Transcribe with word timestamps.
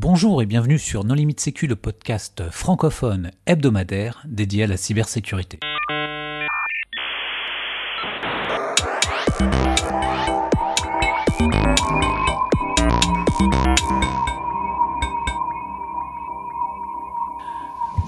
Bonjour 0.00 0.40
et 0.42 0.46
bienvenue 0.46 0.78
sur 0.78 1.02
Non 1.02 1.14
Limite 1.14 1.40
Sécu, 1.40 1.66
le 1.66 1.74
podcast 1.74 2.44
francophone 2.52 3.32
hebdomadaire 3.46 4.22
dédié 4.28 4.62
à 4.62 4.66
la 4.68 4.76
cybersécurité. 4.76 5.58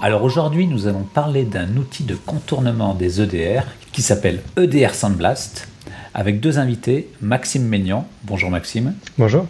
Alors 0.01 0.23
aujourd'hui, 0.23 0.67
nous 0.67 0.87
allons 0.87 1.03
parler 1.03 1.43
d'un 1.43 1.75
outil 1.75 2.05
de 2.05 2.15
contournement 2.15 2.95
des 2.95 3.19
EDR 3.19 3.63
qui 3.91 4.01
s'appelle 4.01 4.41
EDR 4.55 4.95
Sandblast 4.95 5.67
avec 6.13 6.39
deux 6.39 6.57
invités, 6.57 7.09
Maxime 7.19 7.67
Maignan. 7.67 8.07
Bonjour 8.23 8.49
Maxime. 8.49 8.93
Bonjour. 9.17 9.45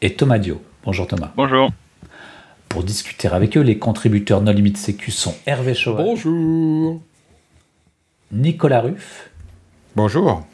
Et 0.00 0.14
Thomas 0.14 0.38
Dio. 0.38 0.62
Bonjour 0.84 1.06
Thomas. 1.06 1.30
Bonjour. 1.34 1.70
Pour 2.68 2.84
discuter 2.84 3.28
avec 3.28 3.56
eux, 3.56 3.62
les 3.62 3.78
contributeurs 3.78 4.42
No 4.42 4.52
Limit 4.52 4.76
Sécu 4.76 5.12
sont 5.12 5.34
Hervé 5.46 5.72
Chauvel. 5.72 6.04
Bonjour. 6.04 7.00
Nicolas 8.30 8.82
Ruff. 8.82 9.30
Bonjour. 9.96 10.46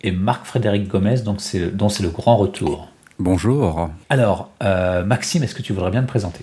Et 0.00 0.10
Marc-Frédéric 0.10 0.88
Gomez, 0.88 1.20
donc 1.20 1.40
dont 1.74 1.90
c'est 1.90 2.02
le 2.02 2.08
grand 2.08 2.38
retour. 2.38 2.88
Bonjour. 3.18 3.90
Alors, 4.08 4.50
euh, 4.62 5.04
Maxime, 5.04 5.42
est-ce 5.42 5.54
que 5.54 5.62
tu 5.62 5.74
voudrais 5.74 5.90
bien 5.90 6.02
te 6.02 6.08
présenter? 6.08 6.42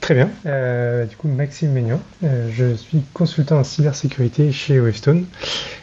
Très 0.00 0.14
bien. 0.14 0.30
Euh, 0.46 1.06
du 1.06 1.16
coup, 1.16 1.26
Maxime 1.26 1.72
Maignan. 1.72 2.00
Euh, 2.22 2.50
je 2.52 2.76
suis 2.76 3.02
consultant 3.14 3.58
en 3.58 3.64
cybersécurité 3.64 4.52
chez 4.52 4.78
Wavestone, 4.78 5.26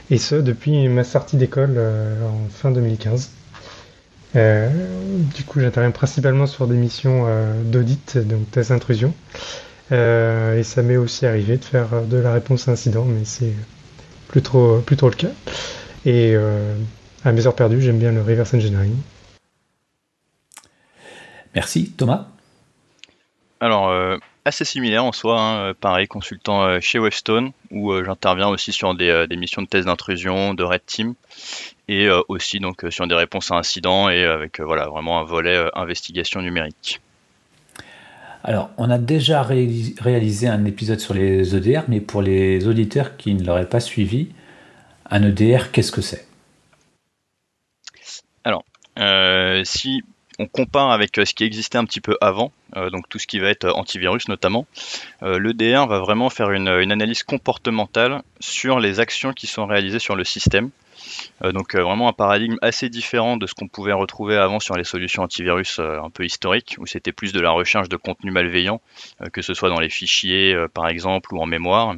et 0.09 0.17
ce 0.17 0.35
depuis 0.35 0.87
ma 0.87 1.03
sortie 1.03 1.35
d'école 1.35 1.77
en 1.77 2.49
fin 2.49 2.71
2015. 2.71 3.31
Du 4.33 5.43
coup, 5.45 5.59
j'interviens 5.59 5.91
principalement 5.91 6.47
sur 6.47 6.67
des 6.67 6.75
missions 6.75 7.25
d'audit, 7.65 8.17
donc 8.17 8.49
test 8.51 8.71
intrusion. 8.71 9.13
et 9.91 10.61
ça 10.63 10.81
m'est 10.83 10.97
aussi 10.97 11.25
arrivé 11.25 11.57
de 11.57 11.65
faire 11.65 12.01
de 12.03 12.17
la 12.17 12.33
réponse 12.33 12.67
à 12.67 12.71
incident, 12.71 13.05
mais 13.05 13.25
c'est 13.25 13.53
plus 14.27 14.41
trop, 14.41 14.79
plus 14.79 14.95
trop 14.95 15.09
le 15.09 15.15
cas. 15.15 15.31
Et 16.05 16.35
à 17.23 17.31
mes 17.31 17.45
heures 17.45 17.55
perdues, 17.55 17.81
j'aime 17.81 17.99
bien 17.99 18.11
le 18.11 18.21
reverse 18.21 18.53
engineering. 18.53 18.95
Merci. 21.55 21.91
Thomas? 21.91 22.27
Alors, 23.59 23.89
euh, 23.89 24.17
assez 24.45 24.65
similaire 24.65 25.05
en 25.05 25.11
soi, 25.11 25.39
hein, 25.39 25.57
euh, 25.57 25.73
pareil, 25.79 26.07
consultant 26.07 26.63
euh, 26.63 26.79
chez 26.79 26.99
Webstone, 26.99 27.51
où 27.69 27.93
j'interviens 28.03 28.47
aussi 28.47 28.71
sur 28.71 28.95
des, 28.95 29.25
missions 29.37 29.61
de 29.61 29.67
tests 29.67 29.85
d'intrusion, 29.85 30.53
de 30.53 30.63
Red 30.63 30.85
Team, 30.85 31.13
et 31.87 32.09
aussi 32.29 32.59
donc 32.59 32.85
sur 32.89 33.07
des 33.07 33.15
réponses 33.15 33.51
à 33.51 33.55
incidents 33.55 34.09
et 34.09 34.23
avec 34.23 34.61
voilà 34.61 34.87
vraiment 34.87 35.19
un 35.19 35.23
volet 35.23 35.69
investigation 35.73 36.41
numérique. 36.41 37.01
Alors, 38.43 38.71
on 38.77 38.89
a 38.89 38.97
déjà 38.97 39.43
réalisé 39.43 40.47
un 40.47 40.65
épisode 40.65 40.99
sur 40.99 41.13
les 41.13 41.55
EDR, 41.55 41.83
mais 41.89 41.99
pour 41.99 42.21
les 42.21 42.67
auditeurs 42.67 43.17
qui 43.17 43.33
ne 43.33 43.43
l'auraient 43.43 43.69
pas 43.69 43.81
suivi, 43.81 44.29
un 45.09 45.23
EDR, 45.23 45.71
qu'est-ce 45.71 45.91
que 45.91 46.01
c'est? 46.01 46.27
Alors, 48.43 48.63
si 49.65 50.01
on 50.39 50.47
compare 50.47 50.91
avec 50.91 51.17
euh, 51.17 51.25
ce 51.25 51.33
qui 51.33 51.43
existait 51.43 51.77
un 51.77 51.85
petit 51.85 52.01
peu 52.01 52.17
avant, 52.21 52.51
euh, 52.75 52.89
donc 52.89 53.07
tout 53.09 53.19
ce 53.19 53.27
qui 53.27 53.39
va 53.39 53.49
être 53.49 53.65
euh, 53.65 53.73
antivirus 53.73 54.27
notamment, 54.27 54.65
l'EDR 55.21 55.87
va 55.87 55.99
vraiment 55.99 56.29
faire 56.29 56.51
une, 56.51 56.67
analyse 56.67 57.23
comportementale 57.23 58.23
sur 58.39 58.79
les 58.79 58.99
actions 58.99 59.33
qui 59.33 59.47
sont 59.47 59.65
réalisées 59.65 59.99
sur 59.99 60.15
le 60.15 60.23
système. 60.23 60.69
donc 61.41 61.75
vraiment 61.75 62.07
un 62.07 62.13
paradigme 62.13 62.57
assez 62.61 62.89
différent 62.89 63.37
de 63.37 63.45
ce 63.47 63.53
qu'on 63.53 63.67
pouvait 63.67 63.93
retrouver 63.93 64.37
avant 64.37 64.59
sur 64.59 64.75
les 64.75 64.83
solutions 64.83 65.23
antivirus 65.23 65.79
un 65.79 66.09
peu 66.09 66.25
historiques, 66.25 66.75
où 66.79 66.85
c'était 66.85 67.11
plus 67.11 67.33
de 67.33 67.39
la 67.39 67.51
recherche 67.51 67.89
de 67.89 67.97
contenu 67.97 68.31
malveillant, 68.31 68.81
que 69.31 69.41
ce 69.41 69.53
soit 69.53 69.69
dans 69.69 69.79
les 69.79 69.89
fichiers 69.89 70.55
par 70.73 70.87
exemple 70.87 71.33
ou 71.33 71.41
en 71.41 71.45
mémoire. 71.45 71.95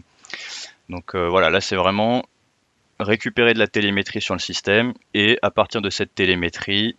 Donc 0.89 1.15
voilà, 1.15 1.49
là 1.49 1.61
c'est 1.61 1.77
vraiment 1.77 2.23
récupérer 2.99 3.53
de 3.53 3.59
la 3.59 3.67
télémétrie 3.67 4.21
sur 4.21 4.35
le 4.35 4.39
système 4.39 4.93
et 5.13 5.37
à 5.41 5.51
partir 5.51 5.81
de 5.81 5.89
cette 5.89 6.13
télémétrie, 6.15 6.95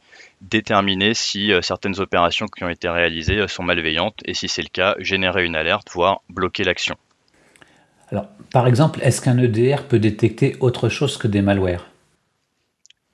déterminer 0.50 1.14
si 1.14 1.52
euh, 1.52 1.62
certaines 1.62 1.98
opérations 2.00 2.46
qui 2.46 2.64
ont 2.64 2.68
été 2.68 2.88
réalisées 2.88 3.38
euh, 3.38 3.48
sont 3.48 3.62
malveillantes 3.62 4.20
et 4.24 4.34
si 4.34 4.48
c'est 4.48 4.62
le 4.62 4.68
cas, 4.68 4.94
générer 4.98 5.44
une 5.44 5.56
alerte, 5.56 5.88
voire 5.92 6.22
bloquer 6.28 6.64
l'action. 6.64 6.96
Alors, 8.10 8.26
par 8.52 8.66
exemple, 8.66 9.00
est-ce 9.02 9.20
qu'un 9.20 9.38
EDR 9.38 9.84
peut 9.88 9.98
détecter 9.98 10.56
autre 10.60 10.88
chose 10.88 11.16
que 11.16 11.26
des 11.26 11.42
malwares? 11.42 11.88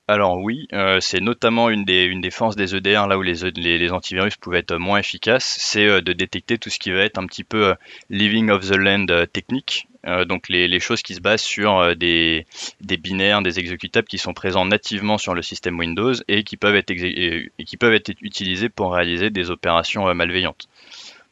Alors 0.07 0.39
oui, 0.39 0.67
euh, 0.73 0.99
c'est 0.99 1.21
notamment 1.21 1.69
une 1.69 1.85
des, 1.85 2.03
une 2.03 2.19
des 2.19 2.31
forces 2.31 2.57
des 2.57 2.75
EDR, 2.75 3.07
là 3.07 3.17
où 3.17 3.21
les, 3.21 3.49
les, 3.51 3.91
antivirus 3.93 4.35
pouvaient 4.35 4.59
être 4.59 4.75
moins 4.75 4.99
efficaces, 4.99 5.55
c'est 5.57 6.01
de 6.01 6.11
détecter 6.11 6.57
tout 6.57 6.69
ce 6.69 6.79
qui 6.79 6.91
va 6.91 6.99
être 6.99 7.17
un 7.17 7.25
petit 7.25 7.45
peu 7.45 7.75
living 8.09 8.49
of 8.49 8.67
the 8.67 8.75
land 8.75 9.05
technique, 9.31 9.87
euh, 10.07 10.25
donc 10.25 10.49
les, 10.49 10.79
choses 10.79 11.03
qui 11.03 11.13
se 11.13 11.21
basent 11.21 11.41
sur 11.41 11.77
euh, 11.77 11.93
des, 11.93 12.45
binaires, 12.81 13.41
des 13.41 13.59
exécutables 13.59 14.07
qui 14.07 14.17
sont 14.17 14.33
présents 14.33 14.65
nativement 14.65 15.17
sur 15.17 15.33
le 15.35 15.41
système 15.41 15.77
Windows 15.77 16.13
et 16.27 16.43
qui 16.43 16.57
peuvent 16.57 16.75
être, 16.75 16.91
et 16.91 17.51
qui 17.65 17.77
peuvent 17.77 17.93
être 17.93 18.11
utilisés 18.21 18.69
pour 18.69 18.93
réaliser 18.93 19.29
des 19.29 19.51
opérations 19.51 20.07
euh, 20.07 20.13
malveillantes. 20.13 20.67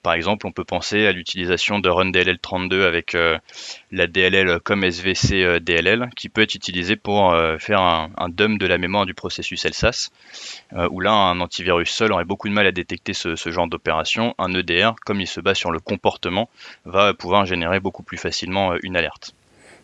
Par 0.02 0.14
exemple, 0.14 0.48
on 0.48 0.54
peut 0.54 0.64
penser 0.64 1.06
à 1.08 1.12
l'utilisation 1.12 1.80
de 1.80 1.90
RunDLL32 1.90 2.84
avec 2.84 3.16
euh, 3.16 3.38
la 3.92 4.08
DLL 4.08 4.60
comme 4.62 4.86
SVC 4.86 5.44
euh, 5.44 5.60
DLL, 5.60 6.10
qui 6.16 6.30
peut 6.30 6.42
être 6.42 6.56
utilisée 6.56 6.96
pour 6.96 7.34
euh, 7.34 7.58
faire 7.58 7.82
un, 7.82 8.30
dump 8.30 8.60
de 8.60 8.66
la 8.66 8.78
mémoire 8.78 9.06
du 9.06 9.14
processus 9.14 9.66
LSAS, 9.66 10.12
où 10.92 11.00
là, 11.00 11.12
un 11.12 11.42
antivirus 11.42 11.90
seul 11.90 12.14
aurait 12.14 12.26
beaucoup 12.26 12.48
de 12.48 12.54
mal 12.54 12.68
à 12.68 12.72
détecter 12.72 13.14
ce, 13.14 13.36
genre 13.36 13.68
d'opération. 13.68 14.36
Un 14.38 14.54
EDR, 14.54 14.92
comme 15.06 15.20
il 15.20 15.28
se 15.28 15.42
base 15.42 15.58
sur 15.58 15.72
le 15.72 15.80
comportement, 15.80 16.50
va 16.86 17.14
pouvoir 17.14 17.46
générer 17.46 17.80
beaucoup 17.80 18.04
plus 18.04 18.18
facilement 18.18 18.76
une 18.84 18.96
alerte. 18.96 19.34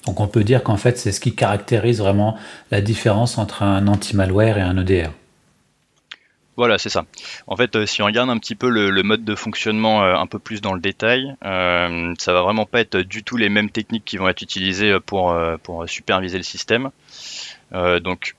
Donc 0.05 0.19
on 0.19 0.27
peut 0.27 0.43
dire 0.43 0.63
qu'en 0.63 0.77
fait, 0.77 0.97
c'est 0.97 1.11
ce 1.11 1.19
qui 1.19 1.33
caractérise 1.33 1.99
vraiment 1.99 2.37
la 2.71 2.81
différence 2.81 3.37
entre 3.37 3.63
un 3.63 3.87
anti-malware 3.87 4.59
et 4.59 4.61
un 4.61 4.77
EDR. 4.77 5.09
Voilà, 6.57 6.77
c'est 6.77 6.89
ça. 6.89 7.05
En 7.47 7.57
fait, 7.57 7.75
euh, 7.75 7.85
si 7.85 8.01
on 8.01 8.05
regarde 8.05 8.29
un 8.29 8.38
petit 8.38 8.55
peu 8.55 8.69
le, 8.69 9.03
mode 9.03 9.25
de 9.25 9.35
fonctionnement 9.35 10.03
euh, 10.03 10.16
un 10.16 10.25
peu 10.25 10.39
plus 10.39 10.61
dans 10.61 10.73
le 10.73 10.79
détail, 10.79 11.35
euh, 11.43 12.13
ça 12.17 12.31
va 12.31 12.41
vraiment 12.41 12.66
pas 12.66 12.79
être 12.79 12.97
du 12.97 13.23
tout 13.23 13.35
les 13.35 13.49
mêmes 13.49 13.69
techniques 13.69 14.05
qui 14.05 14.17
vont 14.17 14.29
être 14.29 14.41
utilisées 14.41 14.97
pour, 15.05 15.35
superviser 15.88 16.38
le 16.38 16.44
système. 16.44 16.91
donc, 17.71 18.35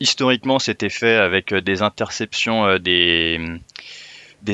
historiquement, 0.00 0.58
c'était 0.58 0.90
fait 0.90 1.16
avec 1.16 1.54
des 1.54 1.82
interceptions 1.82 2.78
des, 2.78 3.58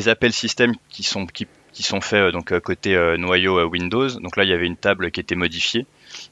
appels 0.07 0.33
système 0.33 0.75
qui 0.89 1.03
sont, 1.03 1.27
qui 1.27 1.83
sont 1.83 2.01
faits 2.01 2.33
donc 2.33 2.57
côté 2.61 2.97
noyau 3.19 3.67
Windows. 3.69 4.09
Donc 4.21 4.37
là, 4.37 4.45
il 4.45 4.51
y 4.51 4.53
avait 4.53 4.67
une 4.67 4.77
table 4.77 5.11
qui 5.11 5.21
était 5.21 5.35
modifiée. 5.35 5.87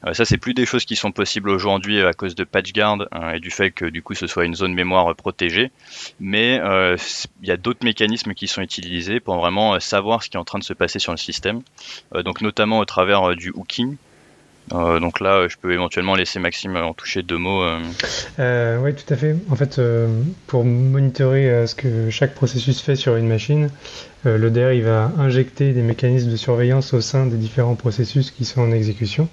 Euh, 0.05 0.13
ça, 0.13 0.25
c'est 0.25 0.37
plus 0.37 0.53
des 0.53 0.65
choses 0.65 0.85
qui 0.85 0.95
sont 0.95 1.11
possibles 1.11 1.49
aujourd'hui 1.49 1.99
euh, 1.99 2.09
à 2.09 2.13
cause 2.13 2.35
de 2.35 2.43
PatchGuard 2.43 3.07
hein, 3.11 3.33
et 3.33 3.39
du 3.39 3.51
fait 3.51 3.71
que 3.71 3.85
du 3.85 4.01
coup 4.01 4.13
ce 4.13 4.27
soit 4.27 4.45
une 4.45 4.55
zone 4.55 4.73
mémoire 4.73 5.13
protégée. 5.15 5.71
Mais 6.19 6.59
euh, 6.61 6.97
il 7.41 7.47
y 7.47 7.51
a 7.51 7.57
d'autres 7.57 7.83
mécanismes 7.83 8.33
qui 8.33 8.47
sont 8.47 8.61
utilisés 8.61 9.19
pour 9.19 9.35
vraiment 9.35 9.79
savoir 9.79 10.23
ce 10.23 10.29
qui 10.29 10.37
est 10.37 10.39
en 10.39 10.45
train 10.45 10.59
de 10.59 10.63
se 10.63 10.73
passer 10.73 10.99
sur 10.99 11.11
le 11.11 11.17
système. 11.17 11.61
donc 12.23 12.41
notamment 12.41 12.79
au 12.79 12.85
travers 12.85 13.35
du 13.35 13.51
hooking. 13.51 13.95
donc 14.71 15.19
là, 15.19 15.47
je 15.47 15.57
peux 15.57 15.73
éventuellement 15.73 16.15
laisser 16.15 16.39
Maxime 16.39 16.75
en 16.75 16.93
toucher 16.93 17.21
deux 17.23 17.37
mots. 17.37 17.63
oui, 18.39 18.95
tout 18.95 19.13
à 19.13 19.15
fait. 19.15 19.35
En 19.49 19.55
fait, 19.55 19.79
pour 20.47 20.63
monitorer 20.63 21.67
ce 21.67 21.75
que 21.75 22.09
chaque 22.09 22.35
processus 22.35 22.81
fait 22.81 22.95
sur 22.95 23.15
une 23.15 23.27
machine, 23.27 23.69
le 24.23 24.49
DR 24.49 24.73
il 24.73 24.83
va 24.83 25.11
injecter 25.17 25.73
des 25.73 25.81
mécanismes 25.81 26.31
de 26.31 26.37
surveillance 26.37 26.93
au 26.93 27.01
sein 27.01 27.25
des 27.25 27.37
différents 27.37 27.75
processus 27.75 28.31
qui 28.31 28.45
sont 28.45 28.61
en 28.61 28.71
exécution 28.71 29.27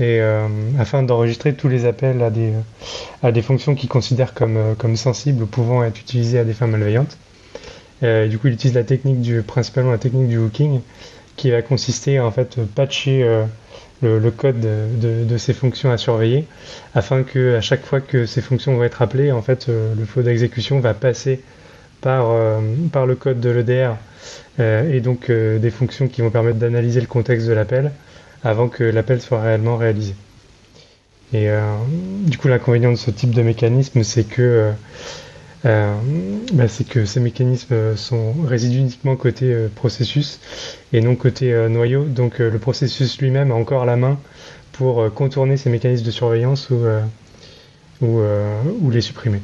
euh, 0.00 0.46
afin 0.78 1.02
d'enregistrer 1.02 1.54
tous 1.54 1.68
les 1.68 1.86
appels 1.86 2.22
à 2.22 2.30
des, 2.30 2.52
à 3.22 3.32
des 3.32 3.40
fonctions 3.40 3.74
qu'il 3.74 3.88
considère 3.88 4.34
comme, 4.34 4.56
euh, 4.56 4.74
comme 4.74 4.96
sensibles 4.96 5.42
ou 5.42 5.46
pouvant 5.46 5.82
être 5.84 5.98
utilisées 5.98 6.38
à 6.38 6.44
des 6.44 6.52
fins 6.52 6.66
malveillantes. 6.66 7.16
Euh, 8.02 8.28
du 8.28 8.38
coup, 8.38 8.48
il 8.48 8.54
utilise 8.54 8.74
la 8.74 8.84
technique 8.84 9.22
du, 9.22 9.40
principalement 9.40 9.92
la 9.92 9.98
technique 9.98 10.28
du 10.28 10.36
hooking, 10.36 10.80
qui 11.36 11.50
va 11.50 11.62
consister 11.62 12.18
à 12.18 12.26
en 12.26 12.30
fait 12.30 12.58
patcher 12.74 13.26
le, 14.02 14.30
code 14.30 14.60
de, 14.60 15.24
de, 15.24 15.38
ces 15.38 15.52
fonctions 15.52 15.90
à 15.90 15.98
surveiller, 15.98 16.46
afin 16.94 17.22
que 17.22 17.56
à 17.56 17.60
chaque 17.60 17.84
fois 17.84 18.00
que 18.00 18.24
ces 18.24 18.40
fonctions 18.40 18.74
vont 18.74 18.84
être 18.84 19.02
appelées, 19.02 19.32
en 19.32 19.42
fait, 19.42 19.68
le 19.68 20.04
flow 20.06 20.22
d'exécution 20.22 20.80
va 20.80 20.94
passer 20.94 21.42
par, 22.00 22.30
par 22.90 23.04
le 23.04 23.16
code 23.16 23.40
de 23.40 23.50
l'EDR 23.50 23.96
et 24.58 25.00
donc 25.00 25.30
des 25.30 25.70
fonctions 25.70 26.08
qui 26.08 26.22
vont 26.22 26.30
permettre 26.30 26.56
d'analyser 26.58 27.02
le 27.02 27.06
contexte 27.06 27.46
de 27.46 27.52
l'appel 27.52 27.92
avant 28.44 28.68
que 28.68 28.84
l'appel 28.84 29.20
soit 29.20 29.40
réellement 29.40 29.76
réalisé. 29.76 30.14
Et 31.32 31.50
euh, 31.50 31.60
du 32.24 32.38
coup, 32.38 32.48
l'inconvénient 32.48 32.92
de 32.92 32.96
ce 32.96 33.10
type 33.10 33.30
de 33.32 33.42
mécanisme, 33.42 34.02
c'est 34.04 34.24
que, 34.24 34.42
euh, 34.42 34.72
euh, 35.64 35.94
bah, 36.52 36.64
que 36.88 37.04
ces 37.04 37.20
mécanismes 37.20 37.96
sont 37.96 38.32
résident 38.46 38.80
uniquement 38.82 39.16
côté 39.16 39.66
processus 39.74 40.40
et 40.92 41.00
non 41.00 41.16
côté 41.16 41.52
noyau. 41.68 42.04
Donc 42.04 42.38
le 42.38 42.58
processus 42.58 43.18
lui-même 43.18 43.50
a 43.50 43.54
encore 43.54 43.84
la 43.84 43.96
main 43.96 44.18
pour 44.72 45.12
contourner 45.14 45.56
ces 45.56 45.70
mécanismes 45.70 46.04
de 46.04 46.10
surveillance 46.10 46.70
ou, 46.70 46.84
ou, 48.02 48.20
ou 48.80 48.90
les 48.90 49.00
supprimer. 49.00 49.40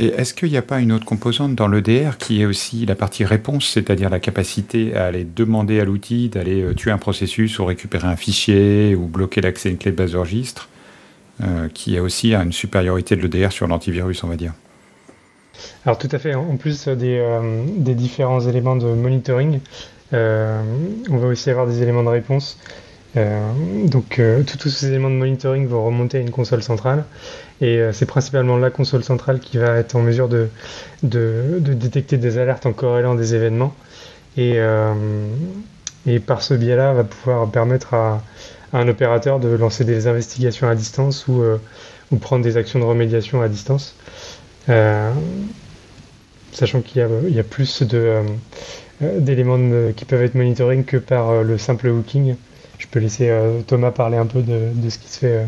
Et 0.00 0.06
est-ce 0.06 0.32
qu'il 0.32 0.50
n'y 0.50 0.56
a 0.56 0.62
pas 0.62 0.78
une 0.78 0.92
autre 0.92 1.04
composante 1.04 1.56
dans 1.56 1.66
l'EDR 1.66 2.18
qui 2.18 2.40
est 2.40 2.46
aussi 2.46 2.86
la 2.86 2.94
partie 2.94 3.24
réponse, 3.24 3.68
c'est-à-dire 3.68 4.10
la 4.10 4.20
capacité 4.20 4.94
à 4.94 5.06
aller 5.06 5.24
demander 5.24 5.80
à 5.80 5.84
l'outil 5.84 6.28
d'aller 6.28 6.62
euh, 6.62 6.74
tuer 6.74 6.92
un 6.92 6.98
processus 6.98 7.58
ou 7.58 7.64
récupérer 7.64 8.06
un 8.06 8.14
fichier 8.14 8.94
ou 8.94 9.06
bloquer 9.06 9.40
l'accès 9.40 9.70
à 9.70 9.72
une 9.72 9.78
clé 9.78 9.90
de 9.90 9.96
base 9.96 10.12
de 10.12 10.18
registre, 10.18 10.68
euh, 11.42 11.68
qui 11.74 11.98
a 11.98 12.02
aussi 12.02 12.32
une 12.32 12.52
supériorité 12.52 13.16
de 13.16 13.22
l'EDR 13.22 13.50
sur 13.50 13.66
l'antivirus, 13.66 14.22
on 14.22 14.28
va 14.28 14.36
dire? 14.36 14.52
Alors 15.84 15.98
tout 15.98 16.08
à 16.12 16.18
fait, 16.20 16.36
en 16.36 16.56
plus 16.56 16.86
des, 16.86 17.18
euh, 17.18 17.64
des 17.76 17.96
différents 17.96 18.40
éléments 18.40 18.76
de 18.76 18.86
monitoring, 18.86 19.58
on 20.12 21.16
va 21.18 21.26
aussi 21.26 21.50
avoir 21.50 21.66
des 21.66 21.82
éléments 21.82 22.04
de 22.04 22.08
réponse. 22.08 22.56
Donc 23.14 24.20
tous 24.58 24.68
ces 24.68 24.88
éléments 24.88 25.10
de 25.10 25.14
monitoring 25.14 25.66
vont 25.66 25.84
remonter 25.84 26.18
à 26.18 26.20
une 26.20 26.30
console 26.30 26.62
centrale 26.62 27.04
et 27.60 27.78
euh, 27.78 27.92
c'est 27.92 28.06
principalement 28.06 28.56
la 28.56 28.70
console 28.70 29.02
centrale 29.02 29.40
qui 29.40 29.58
va 29.58 29.76
être 29.76 29.96
en 29.96 30.00
mesure 30.00 30.28
de, 30.28 30.48
détecter 31.02 32.16
des 32.16 32.38
alertes 32.38 32.66
en 32.66 32.72
corrélant 32.72 33.14
des 33.14 33.34
événements. 33.34 33.74
Et, 34.36 34.54
euh, 34.56 34.94
par 36.26 36.42
ce 36.42 36.54
biais-là, 36.54 36.92
va 36.92 37.04
pouvoir 37.04 37.50
permettre 37.50 37.94
à, 37.94 38.22
un 38.72 38.86
opérateur 38.86 39.40
de 39.40 39.48
lancer 39.48 39.84
des 39.84 40.06
investigations 40.06 40.68
à 40.68 40.74
distance 40.74 41.26
ou, 41.26 41.42
euh, 41.42 41.58
prendre 42.20 42.44
des 42.44 42.56
actions 42.56 42.78
de 42.78 42.84
remédiation 42.84 43.42
à 43.42 43.48
distance. 43.48 43.94
sachant 46.52 46.80
qu'il 46.80 47.06
y, 47.28 47.38
a 47.38 47.42
plus 47.42 47.82
d'éléments 49.00 49.92
qui 49.94 50.04
peuvent 50.04 50.22
être 50.22 50.34
monitoring 50.34 50.84
que 50.84 50.96
par 50.96 51.42
le 51.42 51.58
simple 51.58 51.88
hooking. 51.88 52.36
Je 52.78 52.86
peux 52.86 53.00
laisser 53.00 53.30
Thomas 53.66 53.90
parler 53.90 54.16
un 54.16 54.26
peu 54.26 54.42
de, 54.42 54.72
ce 54.88 54.98
qui 54.98 55.08
se 55.08 55.18
fait 55.18 55.46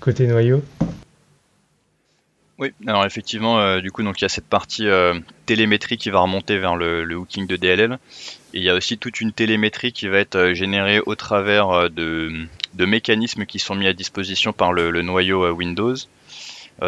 côté 0.00 0.26
noyau. 0.26 0.62
Oui, 2.60 2.74
alors 2.86 3.06
effectivement, 3.06 3.58
euh, 3.58 3.80
du 3.80 3.90
coup, 3.90 4.02
donc 4.02 4.20
il 4.20 4.24
y 4.24 4.26
a 4.26 4.28
cette 4.28 4.46
partie 4.46 4.86
euh, 4.86 5.18
télémétrie 5.46 5.96
qui 5.96 6.10
va 6.10 6.20
remonter 6.20 6.58
vers 6.58 6.76
le, 6.76 7.16
hooking 7.16 7.46
de 7.46 7.56
DLL. 7.56 7.98
Et 8.52 8.58
il 8.58 8.62
y 8.62 8.68
a 8.68 8.74
aussi 8.74 8.98
toute 8.98 9.22
une 9.22 9.32
télémétrie 9.32 9.92
qui 9.92 10.08
va 10.08 10.18
être 10.18 10.36
euh, 10.36 10.54
générée 10.54 11.00
au 11.06 11.14
travers 11.14 11.88
de, 11.88 12.46
mécanismes 12.78 13.46
qui 13.46 13.58
sont 13.58 13.74
mis 13.74 13.86
à 13.86 13.94
disposition 13.94 14.52
par 14.52 14.74
le, 14.74 14.90
noyau 15.00 15.50
Windows. 15.54 15.94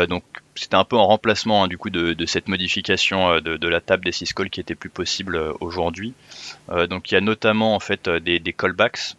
donc 0.09 0.25
c'était 0.55 0.77
un 0.77 0.85
peu 0.85 0.97
en 0.97 1.07
remplacement 1.07 1.65
hein, 1.65 1.69
du 1.69 1.79
coup 1.79 1.91
de, 1.91 2.27
cette 2.27 2.49
modification 2.49 3.41
de, 3.41 3.69
la 3.69 3.81
table 3.81 4.05
des 4.05 4.13
syscalls 4.13 4.51
qui 4.51 4.61
était 4.61 4.75
plus 4.75 4.91
possible 4.91 5.41
aujourd'hui. 5.61 6.13
donc 6.91 7.11
il 7.11 7.15
y 7.15 7.17
a 7.17 7.21
notamment 7.21 7.75
en 7.75 7.81
fait 7.81 8.09
des, 8.09 8.53
callbacks 8.53 9.17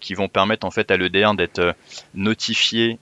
qui 0.00 0.14
vont 0.14 0.28
permettre 0.28 0.66
en 0.66 0.70
fait 0.70 0.90
à 0.90 0.96
l'EDR 0.96 1.34
d'être 1.34 1.74
notifié 2.14 2.98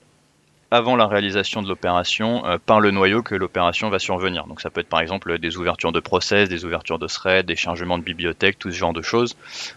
avant 0.71 0.95
la 0.95 1.07
réalisation 1.07 1.61
de 1.61 1.67
l'opération 1.67 2.45
euh, 2.45 2.57
par 2.63 2.79
le 2.79 2.91
noyau 2.91 3.21
que 3.21 3.35
l'opération 3.35 3.89
va 3.89 3.99
survenir. 3.99 4.45
Donc 4.47 4.61
ça 4.61 4.69
peut 4.69 4.81
être 4.81 4.89
par 4.89 4.99
exemple 4.99 5.37
des 5.37 5.57
ouvertures 5.57 5.91
de 5.91 5.99
process, 5.99 6.49
des 6.49 6.65
ouvertures 6.65 6.99
de 6.99 7.07
thread, 7.07 7.45
des 7.45 7.55
chargements 7.55 7.97
de 7.97 8.03
bibliothèques, 8.03 8.59
tout 8.59 8.71
ce 8.71 8.75
genre 8.75 8.93
de 8.93 9.01
choses. 9.01 9.35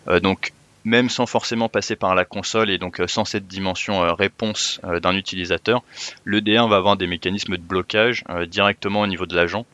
Euh, 0.09 0.21
donc 0.21 0.53
même 0.89 1.09
sans 1.11 1.27
forcément 1.27 1.69
passer 1.69 1.97
par 1.97 2.15
la 2.15 2.25
console 2.25 2.71
et 2.71 2.79
donc 2.79 3.01
euh, 3.01 3.07
sans 3.07 3.25
cette 3.25 3.47
dimension 3.47 4.15
réponse 4.15 4.81
d'un 5.03 5.15
utilisateur, 5.15 5.83
le 6.25 6.41
D1 6.41 6.69
va 6.69 6.77
avoir 6.77 6.97
des 6.97 7.07
mécanismes 7.07 7.57
de 7.57 7.63
blocage 7.63 8.25
directement 8.47 9.03
au 9.03 9.07
niveau 9.07 9.27
de 9.27 9.37
l'agent 9.37 9.67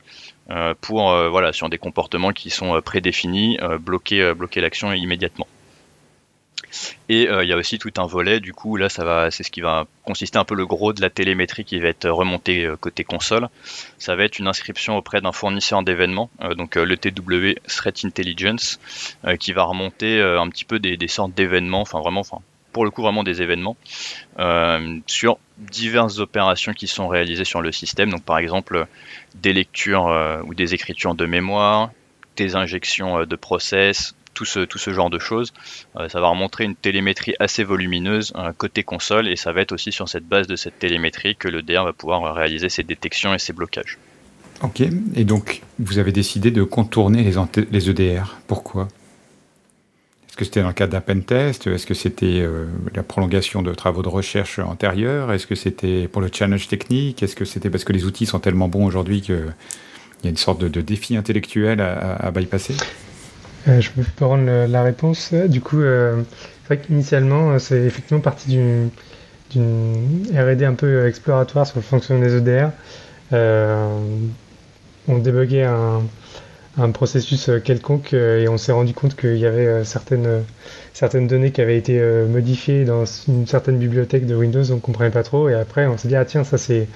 pour 0.81 1.15
voilà 1.31 1.53
sur 1.53 1.71
des 1.71 1.79
comportements 1.79 2.33
qui 2.33 2.51
sont 2.51 2.81
prédéfinis 2.83 3.59
bloquer 3.81 4.35
bloquer 4.35 4.61
l'action 4.61 4.93
immédiatement. 4.93 5.47
Et 7.09 7.29
euh, 7.29 7.45
il 7.45 7.49
y 7.49 7.53
a 7.53 7.57
aussi 7.57 7.79
tout 7.79 7.93
un 7.99 8.07
volet, 8.07 8.41
du 8.41 8.53
coup, 8.53 8.77
là, 8.77 8.89
ça 8.89 9.05
va, 9.05 9.31
c'est 9.31 9.43
ce 9.43 9.51
qui 9.51 9.61
va 9.61 9.87
consister 10.05 10.39
un 10.39 10.45
peu 10.45 10.55
le 10.55 10.67
gros 10.67 10.93
de 10.93 11.01
la 11.01 11.11
télémétrie 11.11 11.65
qui 11.65 11.79
va 11.79 11.89
être 11.89 12.09
remontée 12.09 12.65
euh, 12.65 12.77
côté 12.77 13.05
console. 13.05 13.49
Ça 13.99 14.17
va 14.17 14.25
être 14.25 14.39
une 14.39 14.49
inscription 14.49 14.97
auprès 14.97 15.21
d'un 15.21 15.33
fournisseur 15.33 15.83
d'événements, 15.83 16.31
euh, 16.43 16.55
donc 16.55 16.77
le 16.77 16.97
TW 16.97 17.59
Threat 17.67 18.05
Intelligence, 18.05 18.81
qui 19.39 19.53
va 19.53 19.65
remonter 19.65 20.21
un 20.21 20.49
petit 20.49 20.65
peu 20.65 20.79
des, 20.79 21.09
sortes 21.09 21.35
d'événements, 21.35 21.81
enfin 21.81 22.01
vraiment, 22.01 22.23
pour 22.73 22.85
le 22.85 22.91
coup 22.91 23.03
vraiment 23.03 23.23
des 23.23 23.43
événements 23.43 23.77
sur 25.07 25.39
diverses 25.59 26.19
opérations 26.19 26.73
qui 26.73 26.87
sont 26.87 27.09
réalisées 27.09 27.45
sur 27.45 27.63
le 27.63 27.73
système. 27.73 28.11
Donc 28.11 28.25
par 28.25 28.39
exemple 28.39 28.87
des 29.35 29.53
lectures 29.53 30.43
ou 30.45 30.55
des 30.55 30.75
écritures 30.75 31.15
de 31.15 31.27
mémoire, 31.27 31.91
des 32.37 32.57
injections 32.57 33.25
de 33.25 33.37
process, 33.37 34.15
tout 34.35 34.45
ce, 34.45 34.91
genre 34.91 35.11
de 35.11 35.19
choses. 35.19 35.53
Euh, 35.97 36.09
ça 36.09 36.21
va 36.21 36.29
remontrer 36.29 36.65
une 36.65 36.75
télémétrie 36.75 37.35
assez 37.39 37.65
volumineuse 37.65 38.33
euh, 38.37 38.53
côté 38.57 38.83
console 38.83 39.29
et 39.29 39.37
ça 39.37 39.53
va 39.53 39.63
être 39.63 39.73
aussi 39.73 39.93
sur 39.93 40.09
cette 40.09 40.27
base 40.27 40.47
de 40.47 40.57
cette 40.57 40.79
télémétrie 40.79 41.37
que 41.37 41.49
le 41.49 41.63
DR 41.63 41.85
va 41.85 41.93
pouvoir 41.93 42.35
réaliser 42.35 42.69
ses 42.69 42.83
détections 42.83 43.33
et 43.33 43.39
ses 43.39 43.53
blocages. 43.53 43.99
Ok, 44.63 44.81
et 44.81 45.25
donc 45.25 45.63
vous 45.79 45.99
avez 45.99 46.13
décidé 46.13 46.51
de 46.51 46.63
contourner 46.63 47.23
les, 47.23 47.89
EDR. 47.91 48.37
Pourquoi? 48.47 48.89
Est-ce 50.29 50.37
que 50.37 50.45
c'était 50.45 50.63
dans 50.63 50.69
le 50.69 50.75
cadre 50.75 50.93
d'un 50.93 51.01
pentest? 51.01 51.67
Est-ce 51.67 51.87
que 51.87 51.95
c'était 51.95 52.41
euh, 52.41 52.67
la 52.95 53.03
prolongation 53.03 53.63
de 53.63 53.73
travaux 53.73 54.03
de 54.03 54.09
recherche 54.09 54.59
antérieurs 54.59 55.33
Est-ce 55.33 55.47
que 55.47 55.55
c'était 55.55 56.09
pour 56.09 56.23
le 56.23 56.29
challenge 56.33 56.69
technique? 56.69 57.23
Est-ce 57.23 57.37
que 57.37 57.45
c'était 57.45 57.71
parce 57.71 57.85
que 57.85 57.93
les 57.93 58.05
outils 58.05 58.27
sont 58.27 58.41
tellement 58.41 58.69
bons 58.69 58.85
aujourd'hui 58.85 59.23
qu'il 59.23 59.55
y 60.25 60.27
a 60.27 60.31
une 60.31 60.37
sorte 60.37 60.65
de, 60.65 60.81
défi 60.81 61.17
intellectuel 61.17 61.81
à 61.81 62.31
bypasser? 62.31 62.75
Euh, 63.69 63.81
je 63.81 63.91
peux 64.17 64.25
rendre 64.25 64.67
la 64.67 64.83
réponse. 64.83 65.33
Du 65.33 65.61
coup, 65.61 65.81
euh, 65.81 66.23
c'est 66.63 66.75
vrai 66.75 66.85
qu'initialement, 66.85 67.53
euh, 67.53 67.59
c'est 67.59 67.83
effectivement 67.83 68.21
parti 68.21 68.51
d'une 68.51 68.91
R&D 70.35 70.65
un 70.65 70.75
peu 70.75 71.07
exploratoire 71.07 71.67
sur 71.67 71.77
le 71.77 71.83
fonctionnement 71.83 72.25
des 72.25 72.37
EDR. 72.37 72.71
on 75.09 75.19
débuguait 75.19 75.65
un, 75.65 76.91
processus 76.93 77.51
quelconque 77.65 78.15
et 78.15 78.49
on 78.49 78.59
s'est 78.59 78.73
rendu 78.73 78.95
compte 78.95 79.15
qu'il 79.15 79.37
y 79.37 79.47
avait 79.47 79.85
certaines, 79.85 80.43
données 81.29 81.53
qui 81.53 81.61
avaient 81.61 81.79
été 81.79 82.01
modifiées 82.29 82.85
dans 82.85 83.05
une 83.29 83.47
certaine 83.47 83.79
bibliothèque 83.79 84.27
de 84.27 84.35
Windows, 84.35 84.69
on 84.73 84.77
ne 84.77 84.81
comprenait 84.81 85.11
pas 85.11 85.23
trop. 85.23 85.49
Et 85.49 85.55
après, 85.55 85.87
on 85.87 85.97
s'est 85.97 86.09
dit, 86.09 86.17
ah 86.17 86.25
tiens, 86.25 86.43
ça 86.43 86.59
c'est. 86.59 86.89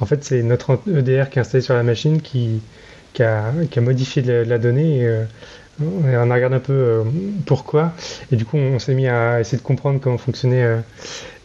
En 0.00 0.06
fait, 0.06 0.24
c'est 0.24 0.42
notre 0.42 0.80
EDR 0.88 1.28
qui 1.30 1.38
est 1.38 1.40
installé 1.40 1.62
sur 1.62 1.74
la 1.74 1.82
machine 1.82 2.22
qui, 2.22 2.62
a, 3.20 3.52
modifié 3.80 4.22
la, 4.22 4.58
donnée. 4.58 5.06
On 5.80 6.30
a 6.30 6.34
regardé 6.34 6.56
un 6.56 6.60
peu 6.60 6.72
euh, 6.72 7.02
pourquoi, 7.44 7.92
et 8.32 8.36
du 8.36 8.44
coup 8.44 8.56
on 8.56 8.78
s'est 8.78 8.94
mis 8.94 9.08
à 9.08 9.40
essayer 9.40 9.58
de 9.58 9.62
comprendre 9.62 10.00
comment 10.00 10.18
fonctionnaient 10.18 10.62
euh, 10.64 10.80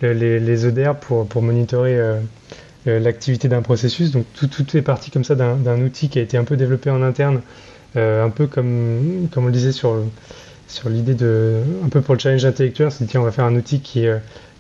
les, 0.01 0.39
les, 0.39 0.65
EDR 0.67 0.95
pour, 0.95 1.27
pour 1.27 1.41
monitorer 1.41 1.97
euh, 1.97 2.19
l'activité 2.85 3.47
d'un 3.47 3.61
processus. 3.61 4.11
Donc 4.11 4.25
tout, 4.33 4.47
tout 4.47 4.77
est 4.77 4.81
parti 4.81 5.11
comme 5.11 5.23
ça 5.23 5.35
d'un 5.35 5.81
outil 5.81 6.09
qui 6.09 6.19
a 6.19 6.21
été 6.21 6.37
un 6.37 6.43
peu 6.43 6.55
développé 6.55 6.89
en 6.89 7.01
interne, 7.01 7.41
un 7.95 8.29
peu 8.29 8.47
comme, 8.47 9.27
comme 9.31 9.43
on 9.43 9.47
le 9.47 9.53
disait 9.53 9.73
sur, 9.73 9.97
sur 10.67 10.89
l'idée 10.89 11.13
de, 11.13 11.57
un 11.85 11.89
peu 11.89 12.01
pour 12.01 12.15
le 12.15 12.19
challenge 12.19 12.45
intellectuel, 12.45 12.91
c'est 12.91 13.05
tiens 13.05 13.21
on 13.21 13.25
va 13.25 13.31
faire 13.31 13.45
un 13.45 13.55
outil 13.55 13.81
qui, 13.81 14.05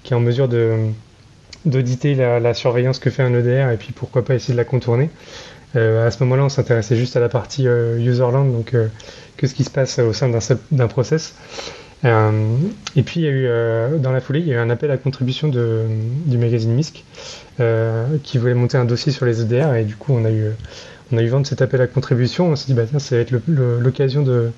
qui 0.03 0.13
est 0.13 0.15
en 0.15 0.19
mesure 0.19 0.49
d'auditer 1.65 2.13
la, 2.13 2.39
la, 2.39 2.53
surveillance 2.53 2.99
que 2.99 3.09
fait 3.09 3.23
un 3.23 3.33
EDR 3.33 3.71
et 3.71 3.77
puis 3.77 3.93
pourquoi 3.93 4.23
pas 4.23 4.35
essayer 4.35 4.53
de 4.53 4.57
la 4.57 4.65
contourner. 4.65 5.09
À 5.75 6.11
ce 6.11 6.23
moment-là, 6.23 6.43
on 6.43 6.49
s'intéressait 6.49 6.95
juste 6.95 7.15
à 7.15 7.19
la 7.19 7.29
partie 7.29 7.65
userland, 7.65 8.51
donc 8.51 8.73
ce 9.47 9.53
qui 9.53 9.63
se 9.63 9.69
passe 9.69 9.99
au 9.99 10.13
sein 10.13 10.29
d'un 10.71 10.87
process. 10.87 11.35
Euh, 12.03 12.57
et 12.95 13.03
puis, 13.03 13.21
il 13.21 13.23
y 13.23 13.27
a 13.27 13.31
eu, 13.31 13.45
euh, 13.47 13.97
dans 13.97 14.11
la 14.11 14.21
foulée, 14.21 14.39
il 14.39 14.47
y 14.47 14.53
a 14.53 14.55
eu 14.55 14.59
un 14.59 14.69
appel 14.69 14.91
à 14.91 14.97
contribution 14.97 15.49
du 15.49 16.37
magazine 16.37 16.73
MISC 16.73 17.03
euh, 17.59 18.05
qui 18.23 18.37
voulait 18.37 18.53
monter 18.53 18.77
un 18.77 18.85
dossier 18.85 19.11
sur 19.11 19.25
les 19.25 19.41
EDR. 19.41 19.75
Et 19.75 19.83
du 19.83 19.95
coup, 19.95 20.13
on 20.13 20.25
a 20.25 20.31
eu, 20.31 20.51
on 21.11 21.17
a 21.17 21.23
eu 21.23 21.29
de 21.29 21.43
cet 21.43 21.61
appel 21.61 21.81
à 21.81 21.87
contribution. 21.87 22.49
On 22.49 22.55
s'est 22.55 22.67
dit, 22.67 22.73
bah, 22.73 22.83
tiens, 22.89 22.99
ça 22.99 23.15
va 23.15 23.21
être 23.21 23.31
l'occasion 23.31 24.23
de, 24.23 24.51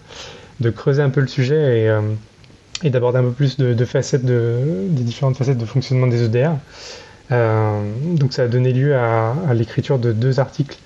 creuser 0.72 1.02
un 1.02 1.10
peu 1.10 1.22
le 1.22 1.28
sujet 1.28 1.82
et, 1.82 2.00
et 2.84 2.90
d'aborder 2.90 3.20
un 3.20 3.24
peu 3.24 3.32
plus 3.32 3.58
de, 3.58 3.86
facettes 3.86 4.26
de, 4.26 4.60
des 4.90 5.04
différentes 5.04 5.36
facettes 5.36 5.58
de 5.58 5.66
fonctionnement 5.66 6.08
des 6.08 6.24
EDR. 6.24 6.52
Donc, 7.30 8.34
ça 8.34 8.44
a 8.44 8.48
donné 8.48 8.74
lieu 8.74 8.96
à, 8.96 9.34
l'écriture 9.54 10.00
de 10.00 10.12
deux 10.12 10.40
articles 10.40 10.78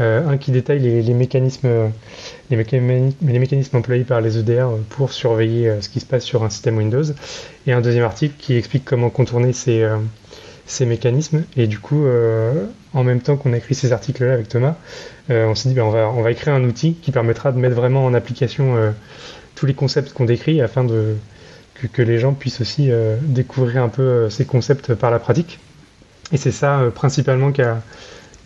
euh, 0.00 0.26
un 0.26 0.38
qui 0.38 0.50
détaille 0.50 0.78
les, 0.78 1.14
mécanismes, 1.14 1.90
les, 2.48 2.56
mécanismes, 2.56 3.76
employés 3.76 4.04
par 4.04 4.20
les 4.22 4.38
EDR 4.38 4.68
pour 4.88 5.12
surveiller 5.12 5.68
euh, 5.68 5.80
ce 5.82 5.90
qui 5.90 6.00
se 6.00 6.06
passe 6.06 6.24
sur 6.24 6.42
un 6.42 6.48
système 6.48 6.78
Windows, 6.78 7.02
et 7.66 7.72
un 7.72 7.82
deuxième 7.82 8.04
article 8.04 8.34
qui 8.38 8.56
explique 8.56 8.84
comment 8.84 9.10
contourner 9.10 9.52
ces, 9.52 9.82
euh, 9.82 9.98
mécanismes. 10.86 11.44
Et 11.56 11.66
du 11.66 11.80
coup, 11.80 12.06
en 12.94 13.02
même 13.02 13.20
temps 13.20 13.36
qu'on 13.36 13.52
a 13.52 13.56
écrit 13.56 13.74
ces 13.74 13.92
articles-là 13.92 14.32
avec 14.32 14.48
Thomas, 14.48 14.76
on 15.28 15.56
s'est 15.56 15.68
dit 15.68 15.74
ben, 15.74 15.82
on, 15.82 15.90
va, 15.90 16.08
on 16.08 16.22
va 16.22 16.30
écrire 16.30 16.54
un 16.54 16.62
outil 16.62 16.94
qui 16.94 17.10
permettra 17.10 17.50
de 17.50 17.58
mettre 17.58 17.74
vraiment 17.74 18.04
en 18.04 18.14
application 18.14 18.76
tous 19.56 19.66
les 19.66 19.74
concepts 19.74 20.12
qu'on 20.12 20.26
décrit 20.26 20.62
afin 20.62 20.86
que, 20.86 22.02
les 22.02 22.18
gens 22.20 22.34
puissent 22.34 22.60
aussi 22.60 22.88
découvrir 23.22 23.82
un 23.82 23.88
peu 23.88 24.30
ces 24.30 24.44
concepts 24.44 24.94
par 24.94 25.10
la 25.10 25.18
pratique. 25.18 25.58
Et 26.32 26.36
c'est 26.36 26.52
ça 26.52 26.82
principalement 26.94 27.52
qui 27.52 27.62
a 27.62 27.82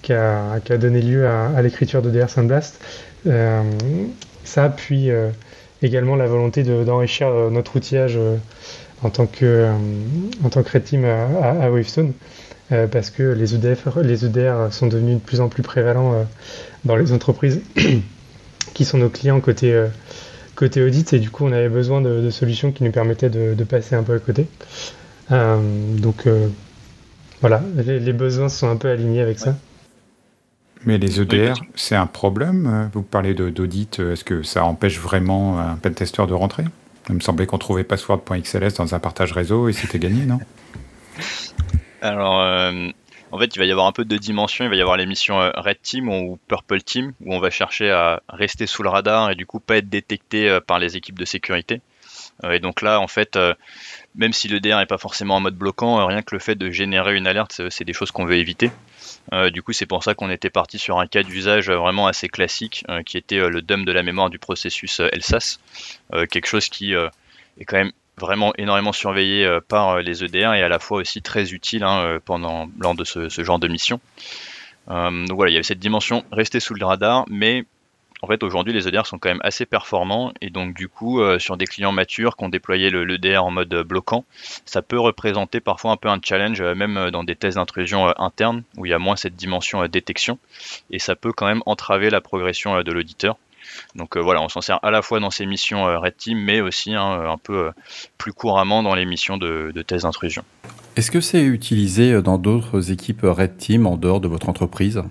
qui 0.05 0.13
a, 0.13 0.79
donné 0.79 1.01
lieu 1.01 1.27
à, 1.27 1.61
l'écriture 1.63 2.03
de 2.03 2.11
DR 2.11 2.29
Sandblast. 2.29 2.79
Euh, 3.27 3.63
ça, 4.45 4.69
puis 4.69 5.11
euh, 5.11 5.31
également 5.83 6.15
la 6.15 6.27
volonté 6.27 6.63
d'enrichir 6.63 7.29
euh, 7.29 7.51
notre 7.51 7.77
outillage 7.77 8.19
en 9.03 9.09
tant 9.09 9.27
que 9.27 9.71
en 10.45 10.49
tant 10.51 10.63
que 10.63 10.73
Red 10.73 10.85
Team 10.85 11.05
à, 11.05 11.71
Wavestone. 11.71 12.13
parce 12.91 13.11
que 13.11 13.23
les, 13.23 13.55
EDF, 13.55 13.89
les 14.03 14.25
EDR 14.27 14.69
sont 14.71 14.87
devenus 14.87 15.17
de 15.17 15.21
plus 15.21 15.41
en 15.41 15.49
plus 15.49 15.63
prévalents 15.63 16.27
dans 16.85 16.97
les 16.97 17.13
entreprises 17.13 17.63
qui 18.75 18.85
sont 18.85 18.99
nos 18.99 19.11
clients 19.11 19.41
côté, 19.41 19.79
côté 20.55 20.83
audit 20.83 21.13
et 21.13 21.19
du 21.19 21.31
coup 21.31 21.45
on 21.45 21.53
avait 21.53 21.69
besoin 21.69 22.01
de, 22.01 22.31
solutions 22.31 22.73
qui 22.73 22.85
nous 22.85 22.93
permettaient 22.93 23.31
de, 23.31 23.65
passer 23.65 23.95
un 23.95 24.03
peu 24.03 24.15
à 24.15 24.19
côté. 24.19 24.47
donc 25.31 26.27
voilà, 27.45 27.61
les, 27.77 28.15
besoins 28.15 28.49
sont 28.49 28.71
un 28.71 28.77
peu 28.77 28.89
alignés 28.89 29.21
avec 29.21 29.39
ça. 29.39 29.55
Mais 30.87 30.97
les 30.97 31.21
EDR, 31.21 31.53
c'est 31.75 31.95
un 31.95 32.07
problème 32.07 32.89
Vous 32.95 33.03
parlez 33.03 33.35
d'audit, 33.35 34.01
est-ce 34.01 34.25
que 34.25 34.43
ça 34.43 34.65
empêche 34.65 34.99
vraiment 34.99 35.61
un 35.61 35.77
pentester 35.77 36.27
de 36.27 36.33
rentrer? 36.33 36.65
Il 37.11 37.17
me 37.17 37.21
semblait 37.21 37.45
qu'on 37.45 37.59
trouvait 37.59 37.85
password.xls 37.85 38.73
dans 38.79 38.95
un 38.95 38.99
partage 38.99 39.33
réseau 39.33 39.69
et 39.69 39.75
c'était 39.75 39.99
gagné, 39.99 40.25
non? 40.25 40.39
Alors, 42.01 42.41
euh, 42.41 42.89
en 43.31 43.39
fait, 43.39 43.55
il 43.55 43.59
va 43.59 43.67
y 43.67 43.71
avoir 43.71 43.89
un 43.89 43.93
peu 43.93 44.07
de 44.07 44.17
dimensions. 44.17 44.65
Il 44.65 44.71
va 44.71 44.77
y 44.77 44.81
avoir 44.81 44.97
les 44.97 45.05
missions 45.05 45.39
euh, 45.39 45.51
Red 45.55 45.83
Team 45.83 46.09
ou 46.09 46.39
Purple 46.49 46.81
Team, 46.81 47.13
où 47.27 47.35
on 47.35 47.41
va 47.41 47.51
chercher 47.51 47.91
à 47.91 48.23
rester 48.31 48.67
sous 48.67 48.83
le 48.83 48.89
radar 48.89 49.31
et 49.31 49.35
du 49.35 49.45
coup 49.45 49.61
pas 49.61 49.77
être 49.77 49.91
détecté 49.91 50.49
euh, 50.49 50.61
par 50.61 50.79
les 50.79 50.97
équipes 50.97 51.19
de 51.19 51.27
sécurité. 51.27 51.83
Et 52.51 52.59
donc 52.59 52.83
là, 52.83 53.01
en 53.01 53.07
fait, 53.07 53.39
même 54.15 54.33
si 54.33 54.49
le 54.49 54.61
DR 54.61 54.79
n'est 54.79 54.87
pas 54.87 54.99
forcément 54.99 55.37
en 55.37 55.41
mode 55.41 55.57
bloquant, 55.57 56.07
rien 56.07 56.23
que 56.23 56.35
le 56.35 56.39
fait 56.39 56.55
de 56.55 56.71
générer 56.71 57.17
une 57.17 57.27
alerte, 57.27 57.61
c'est 57.71 57.85
des 57.85 57.93
choses 57.93 58.11
qu'on 58.11 58.25
veut 58.25 58.37
éviter. 58.37 58.71
du 59.53 59.63
coup, 59.63 59.73
c'est 59.73 59.87
pour 59.87 60.05
ça 60.05 60.15
qu'on 60.15 60.31
était 60.31 60.51
parti 60.51 60.79
sur 60.79 60.99
un 60.99 61.07
cas 61.07 61.23
d'usage 61.23 61.71
vraiment 61.71 62.07
assez 62.07 62.29
classique, 62.29 62.85
qui 63.07 63.17
était 63.17 63.39
le 63.49 63.63
dump 63.63 63.87
de 63.87 63.93
la 63.93 64.03
mémoire 64.03 64.31
du 64.31 64.39
processus 64.39 65.01
LSAS, 65.01 65.59
quelque 66.31 66.47
chose 66.47 66.69
qui 66.69 66.93
est 66.93 67.65
quand 67.67 67.77
même 67.77 67.93
vraiment 68.19 68.53
énormément 68.59 68.93
surveillé 68.93 69.45
euh, 69.45 69.61
par 69.61 69.91
euh, 69.91 70.03
les 70.03 70.25
EDR 70.25 70.55
et 70.55 70.63
à 70.63 70.69
la 70.69 70.79
fois 70.79 70.99
aussi 70.99 71.23
très 71.23 71.53
utile 71.53 71.85
hein, 71.85 72.05
euh, 72.05 72.19
pendant 72.25 72.69
lors 72.79 72.95
de 72.95 73.05
ce, 73.05 73.29
genre 73.29 73.59
de 73.59 73.69
mission. 73.69 74.01
donc 74.89 75.33
voilà, 75.33 75.51
il 75.51 75.55
y 75.55 75.57
avait 75.57 75.65
cette 75.65 75.79
dimension 75.79 76.25
rester 76.31 76.61
sous 76.61 76.75
le 76.75 76.85
radar, 76.85 77.25
mais 77.29 77.65
en 78.25 78.27
fait 78.27 78.43
aujourd'hui 78.43 78.73
les 78.73 78.89
EDR 78.89 79.07
sont 79.07 79.19
quand 79.19 79.29
même 79.29 79.41
assez 79.43 79.67
performants 79.67 80.33
et 80.41 80.51
donc 80.51 80.75
du 80.75 80.89
coup 80.89 81.21
sur 81.39 81.57
des 81.57 81.67
clients 81.67 81.93
matures 81.93 82.37
qui 82.37 82.45
ont 82.45 82.49
déployé 82.49 82.91
le 82.91 83.05
l'EDR 83.05 83.45
en 83.45 83.51
mode 83.51 83.75
bloquant, 83.83 84.25
ça 84.65 84.83
peut 84.83 84.99
représenter 84.99 85.61
parfois 85.61 85.93
un 85.93 85.97
peu 85.97 86.09
un 86.09 86.19
challenge 86.23 86.63
même 86.63 87.11
dans 87.11 87.25
des 87.25 87.37
tests 87.37 87.57
d'intrusion 87.57 88.13
internes 88.19 88.63
où 88.77 88.87
il 88.87 88.91
y 88.91 88.95
a 88.95 88.99
moins 88.99 89.17
cette 89.17 89.37
dimension 89.37 89.87
détection 89.87 90.39
et 90.91 90.99
ça 90.99 91.15
peut 91.15 91.33
quand 91.33 91.47
même 91.47 91.63
entraver 91.67 92.11
la 92.11 92.21
progression 92.21 92.83
de 92.83 92.93
l'auditeur. 92.93 93.37
Donc 93.95 94.17
euh, 94.17 94.21
voilà, 94.21 94.43
on 94.43 94.49
s'en 94.49 94.61
sert 94.61 94.79
à 94.83 94.91
la 94.91 95.03
fois 95.03 95.21
dans 95.21 95.31
ces 95.31 95.47
missions 95.47 95.87
euh, 95.87 95.99
Red 95.99 96.17
Team, 96.17 96.39
mais 96.39 96.61
aussi 96.61 96.95
hein, 96.95 97.25
un 97.29 97.39
peu 97.39 97.67
euh, 97.67 97.71
plus 98.19 98.33
couramment 98.33 98.83
dans 98.83 98.95
les 98.95 99.05
missions 99.05 99.37
de, 99.37 99.73
de 99.75 99.83
d'intrusion. 99.83 100.45
Est-ce 100.97 101.11
que 101.11 101.21
c'est 101.21 101.43
utilisé 101.43 102.21
dans 102.21 102.39
d'autres 102.39 102.91
équipes 102.91 103.23
Red 103.23 103.57
Team 103.57 103.87
en 103.87 103.97
dehors 103.97 104.21
de 104.21 104.29
votre 104.29 104.49
entreprise? 104.49 105.03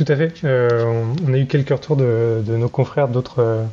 Tout 0.00 0.10
à 0.10 0.16
fait. 0.16 0.32
on 0.44 1.34
a 1.34 1.36
eu 1.36 1.44
quelques 1.44 1.68
retours 1.68 1.96
de, 1.96 2.42
nos 2.48 2.70
confrères 2.70 3.08
d'autres 3.08 3.66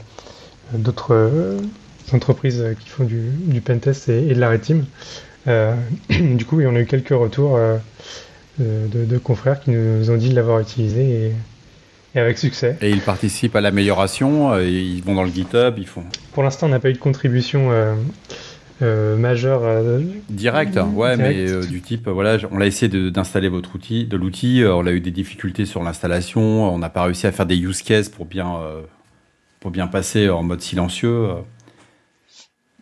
entreprises 2.12 2.66
qui 2.82 2.90
font 2.90 3.06
du, 3.06 3.30
du 3.32 3.62
pentest 3.62 4.10
et, 4.10 4.34
de 4.34 4.40
la 4.40 4.50
Red 4.50 4.62
Team. 4.62 4.86
du 6.10 6.46
coup, 6.46 6.62
on 6.62 6.76
a 6.76 6.82
eu 6.82 6.86
quelques 6.86 7.18
retours 7.18 7.58
de, 8.60 9.06
de, 9.06 9.18
confrères 9.18 9.62
qui 9.62 9.72
nous 9.72 10.12
ont 10.12 10.18
dit 10.18 10.28
de 10.28 10.36
l'avoir 10.36 10.60
utilisé 10.60 11.32
et 12.16 12.20
avec 12.20 12.38
succès. 12.38 12.76
Et 12.82 12.90
ils 12.90 13.02
participent 13.02 13.56
à 13.56 13.62
l'amélioration, 13.62 14.54
euh, 14.54 14.64
ils 14.66 15.04
vont 15.04 15.16
dans 15.16 15.24
le 15.24 15.32
GitHub, 15.32 15.76
ils 15.78 15.88
font. 15.88 16.04
Pour 16.34 16.44
l'instant, 16.44 16.68
on 16.68 16.70
n'a 16.70 16.80
pas 16.80 16.90
eu 16.90 16.94
de 16.94 16.98
contribution 16.98 17.72
euh, 17.72 17.96
euh, 18.82 19.18
majeure. 19.18 19.62
Direct, 20.30 20.78
hein. 20.78 20.92
ouais, 20.94 21.18
mais 21.18 21.68
du 21.68 21.82
type, 21.82 22.08
voilà, 22.08 22.38
on 22.52 22.62
a 22.62 22.66
essayé 22.66 23.12
d'installer 23.12 23.50
votre 23.50 23.76
outil, 23.76 24.06
de 24.06 24.18
l'outil, 24.18 24.64
on 24.66 24.86
a 24.86 24.92
eu 24.92 25.00
des 25.00 25.12
difficultés 25.12 25.66
sur 25.66 25.84
l'installation, 25.84 26.42
on 26.74 26.78
n'a 26.78 26.90
pas 26.90 27.04
réussi 27.04 27.28
à 27.28 27.32
faire 27.32 27.46
des 27.46 27.58
use 27.58 27.82
cases 27.82 28.10
pour 28.10 28.26
bien, 28.26 28.60
pour 29.60 29.72
bien 29.72 29.88
passer 29.88 30.30
en 30.30 30.44
mode 30.44 30.62
silencieux. 30.62 31.28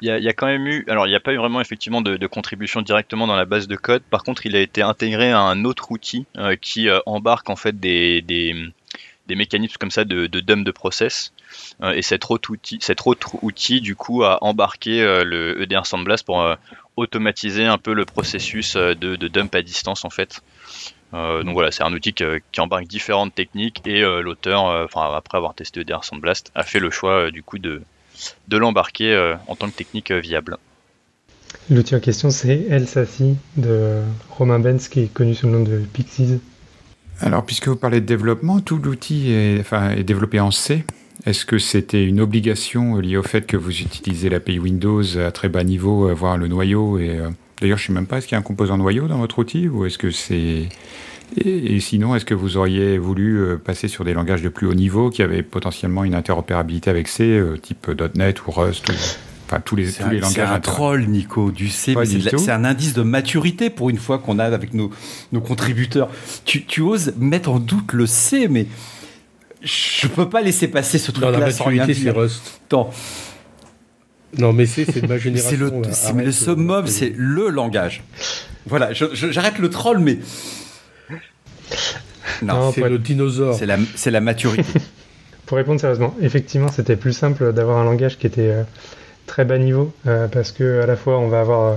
Il 0.02 0.10
y, 0.10 0.28
a, 0.28 0.34
quand 0.34 0.48
même 0.48 0.68
eu, 0.68 0.86
alors 0.90 1.08
il 1.08 1.10
n'y 1.10 1.16
a 1.16 1.22
pas 1.22 1.34
eu 1.34 1.38
vraiment 1.38 1.62
effectivement 1.62 2.02
de, 2.02 2.28
contribution 2.28 2.82
directement 2.82 3.28
dans 3.28 3.36
la 3.36 3.46
base 3.46 3.68
de 3.68 3.76
code. 3.76 4.04
Par 4.04 4.24
contre, 4.24 4.46
il 4.46 4.56
a 4.56 4.60
été 4.60 4.82
intégré 4.82 5.32
à 5.32 5.40
un 5.40 5.64
autre 5.66 5.92
outil 5.92 6.26
qui 6.62 6.90
embarque 7.06 7.50
en 7.50 7.56
fait 7.56 7.80
des, 7.80 8.22
des 8.22 8.54
mécanismes 9.34 9.78
comme 9.80 9.90
ça 9.90 10.06
de, 10.06 10.28
dump 10.28 10.64
de 10.64 10.72
process. 10.72 11.34
Euh, 11.82 11.94
et 11.94 12.04
cet 12.04 12.30
autre, 12.30 12.52
outil, 12.52 12.78
cet 12.82 13.08
autre 13.08 13.44
outil, 13.44 13.82
du 13.82 13.96
coup, 13.96 14.24
a 14.24 14.44
embarqué 14.44 15.02
euh, 15.02 15.24
le 15.24 15.62
EDR 15.62 15.86
Sandblast 15.86 16.26
pour 16.26 16.42
euh, 16.42 16.56
automatiser 16.96 17.66
un 17.66 17.80
peu 17.80 17.94
le 17.94 18.06
processus 18.06 18.76
de, 18.76 18.94
de, 18.94 19.28
dump 19.28 19.56
à 19.56 19.62
distance, 19.62 20.06
en 20.06 20.10
fait. 20.10 20.42
donc 21.12 21.54
voilà, 21.54 21.72
c'est 21.72 21.84
un 21.84 21.94
outil 21.94 22.14
qui 22.14 22.60
embarque 22.60 22.86
différentes 22.88 23.34
techniques 23.34 23.82
et 23.86 24.02
l'auteur, 24.02 24.68
après 24.96 25.38
avoir 25.38 25.56
testé 25.56 25.82
EDR 25.82 26.04
Sandblast, 26.04 26.52
a 26.56 26.64
fait 26.64 26.80
le 26.80 26.90
choix 26.90 27.32
du 27.32 27.44
coup 27.44 27.60
de, 27.60 27.82
l'embarquer 28.50 29.36
en 29.48 29.58
tant 29.58 29.70
que 29.70 29.76
technique 29.76 30.12
viable. 30.12 30.58
L'outil 31.70 31.96
en 31.96 32.00
question, 32.00 32.30
c'est 32.30 32.66
El 32.70 32.86
de 33.58 34.02
Romain 34.30 34.60
Benz, 34.60 34.88
qui 34.88 35.02
est 35.02 35.14
connu 35.14 35.36
sous 35.36 35.48
le 35.48 35.54
nom 35.54 35.64
de 35.64 35.80
Pixies. 35.92 36.40
Alors, 37.22 37.46
puisque 37.46 37.68
vous 37.68 37.76
parlez 37.76 38.02
de 38.02 38.06
développement, 38.06 38.60
tout 38.60 38.78
l'outil 38.78 39.32
est, 39.32 40.04
développé 40.04 40.40
en 40.40 40.52
C. 40.52 40.84
Est-ce 41.26 41.46
que 41.46 41.58
c'était 41.58 42.06
une 42.06 42.20
obligation 42.20 42.98
liée 42.98 43.18
au 43.18 43.24
fait 43.24 43.48
que 43.48 43.58
vous 43.58 43.82
utilisez 43.82 44.30
l'API 44.30 44.60
Windows 44.60 45.18
à 45.18 45.32
très 45.32 45.50
bas 45.50 45.64
niveau, 45.64 46.14
voire 46.14 46.38
le 46.38 46.48
noyau 46.48 47.00
et, 47.00 47.18
euh, 47.18 47.30
D'ailleurs, 47.62 47.78
je 47.78 47.84
ne 47.84 47.88
sais 47.88 47.94
même 47.94 48.06
pas, 48.06 48.18
est-ce 48.18 48.28
qu'il 48.28 48.36
y 48.36 48.38
a 48.38 48.40
un 48.40 48.44
composant 48.44 48.78
noyau 48.78 49.08
dans 49.08 49.18
votre 49.18 49.40
outil 49.40 49.68
ou 49.68 49.86
est-ce 49.86 49.98
que 49.98 50.12
c'est... 50.12 50.68
Et, 51.38 51.80
sinon, 51.80 52.16
est-ce 52.16 52.26
que 52.26 52.36
vous 52.36 52.58
auriez 52.58 53.00
voulu 53.00 53.40
euh, 53.40 53.58
passer 53.58 53.88
sur 53.88 54.04
des 54.04 54.14
langages 54.14 54.44
de 54.44 54.50
plus 54.50 54.68
haut 54.68 54.76
niveau 54.76 55.10
qui 55.10 55.24
avaient 55.24 55.42
potentiellement 55.42 56.04
une 56.04 56.14
interopérabilité 56.14 56.90
avec 56.90 57.08
C, 57.08 57.24
euh, 57.24 57.58
type 57.58 57.90
.NET 58.16 58.46
ou 58.46 58.52
Rust 58.52 58.92
Enfin, 59.46 59.60
tous 59.60 59.76
les, 59.76 59.92
tous 59.92 60.10
les 60.10 60.20
langages. 60.20 60.34
C'est 60.34 60.42
un 60.42 60.60
troll, 60.60 61.06
Nico, 61.06 61.52
du 61.52 61.70
C. 61.70 61.96
C'est 62.38 62.52
un 62.52 62.66
indice 62.66 62.94
de 62.94 63.04
maturité 63.04 63.70
pour 63.70 63.90
une 63.90 63.98
fois 63.98 64.18
qu'on 64.18 64.40
a 64.40 64.46
avec 64.46 64.74
nos, 64.74 64.90
nos 65.32 65.42
contributeurs. 65.42 66.10
Tu, 66.46 66.66
tu, 66.66 66.82
oses 66.82 67.14
mettre 67.18 67.52
en 67.52 67.60
doute 67.60 67.94
le 67.94 68.08
C, 68.08 68.48
mais 68.48 68.66
je 69.62 70.08
peux 70.08 70.30
pas 70.30 70.42
laisser 70.42 70.68
passer 70.68 70.98
ce 70.98 71.12
truc-là. 71.12 71.32
La 71.32 71.40
maturité, 71.40 71.94
c'est 71.94 72.10
Rust. 72.10 72.60
Non, 74.38 74.52
mais 74.52 74.66
C, 74.66 74.86
c'est 74.92 75.02
de 75.02 75.08
ma 75.08 75.18
génération. 75.20 75.50
C'est 75.92 76.14
le, 76.14 76.24
le 76.24 76.32
summum, 76.32 76.88
c'est 76.88 77.14
le 77.16 77.50
langage. 77.50 78.04
Voilà, 78.66 78.94
j'arrête 78.94 79.60
le 79.60 79.70
troll, 79.70 80.00
mais. 80.00 80.20
Non, 82.42 82.72
c'est 82.72 82.90
le 82.90 82.98
dinosaure. 82.98 83.56
C'est 83.56 83.66
la, 83.66 83.78
la 84.06 84.22
maturité. 84.22 84.80
pour 85.46 85.58
répondre 85.58 85.80
sérieusement, 85.80 86.16
effectivement, 86.22 86.70
c'était 86.70 86.96
plus 86.96 87.14
simple 87.14 87.54
d'avoir 87.54 87.78
un 87.78 87.84
langage 87.84 88.18
qui 88.18 88.28
était. 88.28 88.50
Euh, 88.50 88.64
très 89.26 89.46
bas 89.46 89.58
niveau 89.58 89.92
euh, 90.08 90.28
parce 90.28 90.52
que 90.52 90.82
à 90.82 90.86
la 90.86 90.96
fois 90.96 91.20
on 91.20 91.28
va 91.28 91.42
avoir 91.42 91.74
euh, 91.74 91.76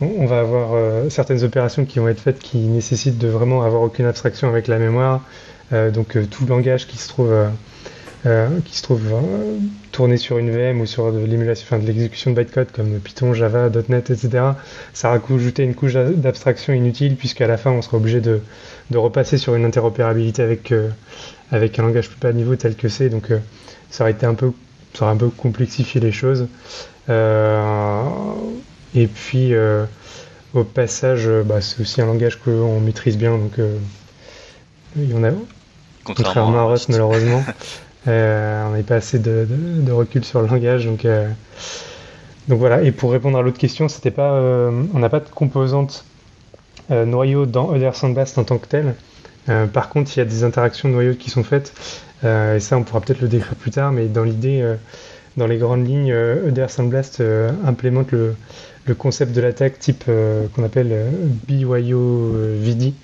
on 0.00 0.26
va 0.26 0.40
avoir 0.40 0.74
euh, 0.74 1.10
certaines 1.10 1.42
opérations 1.42 1.84
qui 1.84 1.98
vont 1.98 2.08
être 2.08 2.20
faites 2.20 2.38
qui 2.38 2.58
nécessitent 2.58 3.18
de 3.18 3.28
vraiment 3.28 3.62
avoir 3.62 3.82
aucune 3.82 4.06
abstraction 4.06 4.48
avec 4.48 4.68
la 4.68 4.78
mémoire 4.78 5.22
donc 5.92 6.16
tout 6.30 6.46
langage 6.46 6.86
qui 6.86 6.96
se 6.96 7.08
trouve 7.10 7.30
qui 8.64 8.74
se 8.74 8.82
trouve 8.82 9.02
tourné 9.92 10.16
sur 10.16 10.38
une 10.38 10.50
VM 10.50 10.80
ou 10.80 10.86
sur 10.86 11.12
de 11.12 11.18
l'émulation, 11.18 11.78
de 11.78 11.84
l'exécution 11.84 12.30
de 12.30 12.36
bytecode 12.36 12.72
comme 12.72 12.98
Python, 13.00 13.34
Java, 13.34 13.68
.NET, 13.90 14.08
etc. 14.08 14.44
Ça 14.94 15.10
rajouter 15.10 15.64
une 15.64 15.74
couche 15.74 15.92
d'abstraction 15.92 16.72
inutile 16.72 17.16
puisqu'à 17.16 17.46
la 17.46 17.58
fin 17.58 17.70
on 17.70 17.82
sera 17.82 17.98
obligé 17.98 18.22
de, 18.22 18.40
de 18.90 18.96
repasser 18.96 19.36
sur 19.36 19.56
une 19.56 19.66
interopérabilité 19.66 20.40
avec 20.40 20.72
avec 21.52 21.78
un 21.78 21.82
langage 21.82 22.08
plus 22.08 22.18
bas 22.18 22.32
niveau 22.32 22.56
tel 22.56 22.74
que 22.74 22.88
c'est. 22.88 23.10
Donc 23.10 23.30
ça 23.90 24.04
aurait 24.04 24.12
été 24.12 24.24
un 24.24 24.32
peu 24.32 24.52
ça 24.98 25.04
aurait 25.04 25.14
un 25.14 25.18
peu 25.18 25.28
complexifié 25.28 26.00
les 26.00 26.10
choses. 26.10 26.48
Euh, 27.08 28.02
et 28.94 29.06
puis, 29.06 29.54
euh, 29.54 29.84
au 30.54 30.64
passage, 30.64 31.28
euh, 31.28 31.44
bah, 31.44 31.60
c'est 31.60 31.80
aussi 31.80 32.00
un 32.02 32.06
langage 32.06 32.40
qu'on 32.40 32.80
maîtrise 32.80 33.16
bien, 33.16 33.30
donc 33.30 33.52
il 34.96 35.10
y 35.10 35.14
en 35.14 35.22
a. 35.22 35.30
Contrairement, 36.04 36.58
à 36.58 36.64
Rust, 36.64 36.88
malheureusement. 36.88 37.44
on 38.06 38.10
n'a 38.10 38.82
pas 38.86 38.96
assez 38.96 39.18
de, 39.18 39.46
recul 39.90 40.24
sur 40.24 40.42
le 40.42 40.48
langage, 40.48 40.86
donc. 40.86 41.06
Donc 42.48 42.60
voilà, 42.60 42.82
et 42.82 42.92
pour 42.92 43.12
répondre 43.12 43.36
à 43.36 43.42
l'autre 43.42 43.58
question, 43.58 43.88
c'était 43.88 44.10
pas, 44.10 44.32
on 44.32 44.98
n'a 44.98 45.10
pas 45.10 45.20
de 45.20 45.28
composante 45.28 46.06
noyau 46.88 47.44
dans 47.44 47.74
EDR 47.74 47.94
Sandblast 47.94 48.38
en 48.38 48.44
tant 48.44 48.56
que 48.56 48.66
tel. 48.66 48.94
par 49.74 49.90
contre, 49.90 50.10
il 50.16 50.20
y 50.20 50.22
a 50.22 50.24
des 50.24 50.44
interactions 50.44 50.88
noyaux 50.88 51.12
qui 51.12 51.28
sont 51.28 51.44
faites 51.44 51.74
euh, 51.76 52.07
et 52.24 52.60
ça, 52.60 52.76
on 52.76 52.82
pourra 52.82 53.00
peut-être 53.00 53.20
le 53.20 53.28
décrire 53.28 53.54
plus 53.54 53.70
tard, 53.70 53.92
mais 53.92 54.06
dans 54.06 54.24
l'idée, 54.24 54.60
euh, 54.62 54.74
dans 55.36 55.46
les 55.46 55.56
grandes 55.56 55.86
lignes, 55.86 56.08
EDR 56.08 56.62
euh, 56.62 56.68
Sandblast 56.68 57.22
implémente 57.64 58.12
le, 58.12 58.34
concept 58.96 59.32
de 59.32 59.42
l'attaque 59.42 59.78
type 59.78 60.04
qu'on 60.54 60.64
appelle 60.64 60.96
BYO 61.46 62.32
VD, 62.58 62.94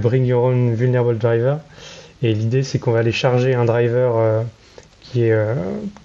Bring 0.00 0.24
Your 0.24 0.44
Own 0.44 0.74
Vulnerable 0.74 1.18
Driver. 1.18 1.58
Et 2.22 2.32
l'idée, 2.32 2.62
c'est 2.62 2.78
qu'on 2.78 2.92
va 2.92 3.00
aller 3.00 3.12
charger 3.12 3.54
un 3.54 3.66
driver 3.66 4.42
qui 5.02 5.24
est, 5.24 5.38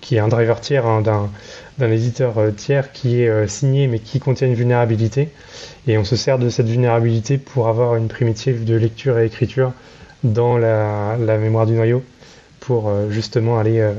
qui 0.01 0.17
est 0.17 0.19
un 0.19 0.27
driver 0.27 0.59
tiers 0.59 0.85
hein, 0.85 1.01
d'un 1.77 1.91
éditeur 1.91 2.33
tiers 2.57 2.91
qui 2.91 3.21
est 3.21 3.47
signé 3.47 3.87
mais 3.87 3.99
qui 3.99 4.19
contient 4.19 4.47
une 4.47 4.53
vulnérabilité. 4.53 5.29
Et 5.87 5.97
on 5.97 6.03
se 6.03 6.17
sert 6.17 6.37
de 6.37 6.49
cette 6.49 6.67
vulnérabilité 6.67 7.37
pour 7.37 7.69
avoir 7.69 7.95
une 7.95 8.09
primitive 8.09 8.65
de 8.65 8.75
lecture 8.75 9.17
et 9.17 9.27
écriture 9.27 9.71
dans 10.25 10.57
la, 10.57 11.15
mémoire 11.37 11.65
du 11.65 11.73
noyau 11.73 12.03
pour 12.65 12.91
justement 13.09 13.59
aller, 13.59 13.93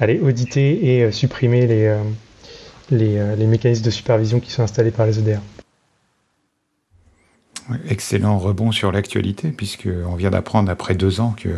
aller 0.00 0.20
auditer 0.20 1.04
et 1.04 1.12
supprimer 1.12 1.66
les, 2.90 3.46
mécanismes 3.46 3.84
de 3.84 3.90
supervision 3.90 4.40
qui 4.40 4.50
sont 4.50 4.62
installés 4.62 4.90
par 4.90 5.06
les 5.06 5.18
EDR. 5.18 5.40
Excellent 7.88 8.38
rebond 8.38 8.72
sur 8.72 8.92
l'actualité, 8.92 9.50
puisqu'on 9.50 10.14
vient 10.14 10.30
d'apprendre 10.30 10.70
après 10.70 10.94
deux 10.94 11.20
ans 11.20 11.34
que 11.36 11.48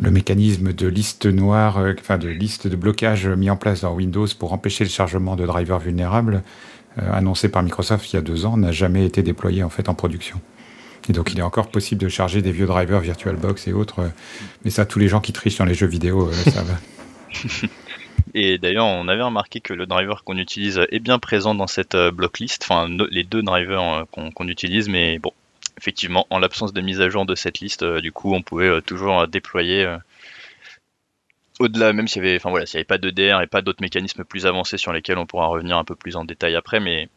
le 0.00 0.10
mécanisme 0.10 0.72
de 0.72 0.86
liste 0.86 1.26
noire, 1.26 1.78
euh, 1.78 1.94
enfin 1.98 2.18
de 2.18 2.28
liste 2.28 2.66
de 2.66 2.76
blocage 2.76 3.26
mis 3.26 3.50
en 3.50 3.56
place 3.56 3.80
dans 3.80 3.94
Windows 3.94 4.26
pour 4.38 4.52
empêcher 4.52 4.84
le 4.84 4.90
chargement 4.90 5.36
de 5.36 5.46
drivers 5.46 5.78
vulnérables, 5.78 6.42
euh, 6.98 7.12
annoncé 7.12 7.48
par 7.48 7.62
Microsoft 7.62 8.12
il 8.12 8.16
y 8.16 8.18
a 8.18 8.22
deux 8.22 8.46
ans, 8.46 8.56
n'a 8.56 8.72
jamais 8.72 9.04
été 9.04 9.22
déployé 9.22 9.62
en 9.62 9.70
fait 9.70 9.88
en 9.88 9.94
production. 9.94 10.40
Et 11.08 11.12
donc 11.12 11.32
il 11.32 11.38
est 11.38 11.42
encore 11.42 11.70
possible 11.70 12.02
de 12.02 12.08
charger 12.08 12.42
des 12.42 12.52
vieux 12.52 12.66
drivers 12.66 13.00
VirtualBox 13.00 13.68
et 13.68 13.72
autres, 13.72 14.00
euh, 14.00 14.08
mais 14.64 14.70
ça 14.70 14.86
tous 14.86 14.98
les 14.98 15.08
gens 15.08 15.20
qui 15.20 15.32
trichent 15.32 15.58
dans 15.58 15.64
les 15.64 15.74
jeux 15.74 15.86
vidéo 15.86 16.28
le 16.28 16.50
savent. 16.50 16.78
Et 18.34 18.58
d'ailleurs, 18.58 18.86
on 18.86 19.08
avait 19.08 19.22
remarqué 19.22 19.60
que 19.60 19.72
le 19.72 19.86
driver 19.86 20.22
qu'on 20.24 20.36
utilise 20.36 20.82
est 20.90 20.98
bien 20.98 21.18
présent 21.18 21.54
dans 21.54 21.66
cette 21.66 21.94
euh, 21.94 22.10
blocklist, 22.10 22.62
enfin 22.62 22.86
les 23.10 23.24
deux 23.24 23.42
drivers 23.42 23.82
euh, 23.82 24.04
qu'on 24.34 24.48
utilise, 24.48 24.88
mais 24.88 25.18
bon, 25.18 25.32
effectivement, 25.78 26.26
en 26.28 26.38
l'absence 26.38 26.72
de 26.74 26.80
mise 26.80 27.00
à 27.00 27.08
jour 27.08 27.24
de 27.24 27.34
cette 27.34 27.60
liste, 27.60 27.82
euh, 27.82 28.00
du 28.00 28.12
coup, 28.12 28.34
on 28.34 28.42
pouvait 28.42 28.82
toujours 28.82 29.26
déployer 29.26 29.86
au-delà, 31.58 31.94
même 31.94 32.08
s'il 32.08 32.22
n'y 32.22 32.28
avait 32.28 32.84
pas 32.84 32.98
d'EDR 32.98 33.40
et 33.40 33.46
pas 33.46 33.62
d'autres 33.62 33.80
mécanismes 33.80 34.24
plus 34.24 34.44
avancés 34.44 34.76
sur 34.76 34.92
lesquels 34.92 35.16
on 35.16 35.26
pourra 35.26 35.46
revenir 35.46 35.78
un 35.78 35.84
peu 35.84 35.94
plus 35.94 36.16
en 36.16 36.24
détail 36.24 36.56
après, 36.56 36.80
mais 36.80 37.08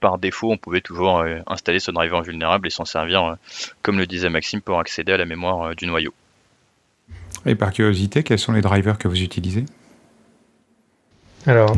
par 0.00 0.18
défaut, 0.18 0.52
on 0.52 0.56
pouvait 0.56 0.80
toujours 0.80 1.24
installer 1.46 1.80
ce 1.80 1.90
driver 1.90 2.22
vulnérable 2.22 2.66
et 2.66 2.70
s'en 2.70 2.84
servir, 2.84 3.36
comme 3.82 3.98
le 3.98 4.06
disait 4.06 4.30
Maxime, 4.30 4.60
pour 4.60 4.78
accéder 4.78 5.12
à 5.12 5.16
la 5.16 5.24
mémoire 5.24 5.74
du 5.74 5.86
noyau. 5.86 6.14
Et 7.46 7.54
par 7.54 7.72
curiosité, 7.72 8.22
quels 8.22 8.38
sont 8.38 8.52
les 8.52 8.60
drivers 8.60 8.98
que 8.98 9.08
vous 9.08 9.22
utilisez? 9.22 9.64
Alors 11.46 11.76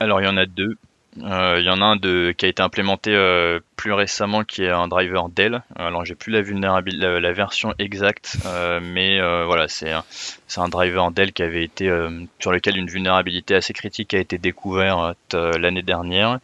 Alors, 0.00 0.20
il 0.20 0.24
y 0.24 0.28
en 0.28 0.36
a 0.36 0.46
deux. 0.46 0.76
Euh, 1.22 1.56
il 1.58 1.66
y 1.66 1.70
en 1.70 1.80
a 1.80 1.84
un 1.84 1.96
de, 1.96 2.32
qui 2.36 2.46
a 2.46 2.48
été 2.48 2.62
implémenté 2.62 3.12
euh, 3.12 3.58
plus 3.76 3.92
récemment 3.92 4.44
qui 4.44 4.62
est 4.62 4.70
un 4.70 4.86
driver 4.86 5.28
Dell. 5.28 5.62
Alors 5.74 6.04
j'ai 6.04 6.14
plus 6.14 6.30
la 6.30 6.42
vulnérabilité, 6.42 7.20
la, 7.20 7.32
version 7.32 7.74
exacte, 7.78 8.36
euh, 8.46 8.78
mais 8.80 9.18
voilà 9.44 9.66
c'est 9.68 9.90
un, 9.90 10.04
un 10.56 10.68
driver 10.68 11.10
Dell 11.10 11.32
qui 11.32 11.42
avait 11.42 11.64
été 11.64 11.90
sur 12.38 12.52
lequel 12.52 12.76
une 12.76 12.88
vulnérabilité 12.88 13.56
assez 13.56 13.72
critique 13.72 14.14
a 14.14 14.18
été 14.18 14.38
découverte 14.38 15.34
l'année 15.34 15.82
dernière. 15.82 16.38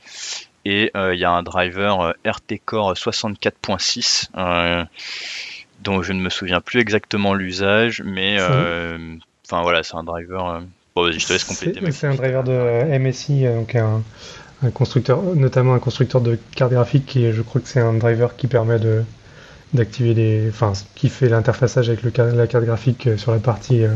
Et 0.64 0.90
il 0.94 1.18
y 1.18 1.25
a 1.25 1.30
un 1.30 1.42
driver 1.42 2.14
RT 2.25 2.61
Core 2.64 2.94
64.6 2.94 4.28
dont 5.83 6.02
je 6.02 6.12
ne 6.12 6.21
me 6.21 6.30
souviens 6.30 6.61
plus 6.61 6.80
exactement 6.80 7.35
l'usage, 7.35 8.02
mais 8.04 8.38
enfin 8.40 9.62
voilà 9.62 9.83
c'est 9.83 9.97
un 9.97 10.04
driver 10.04 10.62
je 10.97 11.26
te 11.26 11.33
laisse 11.33 11.44
compléter. 11.44 11.92
C'est 11.92 12.06
un 12.06 12.14
driver 12.14 12.44
de 12.44 12.99
MSI, 12.99 13.47
euh, 13.47 13.56
donc 13.56 13.75
un, 13.75 14.02
constructeur, 14.73 15.23
notamment 15.23 15.75
un 15.75 15.78
constructeur 15.78 16.21
de 16.21 16.38
carte 16.54 16.73
graphique, 16.73 17.16
et 17.16 17.33
je 17.33 17.42
crois 17.42 17.61
que 17.61 17.68
c'est 17.68 17.80
un 17.80 17.94
driver 17.94 18.37
qui 18.37 18.47
permet 18.47 18.78
de 18.78 19.02
d'activer 19.75 20.14
les, 20.14 20.49
enfin, 20.49 20.73
qui 20.94 21.09
fait 21.09 21.28
l'interfaçage 21.28 21.88
avec 21.88 22.04
le, 22.04 22.12
la 22.33 22.47
carte 22.47 22.64
graphique 22.64 23.09
euh, 23.09 23.16
sur 23.16 23.33
la 23.33 23.40
partie 23.40 23.83
euh, 23.83 23.88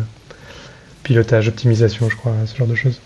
pilotage, 1.05 1.47
optimisation, 1.47 2.11
je 2.11 2.17
crois, 2.17 2.33
ce 2.47 2.57
genre 2.57 2.67
de 2.67 2.75
choses. 2.75 3.01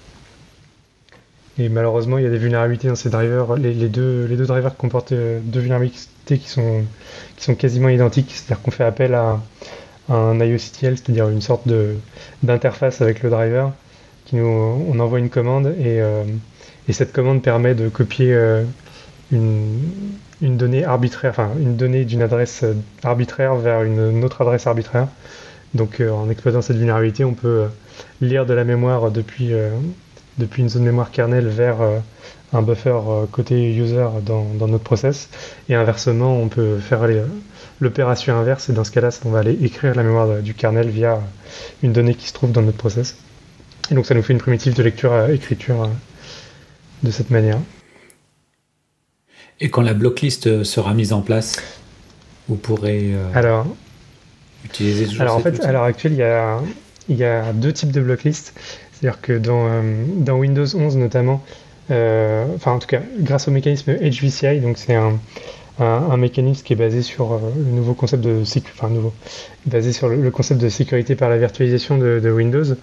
Et 1.58 1.68
malheureusement, 1.68 2.18
il 2.18 2.24
y 2.24 2.26
a 2.26 2.30
des 2.30 2.38
vulnérabilités 2.38 2.88
dans 2.88 2.94
ces 2.94 3.10
drivers. 3.10 3.54
Les, 3.56 3.88
deux, 3.88 4.26
drivers 4.26 4.76
comportent 4.76 5.12
deux 5.12 5.60
vulnérabilités 5.60 6.38
qui 6.38 6.48
sont, 6.48 6.84
quasiment 7.58 7.88
identiques. 7.88 8.30
C'est-à-dire 8.30 8.62
qu'on 8.62 8.70
fait 8.70 8.84
appel 8.84 9.14
à, 9.14 9.40
un 10.08 10.38
IOCTL, 10.40 10.96
c'est-à-dire 10.96 11.28
une 11.28 11.40
sorte 11.40 11.68
d'interface 12.42 13.00
avec 13.00 13.22
le 13.22 13.30
driver 13.30 13.72
on 14.40 14.98
envoie 15.00 15.18
une 15.18 15.30
commande 15.30 15.74
et, 15.78 16.00
euh, 16.00 16.24
et, 16.88 16.92
cette 16.92 17.12
commande 17.12 17.42
permet 17.42 17.74
de 17.74 17.88
copier 17.88 18.32
euh, 18.32 18.64
une, 19.30 19.90
donnée 20.40 20.84
arbitraire, 20.84 21.30
enfin 21.30 21.50
une 21.58 21.76
donnée 21.76 22.04
d'une 22.04 22.22
adresse 22.22 22.64
arbitraire 23.02 23.54
vers 23.56 23.82
une, 23.82 24.24
autre 24.24 24.42
adresse 24.42 24.66
arbitraire. 24.66 25.08
Donc 25.74 26.00
euh, 26.00 26.10
en 26.10 26.28
exploitant 26.30 26.62
cette 26.62 26.76
vulnérabilité, 26.76 27.24
on 27.24 27.34
peut 27.34 27.66
lire 28.20 28.46
de 28.46 28.54
la 28.54 28.64
mémoire 28.64 29.10
depuis, 29.10 29.52
depuis 30.38 30.62
une 30.62 30.68
zone 30.68 30.84
mémoire 30.84 31.10
kernel 31.10 31.46
vers 31.48 31.76
un 32.52 32.62
buffer 32.62 32.98
côté 33.30 33.74
user 33.74 34.06
dans, 34.24 34.44
dans, 34.54 34.68
notre 34.68 34.84
process. 34.84 35.28
Et 35.68 35.74
inversement, 35.74 36.36
on 36.36 36.48
peut 36.48 36.78
faire 36.78 37.06
l'opération 37.80 38.36
inverse 38.36 38.68
et 38.68 38.72
dans 38.72 38.84
ce 38.84 38.90
cas-là, 38.90 39.10
on 39.24 39.30
va 39.30 39.40
aller 39.40 39.58
écrire 39.62 39.94
la 39.94 40.02
mémoire 40.02 40.42
du 40.42 40.54
kernel 40.54 40.88
via 40.88 41.20
une 41.82 41.92
donnée 41.92 42.14
qui 42.14 42.28
se 42.28 42.32
trouve 42.32 42.52
dans 42.52 42.62
notre 42.62 42.78
process. 42.78 43.16
Et 43.90 43.94
donc 43.94 44.06
ça 44.06 44.14
nous 44.14 44.22
fait 44.22 44.32
une 44.32 44.38
primitive 44.38 44.74
de 44.74 44.82
lecture 44.82 45.12
à 45.12 45.30
écriture 45.32 45.82
euh, 45.82 45.88
de 47.02 47.10
cette 47.10 47.30
manière. 47.30 47.58
Et 49.60 49.70
quand 49.70 49.82
la 49.82 49.94
blocklist 49.94 50.46
euh, 50.46 50.64
sera 50.64 50.94
mise 50.94 51.12
en 51.12 51.20
place, 51.20 51.60
vous 52.48 52.56
pourrez 52.56 53.14
euh, 53.14 53.26
alors, 53.34 53.66
utiliser 54.64 55.20
Alors 55.20 55.36
en 55.36 55.40
fait, 55.40 55.60
à 55.60 55.72
l'heure 55.72 55.82
actuelle, 55.82 56.12
il 56.12 56.18
y, 56.18 56.22
a, 56.22 56.60
il 57.08 57.16
y 57.16 57.24
a 57.24 57.52
deux 57.52 57.72
types 57.72 57.92
de 57.92 58.00
blocklist. 58.00 58.54
C'est-à-dire 59.02 59.20
que 59.20 59.32
dans, 59.32 59.68
dans 60.18 60.38
Windows 60.38 60.64
11 60.64 60.96
notamment, 60.96 61.42
enfin 61.90 62.72
en 62.72 62.78
tout 62.78 62.86
cas 62.86 63.00
grâce 63.18 63.48
au 63.48 63.50
mécanisme 63.50 63.92
HVCI, 63.92 64.60
donc 64.60 64.78
c'est 64.78 64.94
un, 64.94 65.18
mécanisme 66.16 66.62
qui 66.64 66.74
est 66.74 66.76
basé 66.76 67.02
sur 67.02 67.40
le 67.56 67.72
nouveau 67.72 67.94
concept 67.94 68.22
de 68.22 68.42
enfin 68.74 68.88
nouveau, 68.88 69.12
basé 69.66 69.92
sur 69.92 70.08
le, 70.08 70.30
concept 70.30 70.60
de 70.60 70.68
sécurité 70.68 71.16
par 71.16 71.30
la 71.30 71.36
virtualisation 71.36 71.98
de 71.98 72.30
Windows. 72.30 72.76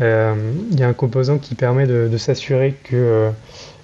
Euh, 0.00 0.34
il 0.70 0.78
y 0.78 0.82
a 0.82 0.88
un 0.88 0.92
composant 0.92 1.38
qui 1.38 1.54
permet 1.54 1.86
de, 1.86 2.16
s'assurer 2.18 2.74
que, 2.84 2.96
euh, 2.96 3.30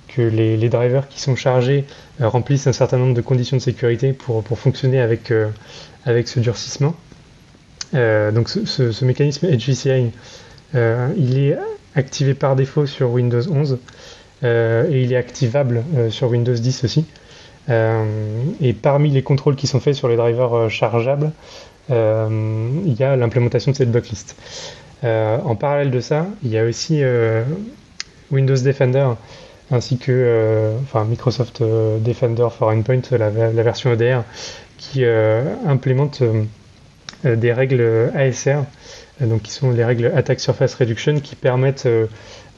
que 0.09 0.23
les, 0.23 0.69
drivers 0.69 1.09
qui 1.09 1.21
sont 1.21 1.37
chargés 1.37 1.85
euh, 2.21 2.29
remplissent 2.29 2.67
un 2.67 2.73
certain 2.73 2.99
nombre 2.99 3.15
de 3.15 3.23
conditions 3.23 3.57
de 3.57 3.63
sécurité 3.63 4.13
pour, 4.13 4.43
pour 4.43 4.59
fonctionner 4.59 5.01
avec, 5.01 5.33
avec 6.05 6.29
ce 6.29 6.41
durcissement. 6.41 6.95
donc 7.93 8.49
ce, 8.49 9.05
mécanisme 9.05 9.47
HVCI, 9.49 10.11
il 10.75 11.39
est 11.39 11.57
activé 11.95 12.35
par 12.35 12.57
défaut 12.57 12.87
sur 12.87 13.11
Windows 13.11 13.43
11 13.51 13.79
et 14.43 15.03
il 15.03 15.13
est 15.13 15.17
activable 15.17 15.85
sur 16.11 16.29
Windows 16.31 16.55
10 16.55 16.85
aussi. 16.85 17.05
et 17.69 18.73
parmi 18.73 19.11
les 19.11 19.23
contrôles 19.23 19.55
qui 19.55 19.67
sont 19.67 19.79
faits 19.79 19.95
sur 19.95 20.09
les 20.09 20.17
drivers 20.17 20.69
chargeables, 20.69 21.31
il 21.89 22.95
y 22.99 23.03
a 23.05 23.17
l'implémentation 23.17 23.71
de 23.71 23.77
cette 23.77 23.93
blocklist. 23.93 24.37
Euh, 25.05 25.39
en 25.45 25.57
parallèle 25.57 25.91
de 25.91 26.01
ça, 26.01 26.27
il 26.43 26.51
y 26.51 26.59
a 26.59 26.65
aussi 26.65 27.03
euh, 27.03 27.43
Windows 28.31 28.57
Defender 28.57 29.09
ainsi 29.71 29.99
que 29.99 30.13
euh, 30.13 30.79
Microsoft 31.09 31.63
Defender 31.63 32.49
for 32.57 32.69
Endpoint, 32.69 33.03
la, 33.11 33.31
version 33.31 33.93
EDR, 33.93 34.23
qui 34.77 35.05
implémente 35.67 36.23
des 37.25 37.53
règles 37.53 38.11
ASR, 38.15 38.65
donc 39.23 39.43
qui 39.43 39.53
sont 39.53 39.71
les 39.71 39.85
règles 39.85 40.13
Attack 40.15 40.41
Surface 40.41 40.75
Reduction, 40.75 41.21
qui 41.21 41.37
permettent 41.37 41.89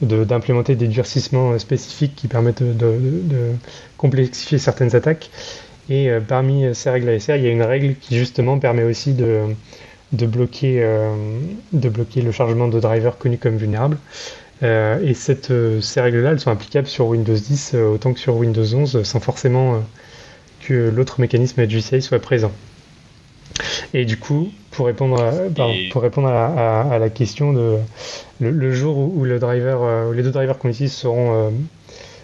d'implémenter 0.01 0.75
des 0.75 0.87
durcissements 0.87 1.57
spécifiques 1.59 2.15
qui 2.15 2.27
permettent 2.27 2.63
de, 2.63 3.53
complexifier 3.97 4.57
certaines 4.57 4.95
attaques. 4.95 5.29
Et 5.89 6.09
parmi 6.27 6.73
ces 6.73 6.89
règles 6.89 7.09
ASR, 7.09 7.35
il 7.35 7.43
y 7.43 7.47
a 7.47 7.51
une 7.51 7.61
règle 7.61 7.95
qui 7.95 8.17
justement 8.17 8.57
permet 8.57 8.83
aussi 8.83 9.13
de, 9.13 9.55
bloquer, 10.11 10.81
euh, 10.83 11.13
le 11.71 12.31
chargement 12.31 12.67
de 12.67 12.79
drivers 12.79 13.17
connus 13.17 13.37
comme 13.37 13.57
vulnérables. 13.57 13.97
Euh, 14.63 14.99
et 15.03 15.15
euh, 15.51 15.81
ces 15.81 16.01
règles-là, 16.01 16.31
elles 16.31 16.39
sont 16.39 16.51
applicables 16.51 16.87
sur 16.87 17.07
Windows 17.07 17.33
10 17.33 17.75
autant 17.75 18.13
que 18.13 18.19
sur 18.19 18.35
Windows 18.35 18.73
11, 18.73 19.03
sans 19.03 19.19
forcément 19.19 19.83
que 20.61 20.89
l'autre 20.89 21.19
mécanisme 21.19 21.65
HVCI 21.65 22.01
soit 22.01 22.19
présent. 22.19 22.51
Et 23.97 24.03
du 24.03 24.17
coup, 24.17 24.49
pour 24.71 24.87
répondre 24.87 25.21
à, 25.23 25.31
pour 25.91 26.01
répondre 26.01 26.27
à, 26.27 26.97
la, 26.99 27.09
question 27.09 27.53
de 27.53 27.77
le, 28.41 28.71
jour 28.73 28.97
où, 28.97 29.23
le 29.23 29.39
driver, 29.39 30.11
les 30.11 30.21
deux 30.21 30.31
drivers 30.31 30.57
qu'on 30.57 30.67
utilise 30.67 30.91
seront, 30.91 31.53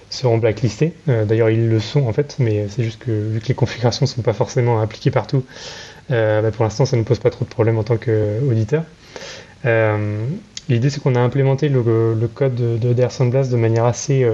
seront 0.09 0.37
blacklistés, 0.37 0.91
d'ailleurs 1.07 1.49
ils 1.49 1.69
le 1.69 1.79
sont 1.79 2.07
en 2.07 2.11
fait, 2.11 2.35
mais 2.39 2.67
c'est 2.67 2.83
juste 2.83 2.99
que 2.99 3.11
vu 3.11 3.39
que 3.39 3.47
les 3.47 3.53
configurations 3.53 4.03
ne 4.03 4.09
sont 4.09 4.21
pas 4.21 4.33
forcément 4.33 4.81
appliquées 4.81 5.11
partout, 5.11 5.45
euh, 6.11 6.41
bah, 6.41 6.51
pour 6.51 6.63
l'instant, 6.63 6.85
ça 6.85 6.97
ne 6.97 7.03
pose 7.03 7.19
pas 7.19 7.29
trop 7.29 7.45
de 7.45 7.49
problèmes 7.49 7.77
en 7.77 7.83
tant 7.83 7.97
qu'auditeur. 7.97 8.83
Euh, 9.65 10.25
l'idée, 10.69 10.89
c'est 10.89 11.01
qu'on 11.01 11.15
a 11.15 11.19
implémenté 11.19 11.69
le, 11.69 11.83
code 12.33 12.55
de, 12.55 12.77
de 12.77 12.93
Blast 12.93 13.51
de 13.51 13.57
manière 13.57 13.85
assez, 13.85 14.27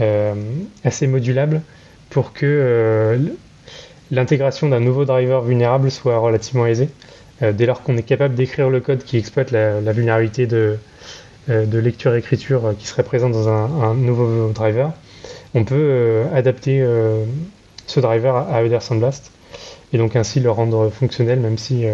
euh, 0.00 0.34
assez 0.84 1.06
modulable 1.06 1.62
pour 2.10 2.32
que 2.32 3.16
l'intégration 4.12 4.68
d'un 4.68 4.78
nouveau 4.78 5.04
driver 5.04 5.42
vulnérable 5.42 5.90
soit 5.90 6.18
relativement 6.18 6.66
aisée. 6.66 6.88
dès 7.40 7.66
lors 7.66 7.82
qu'on 7.82 7.96
est 7.96 8.04
capable 8.04 8.36
d'écrire 8.36 8.70
le 8.70 8.78
code 8.80 9.02
qui 9.02 9.16
exploite 9.16 9.50
la, 9.50 9.80
vulnérabilité 9.92 10.46
de, 10.46 10.76
de 11.48 11.78
lecture-écriture 11.78 12.74
qui 12.78 12.86
serait 12.86 13.02
présent 13.02 13.30
dans 13.30 13.48
un, 13.48 13.94
nouveau 13.94 14.50
driver, 14.52 14.92
on 15.54 15.64
peut 15.64 16.22
adapter 16.34 16.86
ce 17.86 17.98
driver 18.00 18.36
à 18.36 18.62
EDR 18.62 18.82
Sandblast 18.82 19.32
et 19.92 19.98
donc 19.98 20.14
ainsi 20.14 20.38
le 20.38 20.50
rendre 20.50 20.90
fonctionnel 20.90 21.40
même 21.40 21.58
si 21.58 21.84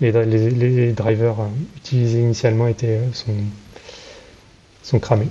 les, 0.00 0.92
drivers 0.92 1.36
utilisés 1.76 2.20
initialement 2.20 2.66
étaient, 2.66 3.00
sont, 3.12 3.32
sont 4.82 4.98
cramés. 4.98 5.28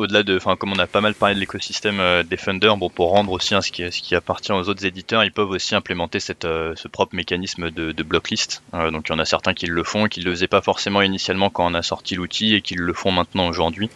Au-delà 0.00 0.22
de, 0.22 0.36
enfin, 0.36 0.56
comme 0.56 0.72
on 0.72 0.78
a 0.78 0.86
pas 0.86 1.00
mal 1.00 1.14
parlé 1.14 1.34
de 1.34 1.40
l'écosystème 1.40 2.00
euh, 2.00 2.22
Defender, 2.22 2.72
pour 2.94 3.10
rendre 3.10 3.32
aussi 3.32 3.54
hein, 3.54 3.60
ce, 3.60 3.70
qui, 3.70 4.14
appartient 4.14 4.52
aux 4.52 4.68
autres 4.68 4.86
éditeurs, 4.86 5.24
ils 5.24 5.32
peuvent 5.32 5.50
aussi 5.50 5.74
implémenter 5.74 6.18
euh, 6.44 6.74
ce 6.74 6.88
propre 6.88 7.14
mécanisme 7.14 7.70
de, 7.70 8.02
blocklist. 8.02 8.62
Euh, 8.74 8.90
donc 8.90 9.08
il 9.08 9.12
y 9.12 9.14
en 9.14 9.18
a 9.18 9.24
certains 9.24 9.52
qui 9.52 9.66
le 9.66 9.84
font, 9.84 10.06
qui 10.06 10.20
ne 10.20 10.24
le 10.24 10.30
faisaient 10.32 10.48
pas 10.48 10.62
forcément 10.62 11.02
initialement 11.02 11.50
quand 11.50 11.70
on 11.70 11.74
a 11.74 11.82
sorti 11.82 12.14
l'outil 12.14 12.54
et 12.54 12.62
qui 12.62 12.74
le 12.74 12.92
font 12.94 13.12
maintenant 13.12 13.46
aujourd'hui, 13.48 13.90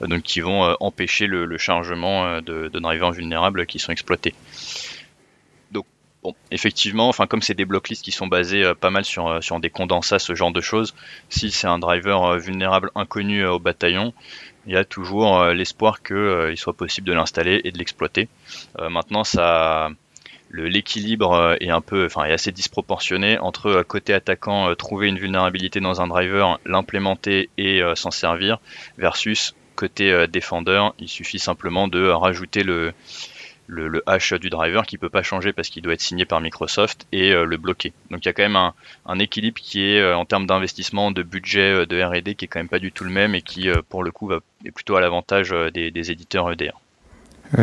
donc 0.00 0.22
qui 0.22 0.40
vont 0.40 0.76
empêcher 0.80 1.26
le, 1.26 1.44
le 1.44 1.58
chargement 1.58 2.40
de, 2.40 2.70
de, 2.72 2.78
drivers 2.78 3.10
vulnérables 3.10 3.66
qui 3.66 3.78
sont 3.78 3.90
exploités. 3.90 4.34
Bon, 6.24 6.34
effectivement, 6.50 7.08
enfin 7.08 7.28
comme 7.28 7.42
c'est 7.42 7.54
des 7.54 7.64
blocklists 7.64 8.04
qui 8.04 8.10
sont 8.10 8.26
basés 8.26 8.64
pas 8.80 8.90
mal 8.90 9.04
sur, 9.04 9.42
sur 9.42 9.60
des 9.60 9.70
condensats, 9.70 10.18
ce 10.18 10.34
genre 10.34 10.50
de 10.50 10.60
choses, 10.60 10.94
si 11.28 11.52
c'est 11.52 11.68
un 11.68 11.78
driver 11.78 12.38
vulnérable 12.38 12.90
inconnu 12.96 13.46
au 13.46 13.60
bataillon, 13.60 14.12
il 14.68 14.74
y 14.74 14.76
a 14.76 14.84
toujours 14.84 15.40
euh, 15.40 15.54
l'espoir 15.54 16.02
qu'il 16.02 16.16
euh, 16.16 16.54
soit 16.56 16.74
possible 16.74 17.06
de 17.06 17.14
l'installer 17.14 17.62
et 17.64 17.72
de 17.72 17.78
l'exploiter. 17.78 18.28
Euh, 18.78 18.90
maintenant, 18.90 19.22
l'équilibre 20.50 21.56
est 21.60 21.70
un 21.70 21.80
peu, 21.80 22.04
enfin, 22.04 22.24
est 22.24 22.32
assez 22.32 22.52
disproportionné 22.52 23.38
entre 23.38 23.82
côté 23.82 24.12
attaquant 24.12 24.74
trouver 24.74 25.08
une 25.08 25.18
vulnérabilité 25.18 25.80
dans 25.80 26.00
un 26.00 26.06
driver, 26.06 26.58
l'implémenter 26.64 27.50
et 27.58 27.82
s'en 27.94 28.10
servir, 28.10 28.58
versus 28.96 29.54
côté 29.74 30.26
défendeur, 30.26 30.94
il 30.98 31.08
suffit 31.08 31.38
simplement 31.38 31.86
de 31.86 32.08
rajouter 32.08 32.62
le, 32.62 32.94
le, 33.68 34.02
hash 34.06 34.32
du 34.32 34.50
driver 34.50 34.86
qui 34.86 34.98
peut 34.98 35.10
pas 35.10 35.22
changer 35.22 35.52
parce 35.52 35.68
qu'il 35.68 35.82
doit 35.82 35.92
être 35.92 36.00
signé 36.00 36.24
par 36.24 36.40
Microsoft 36.40 37.06
et 37.12 37.32
euh, 37.32 37.44
le 37.44 37.56
bloquer. 37.56 37.92
Donc 38.10 38.24
il 38.24 38.26
y 38.26 38.28
a 38.30 38.32
quand 38.32 38.42
même 38.42 38.56
un, 39.06 39.18
équilibre 39.18 39.60
qui 39.60 39.82
est 39.82 40.00
euh, 40.00 40.16
en 40.16 40.24
termes 40.24 40.46
d'investissement, 40.46 41.10
de 41.10 41.22
budget, 41.22 41.72
euh, 41.72 41.86
de 41.86 42.02
R&D 42.02 42.34
qui 42.34 42.46
est 42.46 42.48
quand 42.48 42.60
même 42.60 42.68
pas 42.68 42.78
du 42.78 42.90
tout 42.90 43.04
le 43.04 43.10
même 43.10 43.34
et 43.34 43.42
qui 43.42 43.68
pour 43.88 44.02
le 44.02 44.10
coup 44.10 44.26
va, 44.26 44.40
est 44.64 44.70
plutôt 44.70 44.96
à 44.96 45.00
l'avantage 45.00 45.54
des, 45.74 46.10
éditeurs 46.10 46.50
EDR. 46.50 46.80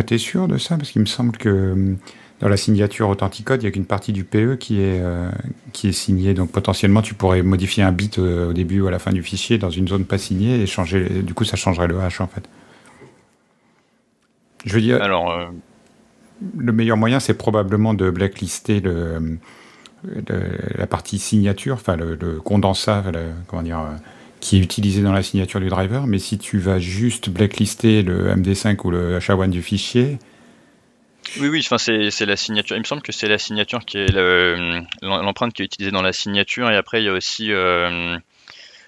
tu 0.05 0.13
es 0.13 0.17
sûr 0.17 0.47
de 0.47 0.57
ça? 0.57 0.77
Parce 0.77 0.91
qu'il 0.91 1.01
me 1.01 1.07
semble 1.07 1.37
que 1.37 1.95
dans 2.39 2.49
la 2.49 2.57
signature 2.57 3.09
Authenticode, 3.09 3.63
il 3.63 3.65
y 3.65 3.67
a 3.67 3.71
qu'une 3.71 3.85
partie 3.85 4.13
du 4.13 4.23
PE 4.23 4.57
qui 4.59 4.81
est, 4.81 5.01
qui 5.73 5.87
est 5.87 5.93
signée. 5.93 6.33
Donc 6.33 6.51
potentiellement, 6.51 7.01
tu 7.01 7.13
pourrais 7.13 7.41
modifier 7.41 7.81
un 7.83 7.91
bit 7.91 8.19
au 8.19 8.53
début 8.53 8.81
ou 8.81 8.87
à 8.87 8.91
la 8.91 8.99
fin 8.99 9.11
du 9.11 9.23
fichier 9.23 9.57
dans 9.57 9.69
une 9.69 9.87
zone 9.87 10.05
pas 10.05 10.17
signée 10.17 10.61
et 10.61 10.67
changer. 10.67 11.07
Du 11.23 11.33
coup, 11.33 11.45
ça 11.45 11.55
changerait 11.55 11.87
le 11.87 11.99
hash 11.99 12.21
en 12.21 12.27
fait. 12.27 12.47
Je 14.65 14.73
veux 14.73 14.81
dire. 14.81 15.01
Alors, 15.01 15.51
le 16.57 16.71
meilleur 16.71 16.97
moyen, 16.97 17.19
c'est 17.19 17.33
probablement 17.33 17.93
de 17.93 18.09
blacklister 18.09 18.79
le, 18.79 19.37
la 20.77 20.87
partie 20.87 21.19
signature, 21.19 21.75
enfin 21.75 21.95
le, 21.95 22.39
condensat, 22.39 23.03
comment 23.47 23.63
dire, 23.63 23.79
euh, 23.79 23.95
qui 24.39 24.57
est 24.57 24.59
utilisé 24.59 25.01
dans 25.01 25.13
la 25.13 25.23
signature 25.23 25.59
du 25.59 25.69
driver. 25.69 26.07
Mais 26.07 26.19
si 26.19 26.37
tu 26.37 26.59
vas 26.59 26.79
juste 26.79 27.29
blacklister 27.29 28.01
le 28.01 28.33
MD5 28.35 28.77
ou 28.83 28.91
le 28.91 29.19
HA1 29.19 29.49
du 29.49 29.61
fichier, 29.61 30.19
oui, 31.39 31.47
oui, 31.49 31.65
enfin 31.65 31.77
c'est 31.77 32.25
la 32.25 32.35
signature. 32.35 32.75
Il 32.75 32.79
me 32.79 32.85
semble 32.85 33.01
que 33.01 33.11
c'est 33.11 33.27
la 33.27 33.37
signature 33.37 33.83
qui 33.83 33.97
est 33.97 34.11
l'empreinte 35.01 35.53
qui 35.53 35.63
est 35.63 35.65
utilisée 35.65 35.91
dans 35.91 36.01
la 36.01 36.13
signature. 36.13 36.69
Et 36.69 36.75
après, 36.75 37.01
il 37.01 37.05
y 37.05 37.09
a 37.09 37.13
aussi 37.13 37.51
euh, 37.51 38.15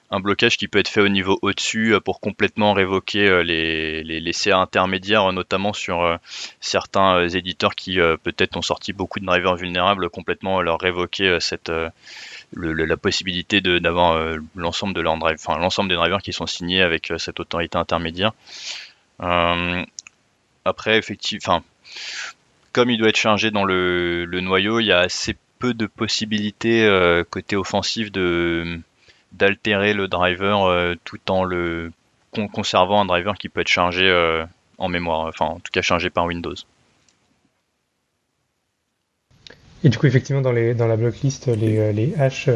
un 0.10 0.20
blocage 0.20 0.58
qui 0.58 0.68
peut 0.68 0.80
être 0.80 0.88
fait 0.88 1.02
au 1.02 1.10
niveau 1.10 1.38
au-dessus 1.42 1.94
euh, 1.94 2.00
pour 2.00 2.20
complètement 2.20 2.74
révoquer 2.74 3.28
euh, 3.28 3.44
les, 3.44 4.04
les, 4.04 4.34
CA 4.34 4.58
intermédiaires, 4.58 5.32
notamment 5.34 5.74
sur 5.74 6.04
euh, 6.04 6.16
certains 6.62 7.28
éditeurs 7.28 7.76
qui 7.76 7.98
peut-être 8.24 8.56
ont 8.58 8.62
sorti 8.62 8.94
beaucoup 8.94 9.20
de 9.20 9.26
drivers 9.26 9.56
vulnérables, 9.56 10.10
complètement 10.10 10.62
leur 10.62 10.80
révoquer 10.80 11.38
cette 11.40 11.72
la 12.54 12.98
possibilité 12.98 13.62
d'avoir 13.62 14.38
l'ensemble 14.56 14.94
de 14.94 15.02
l'ensemble 15.02 15.90
des 15.90 15.96
drivers 15.96 16.22
qui 16.22 16.34
sont 16.34 16.46
signés 16.46 16.82
avec 16.82 17.12
cette 17.18 17.40
autorité 17.40 17.78
intermédiaire. 17.78 18.34
après, 19.20 20.98
effectivement, 20.98 21.64
comme 22.74 22.90
il 22.90 22.98
doit 22.98 23.10
être 23.10 23.18
chargé 23.18 23.52
dans 23.52 23.64
le, 23.66 24.26
le, 24.26 24.42
noyau, 24.42 24.80
il 24.80 24.86
y 24.86 24.92
a 24.92 25.00
assez 25.00 25.36
peu 25.60 25.74
de 25.74 25.88
possibilités 25.88 26.88
côté 27.30 27.56
offensif 27.56 28.12
de 28.12 28.80
d'altérer 29.32 29.94
le 29.94 30.08
driver 30.08 30.66
euh, 30.66 30.96
tout 31.04 31.32
en 31.32 31.44
le 31.44 31.92
conservant 32.54 33.02
un 33.02 33.06
driver 33.06 33.38
qui 33.38 33.50
peut 33.50 33.62
être 33.62 33.68
chargé 33.68 34.08
euh, 34.08 34.46
en 34.78 34.90
mémoire, 34.90 35.28
enfin 35.28 35.46
en 35.46 35.60
tout 35.60 35.72
cas 35.72 35.82
chargé 35.82 36.10
par 36.10 36.26
Windows. 36.26 36.56
Et 39.84 39.90
du 39.90 39.98
coup, 39.98 40.08
effectivement, 40.08 40.42
dans, 40.42 40.52
les, 40.52 40.74
dans 40.74 40.88
la 40.88 40.98
blocklist, 40.98 41.48
les, 41.48 41.78
euh, 41.78 41.92
les 41.92 42.16
hash, 42.16 42.50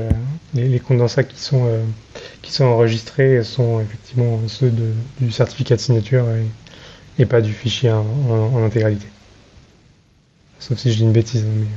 les, 0.54 0.80
condensats 0.80 1.24
qui 1.24 1.40
sont, 1.40 1.70
qui 2.42 2.52
sont 2.52 2.66
enregistrés 2.66 3.44
sont 3.44 3.80
effectivement 3.80 4.40
ceux 4.48 4.70
de, 4.70 4.92
du 5.20 5.32
certificat 5.32 5.76
de 5.76 5.82
signature 5.82 6.26
et, 7.20 7.26
pas 7.26 7.42
du 7.42 7.54
fichier 7.54 7.92
en, 7.92 8.64
intégralité. 8.64 9.06
Sauf 10.60 10.80
si 10.80 10.92
je 10.92 10.98
dis 10.98 11.04
une 11.04 11.12
bêtise, 11.12 11.46
hein, 11.46 11.52
mais 11.56 11.68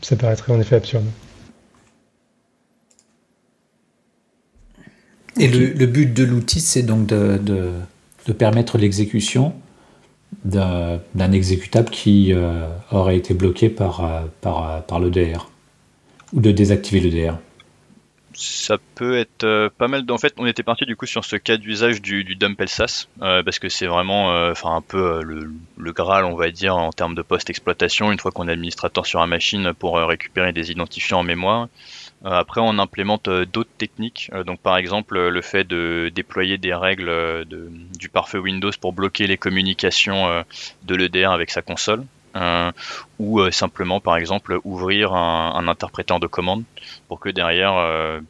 ça 0.00 0.16
paraîtrait 0.16 0.52
en 0.52 0.60
effet 0.60 0.76
absurde. 0.76 1.06
Et 5.38 5.48
le, 5.48 5.86
but 5.86 6.12
de 6.12 6.24
l'outil, 6.24 6.60
c'est 6.60 6.82
donc 6.82 7.06
de, 7.06 7.38
de, 7.38 8.32
permettre 8.32 8.76
l'exécution 8.76 9.54
d'un 10.44 11.32
exécutable 11.32 11.90
qui 11.90 12.32
euh, 12.32 12.66
aurait 12.90 13.16
été 13.16 13.34
bloqué 13.34 13.68
par, 13.70 14.04
euh, 14.04 14.20
par, 14.40 14.70
euh, 14.70 14.80
par 14.80 15.00
l'EDR 15.00 15.50
ou 16.32 16.40
de 16.40 16.50
désactiver 16.50 17.00
l'EDR. 17.00 17.38
Ça 18.34 18.76
peut 18.94 19.16
être 19.16 19.70
pas 19.78 19.88
mal. 19.88 20.04
En 20.10 20.18
fait, 20.18 20.34
on 20.36 20.46
était 20.46 20.62
parti 20.62 20.84
du 20.84 20.94
coup 20.94 21.06
sur 21.06 21.24
ce 21.24 21.34
cas 21.36 21.56
d'usage 21.56 22.02
du, 22.02 22.22
du 22.22 22.36
dump 22.36 22.60
LSAS 22.60 23.08
parce 23.18 23.58
que 23.58 23.68
c'est 23.68 23.86
vraiment, 23.86 24.28
enfin 24.50 24.76
un 24.76 24.80
peu 24.80 25.22
le, 25.24 25.50
le, 25.76 25.92
graal, 25.92 26.24
on 26.24 26.36
va 26.36 26.50
dire, 26.52 26.76
en 26.76 26.92
termes 26.92 27.16
de 27.16 27.22
post-exploitation. 27.22 28.12
Une 28.12 28.20
fois 28.20 28.30
qu'on 28.30 28.46
est 28.46 28.52
administrateur 28.52 29.06
sur 29.06 29.20
une 29.20 29.30
machine 29.30 29.72
pour 29.76 29.96
récupérer 29.96 30.52
des 30.52 30.70
identifiants 30.70 31.18
en 31.18 31.22
mémoire, 31.24 31.68
après, 32.24 32.60
on 32.60 32.78
implémente 32.78 33.28
euh, 33.28 33.46
d'autres 33.46 33.70
techniques. 33.78 34.30
Euh, 34.32 34.42
donc, 34.42 34.60
par 34.60 34.76
exemple, 34.76 35.18
le 35.18 35.42
fait 35.42 35.64
de 35.64 36.10
déployer 36.14 36.58
des 36.58 36.74
règles 36.74 37.44
du 37.46 38.08
parfait 38.08 38.38
Windows 38.38 38.70
pour 38.80 38.92
bloquer 38.92 39.26
les 39.26 39.36
communications 39.36 40.44
de 40.82 40.94
l'EDR 40.94 41.30
avec 41.30 41.50
sa 41.50 41.62
console. 41.62 42.04
ou 43.18 43.50
simplement, 43.50 44.00
par 44.00 44.16
exemple, 44.16 44.58
ouvrir 44.64 45.12
un, 45.12 45.68
interpréteur 45.68 46.20
de 46.20 46.26
commande 46.26 46.64
pour 47.08 47.20
que 47.20 47.28
derrière, 47.28 48.20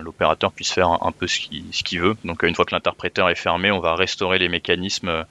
l'opérateur 0.00 0.52
puisse 0.52 0.72
faire 0.72 0.88
un, 0.88 1.12
peu 1.12 1.26
ce 1.26 1.38
qu'il 1.38 2.00
veut. 2.00 2.16
Donc, 2.24 2.42
une 2.42 2.54
fois 2.54 2.64
que 2.64 2.74
l'interpréteur 2.74 3.30
est 3.30 3.34
fermé, 3.34 3.70
on 3.70 3.80
va 3.80 3.94
restaurer 3.94 4.38
les 4.38 4.48
mécanismes 4.48 5.24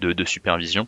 de 0.00 0.24
supervision. 0.24 0.86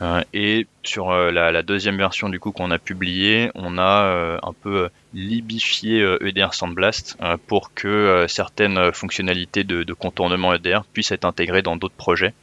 Euh, 0.00 0.22
et 0.32 0.66
sur 0.84 1.10
euh, 1.10 1.30
la, 1.30 1.62
deuxième 1.62 1.96
version 1.96 2.28
du 2.28 2.38
coup 2.38 2.52
qu'on 2.52 2.70
a 2.70 2.78
publiée, 2.78 3.50
on 3.54 3.78
a 3.78 4.04
euh, 4.04 4.38
un 4.42 4.52
peu 4.52 4.90
libifié 5.12 6.00
EDR 6.20 6.50
e 6.50 6.52
Sandblast 6.52 7.16
pour 7.46 7.74
que 7.74 8.26
certaines 8.28 8.92
fonctionnalités 8.92 9.64
de, 9.64 9.92
contournement 9.92 10.54
EDR 10.54 10.84
puissent 10.92 11.12
être 11.12 11.24
intégrées 11.24 11.62
dans 11.62 11.76
d'autres 11.76 11.94
projets. 11.94 12.34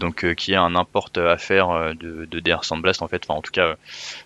donc 0.00 0.34
qui 0.34 0.52
est 0.52 0.56
un 0.56 0.76
import 0.76 1.10
à 1.16 1.36
faire 1.38 1.94
de, 1.94 2.40
DR 2.40 2.64
Sandblast 2.64 3.02
en 3.02 3.08
fait, 3.08 3.22
enfin 3.24 3.38
en 3.38 3.42
tout 3.42 3.52
cas 3.52 3.74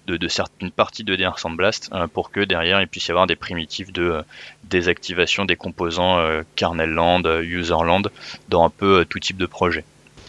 de, 0.06 0.16
de 0.16 0.28
certaines 0.28 0.72
parties 0.72 1.04
de 1.04 1.14
DR 1.16 1.38
Sandblast 1.38 1.90
pour 2.12 2.30
que 2.30 2.40
derrière 2.40 2.80
il 2.80 2.88
puisse 2.88 3.06
y 3.06 3.12
avoir 3.12 3.26
des 3.26 3.36
primitives 3.36 3.92
de 3.92 4.22
désactivation 4.64 5.44
des 5.44 5.56
composants 5.56 6.18
kernel 6.56 6.90
land, 6.90 7.22
user 7.40 7.84
land 7.84 8.02
dans 8.48 8.64
un 8.64 8.70
peu 8.70 9.04
tout 9.08 9.20
type 9.20 9.36
de 9.36 9.46
projet. 9.46 9.84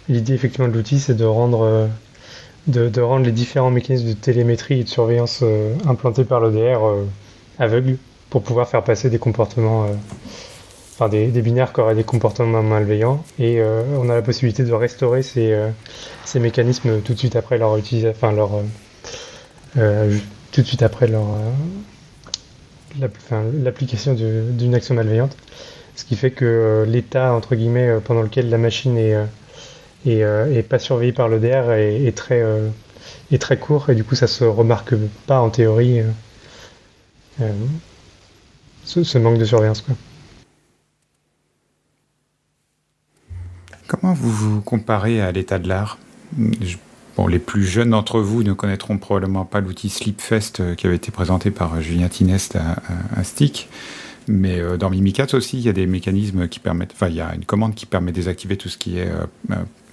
L'idée 0.08 0.34
effectivement 0.34 0.67
de 0.67 0.73
l'outil 0.73 0.99
c'est 0.99 1.15
de 1.15 1.25
rendre 1.25 1.89
de, 2.70 3.02
rendre 3.02 3.26
les 3.26 3.32
différents 3.32 3.72
mécanismes 3.72 4.08
de 4.10 4.14
télémétrie 4.14 4.82
et 4.82 4.84
de 4.84 4.90
surveillance 4.90 5.40
euh, 5.44 5.74
implantés 5.88 6.24
par 6.24 6.40
l'EDR 6.40 6.86
euh, 6.86 7.06
aveugles 7.58 7.98
pour 8.30 8.44
pouvoir 8.44 8.68
faire 8.70 8.84
passer 8.84 9.10
des 9.10 9.18
comportements, 9.18 9.86
euh, 9.86 9.94
enfin 10.94 11.10
des, 11.10 11.30
binaires 11.42 11.74
qui 11.74 11.82
auraient 11.82 11.96
des 11.96 12.04
comportements 12.04 12.62
malveillants. 12.62 13.24
Et 13.40 13.60
on 13.98 14.10
a 14.10 14.16
la 14.16 14.22
possibilité 14.22 14.64
de 14.64 14.74
restaurer 14.74 15.24
ces, 15.24 15.58
ces 16.26 16.40
mécanismes 16.40 17.02
tout 17.02 17.14
de 17.14 17.18
suite 17.18 17.36
après 17.36 17.58
leur 17.58 17.76
utilisation, 17.78 18.16
enfin 18.16 18.32
leur 18.32 18.52
tout 20.52 20.62
de 20.62 20.66
suite 20.68 20.84
après 20.84 21.08
leur 21.08 21.26
l'application 23.00 24.14
d'une 24.14 24.76
action 24.76 24.94
malveillante. 24.94 25.36
Ce 25.96 26.06
qui 26.06 26.16
fait 26.16 26.32
que 26.32 26.86
l'état 26.88 27.34
entre 27.34 27.56
guillemets 27.56 27.98
pendant 28.06 28.22
lequel 28.22 28.50
la 28.52 28.60
machine 28.60 28.96
est 28.96 29.16
euh, 30.08 30.54
et, 30.54 30.64
pas 30.64 30.80
surveillé 30.80 31.12
par 31.12 31.30
l'EDR 31.30 31.72
est, 31.72 32.04
est, 32.06 32.16
très, 32.16 32.42
euh, 32.42 32.70
est 33.32 33.42
très 33.42 33.58
court 33.58 33.90
et 33.90 33.96
du 33.96 34.04
coup 34.04 34.16
ça 34.16 34.28
se 34.28 34.44
remarque 34.44 34.96
pas 35.28 35.40
en 35.40 35.50
théorie 35.50 36.02
ce, 38.84 39.18
manque 39.18 39.38
de 39.38 39.46
surveillance. 39.46 39.82
Quoi. 39.82 39.96
Comment 43.88 44.14
vous 44.14 44.32
vous 44.32 44.62
comparez 44.62 45.22
à 45.22 45.32
l'état 45.32 45.60
de 45.60 45.68
l'art? 45.68 45.98
Bon, 47.18 47.28
les 47.28 47.40
plus 47.40 47.66
jeunes 47.66 47.90
d'entre 47.90 48.22
vous 48.22 48.44
ne 48.44 48.54
connaîtront 48.54 48.98
probablement 48.98 49.46
pas 49.46 49.60
l'outil 49.60 49.90
Sleepfest 49.90 50.62
euh, 50.62 50.76
qui 50.76 50.88
avait 50.88 50.96
été 50.96 51.12
présenté 51.12 51.52
par 51.52 51.74
euh, 51.74 51.82
Julien 51.82 52.08
Tinest 52.08 52.56
à, 52.56 53.24
Stick. 53.24 53.68
Mais 54.28 54.60
euh, 54.60 54.78
dans 54.78 54.90
Mimikatz 54.90 55.34
aussi, 55.34 55.58
il 55.58 55.64
y 55.64 55.70
a 55.70 55.74
des 55.74 55.88
mécanismes 55.88 56.48
qui 56.48 56.60
permettent, 56.60 56.94
enfin, 56.94 57.10
il 57.10 57.16
y 57.16 57.22
a 57.22 57.34
une 57.36 57.46
commande 57.46 57.76
qui 57.76 57.86
permet 57.86 58.12
de 58.12 58.16
désactiver 58.16 58.58
tout 58.58 58.70
ce 58.70 58.78
qui 58.78 59.00
est 59.00 59.10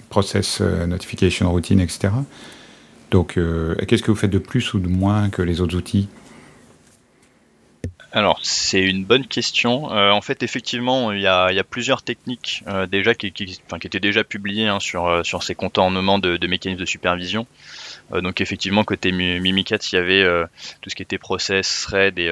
process 0.09 0.61
notification 0.61 1.51
routine, 1.51 1.79
etc. 1.79 2.09
Donc, 3.11 3.39
qu'est-ce 3.87 4.03
que 4.03 4.11
vous 4.11 4.17
faites 4.17 4.31
de 4.31 4.39
plus 4.39 4.73
ou 4.73 4.79
de 4.79 4.87
moins 4.87 5.29
que 5.29 5.41
les 5.41 5.61
autres 5.61 5.75
outils? 5.75 6.07
Alors, 8.13 8.39
c'est 8.41 8.81
une 8.81 9.03
bonne 9.03 9.27
question. 9.27 9.91
Euh, 9.91 10.11
en 10.11 10.21
fait, 10.21 10.41
effectivement, 10.41 11.11
il 11.11 11.21
y 11.21 11.27
a, 11.27 11.63
plusieurs 11.69 12.01
techniques 12.01 12.63
euh, 12.65 12.87
déjà 12.87 13.13
qui, 13.13 13.27
étaient 13.27 13.99
déjà 13.99 14.23
publiées 14.23 14.67
hein, 14.67 14.79
sur, 14.79 15.07
euh, 15.07 15.23
sur 15.23 15.43
ces 15.43 15.55
contournements 15.55 16.17
de, 16.17 16.37
de 16.37 16.47
mécanismes 16.47 16.79
de 16.79 16.85
supervision. 16.85 17.45
donc, 18.11 18.39
effectivement, 18.39 18.85
côté 18.85 19.11
Mimikat, 19.11 19.77
il 19.91 19.95
y 19.95 19.99
avait 19.99 20.25
tout 20.81 20.89
ce 20.89 20.95
qui 20.95 21.03
était 21.03 21.17
process, 21.17 21.81
thread 21.81 22.17
et 22.17 22.31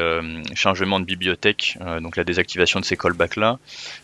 changements 0.55 1.01
de 1.01 1.05
bibliothèque, 1.05 1.77
donc 2.01 2.15
la 2.15 2.23
désactivation 2.23 2.79
de 2.79 2.85
ces 2.85 2.95
callbacks-là. 2.95 3.59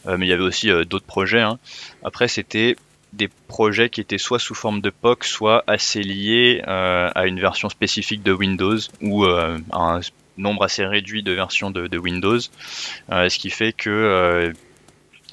mais 0.05 0.25
il 0.25 0.29
y 0.29 0.33
avait 0.33 0.43
aussi 0.43 0.67
d'autres 0.85 1.05
projets. 1.05 1.39
Hein. 1.39 1.59
Après, 2.03 2.27
c'était 2.27 2.75
des 3.13 3.29
projets 3.47 3.89
qui 3.89 4.01
étaient 4.01 4.17
soit 4.17 4.39
sous 4.39 4.55
forme 4.55 4.81
de 4.81 4.89
POC, 4.89 5.25
soit 5.25 5.63
assez 5.67 6.01
liés 6.01 6.61
à 6.65 7.25
une 7.25 7.39
version 7.39 7.69
spécifique 7.69 8.23
de 8.23 8.31
Windows 8.31 8.77
ou 9.01 9.25
à 9.25 9.57
un 9.71 10.01
nombre 10.37 10.63
assez 10.63 10.85
réduit 10.85 11.23
de 11.23 11.31
versions 11.31 11.71
de, 11.71 11.97
Windows, 11.97 12.39
euh, 13.11 13.29
ce 13.29 13.39
qui 13.39 13.49
fait 13.49 13.73
que 13.73 13.89
euh, 13.89 14.53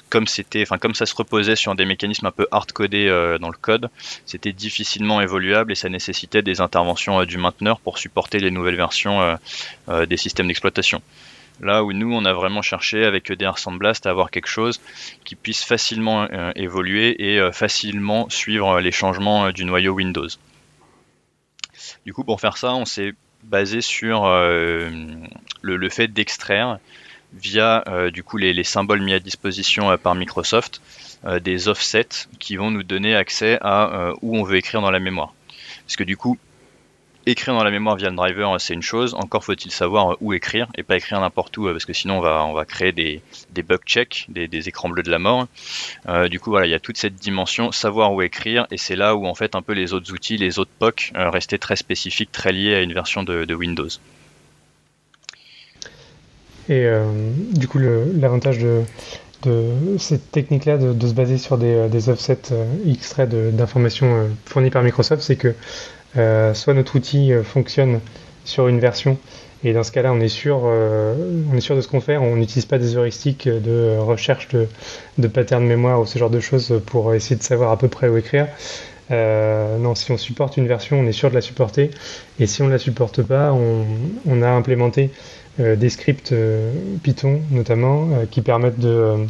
comme 0.09 0.25
c'était, 0.25 0.65
comme 0.65 0.95
ça 0.95 1.05
se 1.05 1.13
reposait 1.15 1.55
sur 1.55 1.75
des 1.75 1.85
mécanismes 1.85 2.25
un 2.25 2.31
peu 2.31 2.47
hard-codés 2.51 3.07
euh, 3.07 3.37
dans 3.37 3.49
le 3.49 3.57
code, 3.57 3.89
c'était 4.25 4.53
difficilement 4.53 5.21
évoluable 5.21 5.71
et 5.71 5.75
ça 5.75 5.89
nécessitait 5.89 6.41
des 6.41 6.61
interventions 6.61 7.23
du 7.25 7.37
mainteneur 7.37 7.79
pour 7.79 7.97
supporter 7.97 8.39
les 8.39 8.51
nouvelles 8.51 8.75
versions 8.75 9.37
des 9.87 10.17
systèmes 10.17 10.47
d'exploitation. 10.47 11.01
Là 11.61 11.83
où 11.83 11.91
nous, 11.91 12.13
on 12.13 12.25
a 12.25 12.33
vraiment 12.33 12.61
cherché 12.61 13.03
avec 13.03 13.29
EDR 13.29 13.57
Sandblast 13.57 14.05
à 14.05 14.11
avoir 14.11 14.31
quelque 14.31 14.47
chose 14.47 14.79
qui 15.25 15.35
puisse 15.35 15.63
facilement 15.63 16.27
évoluer 16.55 17.33
et 17.33 17.51
facilement 17.51 18.29
suivre 18.29 18.79
les 18.79 18.91
changements 18.91 19.51
du 19.51 19.65
noyau 19.65 19.93
Windows. 19.93 20.27
Du 22.05 22.13
coup, 22.13 22.23
pour 22.23 22.39
faire 22.39 22.57
ça, 22.57 22.73
on 22.73 22.85
s'est 22.85 23.13
basé 23.43 23.81
sur 23.81 24.25
euh, 24.25 24.89
le, 25.61 25.89
fait 25.89 26.07
d'extraire 26.07 26.79
via 27.33 27.83
euh, 27.87 28.09
du 28.09 28.23
coup 28.23 28.37
les, 28.37 28.63
symboles 28.63 29.01
mis 29.01 29.13
à 29.13 29.19
disposition 29.19 29.91
euh, 29.91 29.97
par 29.97 30.15
Microsoft 30.15 30.81
des 31.41 31.67
offsets 31.67 32.27
qui 32.39 32.55
vont 32.55 32.71
nous 32.71 32.83
donner 32.83 33.13
accès 33.13 33.57
à 33.59 34.13
où 34.21 34.37
on 34.37 34.43
veut 34.43 34.55
écrire 34.55 34.79
dans 34.79 34.89
la 34.89 35.01
mémoire. 35.01 35.33
Parce 35.85 35.97
que 35.97 36.05
du 36.05 36.15
coup, 36.15 36.37
écrire 37.31 37.53
dans 37.53 37.63
la 37.63 37.71
mémoire 37.71 37.95
via 37.95 38.09
le 38.09 38.15
driver, 38.15 38.59
c'est 38.59 38.73
une 38.73 38.81
chose. 38.81 39.13
Encore 39.13 39.43
faut-il 39.43 39.71
savoir 39.71 40.17
où 40.21 40.33
écrire 40.33 40.67
et 40.75 40.83
pas 40.83 40.97
écrire 40.97 41.19
n'importe 41.19 41.57
où, 41.57 41.65
parce 41.65 41.85
que 41.85 41.93
sinon 41.93 42.17
on 42.17 42.21
va, 42.21 42.45
on 42.45 42.53
va 42.53 42.65
créer 42.65 42.91
des, 42.91 43.21
des 43.51 43.63
bug 43.63 43.81
checks, 43.85 44.25
des, 44.29 44.67
écrans 44.67 44.89
bleus 44.89 45.03
de 45.03 45.11
la 45.11 45.19
mort. 45.19 45.47
Euh, 46.07 46.27
du 46.27 46.39
coup, 46.39 46.49
voilà, 46.49 46.67
il 46.67 46.69
y 46.71 46.75
a 46.75 46.79
toute 46.79 46.97
cette 46.97 47.15
dimension, 47.15 47.71
savoir 47.71 48.13
où 48.13 48.21
écrire, 48.21 48.67
et 48.71 48.77
c'est 48.77 48.95
là 48.95 49.15
où 49.15 49.25
en 49.25 49.35
fait 49.35 49.55
un 49.55 49.61
peu 49.61 49.73
les 49.73 49.93
autres 49.93 50.11
outils, 50.13 50.37
les 50.37 50.59
autres 50.59 50.71
POC 50.79 51.11
euh, 51.15 51.29
restaient 51.29 51.57
très 51.57 51.75
spécifiques, 51.75 52.31
très 52.31 52.51
liés 52.51 52.75
à 52.75 52.81
une 52.81 52.93
version 52.93 53.23
de, 53.23 53.53
Windows. 53.53 53.89
Et 56.69 56.85
euh, 56.85 57.05
du 57.53 57.67
coup, 57.67 57.79
l'avantage 57.79 58.59
de, 58.59 58.83
cette 59.97 60.31
technique-là 60.31 60.77
de, 60.77 61.07
se 61.07 61.13
baser 61.13 61.37
sur 61.37 61.57
des, 61.57 61.87
des 61.89 62.09
offsets 62.09 62.53
extraits 62.85 63.29
d'informations 63.55 64.29
fournies 64.45 64.69
par 64.69 64.83
Microsoft, 64.83 65.21
c'est 65.21 65.35
que 65.37 65.47
euh, 65.47 65.53
soit 66.15 66.73
notre 66.73 66.95
outil 66.95 67.33
euh, 67.33 67.43
fonctionne 67.43 67.99
sur 68.45 68.67
une 68.67 68.79
version 68.79 69.17
et 69.63 69.73
dans 69.73 69.83
ce 69.83 69.91
cas-là, 69.91 70.13
on 70.13 70.21
est 70.21 70.29
sûr, 70.29 70.61
euh, 70.63 71.13
on 71.51 71.57
est 71.57 71.61
sûr 71.61 71.75
de 71.75 71.81
ce 71.81 71.89
qu'on 71.89 71.99
fait. 71.99 72.15
On 72.15 72.37
n'utilise 72.37 72.65
pas 72.65 72.77
des 72.77 72.95
heuristiques 72.95 73.49
de 73.49 73.97
recherche 73.99 74.47
de, 74.47 74.67
de 75.17 75.27
patterns 75.27 75.65
mémoire 75.65 75.99
ou 75.99 76.05
ce 76.05 76.17
genre 76.17 76.29
de 76.29 76.39
choses 76.39 76.81
pour 76.85 77.13
essayer 77.13 77.35
de 77.35 77.43
savoir 77.43 77.71
à 77.71 77.77
peu 77.77 77.89
près 77.89 78.07
où 78.07 78.15
écrire. 78.15 78.47
non, 79.09 79.95
si 79.95 80.11
on 80.11 80.17
supporte 80.17 80.55
une 80.55 80.67
version, 80.67 81.01
on 81.01 81.05
est 81.05 81.11
sûr 81.11 81.29
de 81.29 81.35
la 81.35 81.41
supporter. 81.41 81.91
Et 82.39 82.47
si 82.47 82.61
on 82.61 82.67
ne 82.67 82.71
la 82.71 82.77
supporte 82.77 83.21
pas, 83.21 83.51
on, 83.51 84.41
a 84.41 84.49
implémenté 84.49 85.11
des 85.57 85.89
scripts 85.89 86.33
Python 87.03 87.41
notamment 87.51 88.07
qui 88.31 88.41
permettent 88.41 88.79
de, 88.79 89.25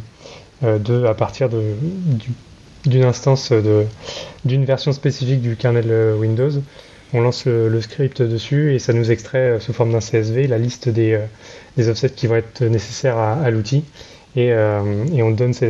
de 0.62 1.06
à 1.06 1.14
partir 1.14 1.48
de, 1.48 1.60
du 1.80 2.30
d'une 2.86 3.04
instance 3.04 3.52
d'une 4.44 4.64
version 4.64 4.92
spécifique 4.92 5.40
du 5.40 5.56
kernel 5.56 5.86
euh, 5.88 6.16
Windows. 6.16 6.50
On 7.12 7.20
lance 7.20 7.44
le, 7.46 7.80
script 7.80 8.22
dessus 8.22 8.74
et 8.74 8.78
ça 8.78 8.92
nous 8.92 9.10
extrait 9.10 9.38
euh, 9.38 9.60
sous 9.60 9.72
forme 9.72 9.92
d'un 9.92 9.98
CSV 10.00 10.46
la 10.46 10.58
liste 10.58 10.88
des, 10.88 11.14
euh, 11.14 11.26
des, 11.76 11.88
offsets 11.88 12.10
qui 12.10 12.26
vont 12.26 12.36
être 12.36 12.62
nécessaires 12.62 13.18
à, 13.18 13.50
l'outil 13.50 13.84
et, 14.36 14.54
on 14.54 15.30
donne 15.32 15.52
ce, 15.52 15.64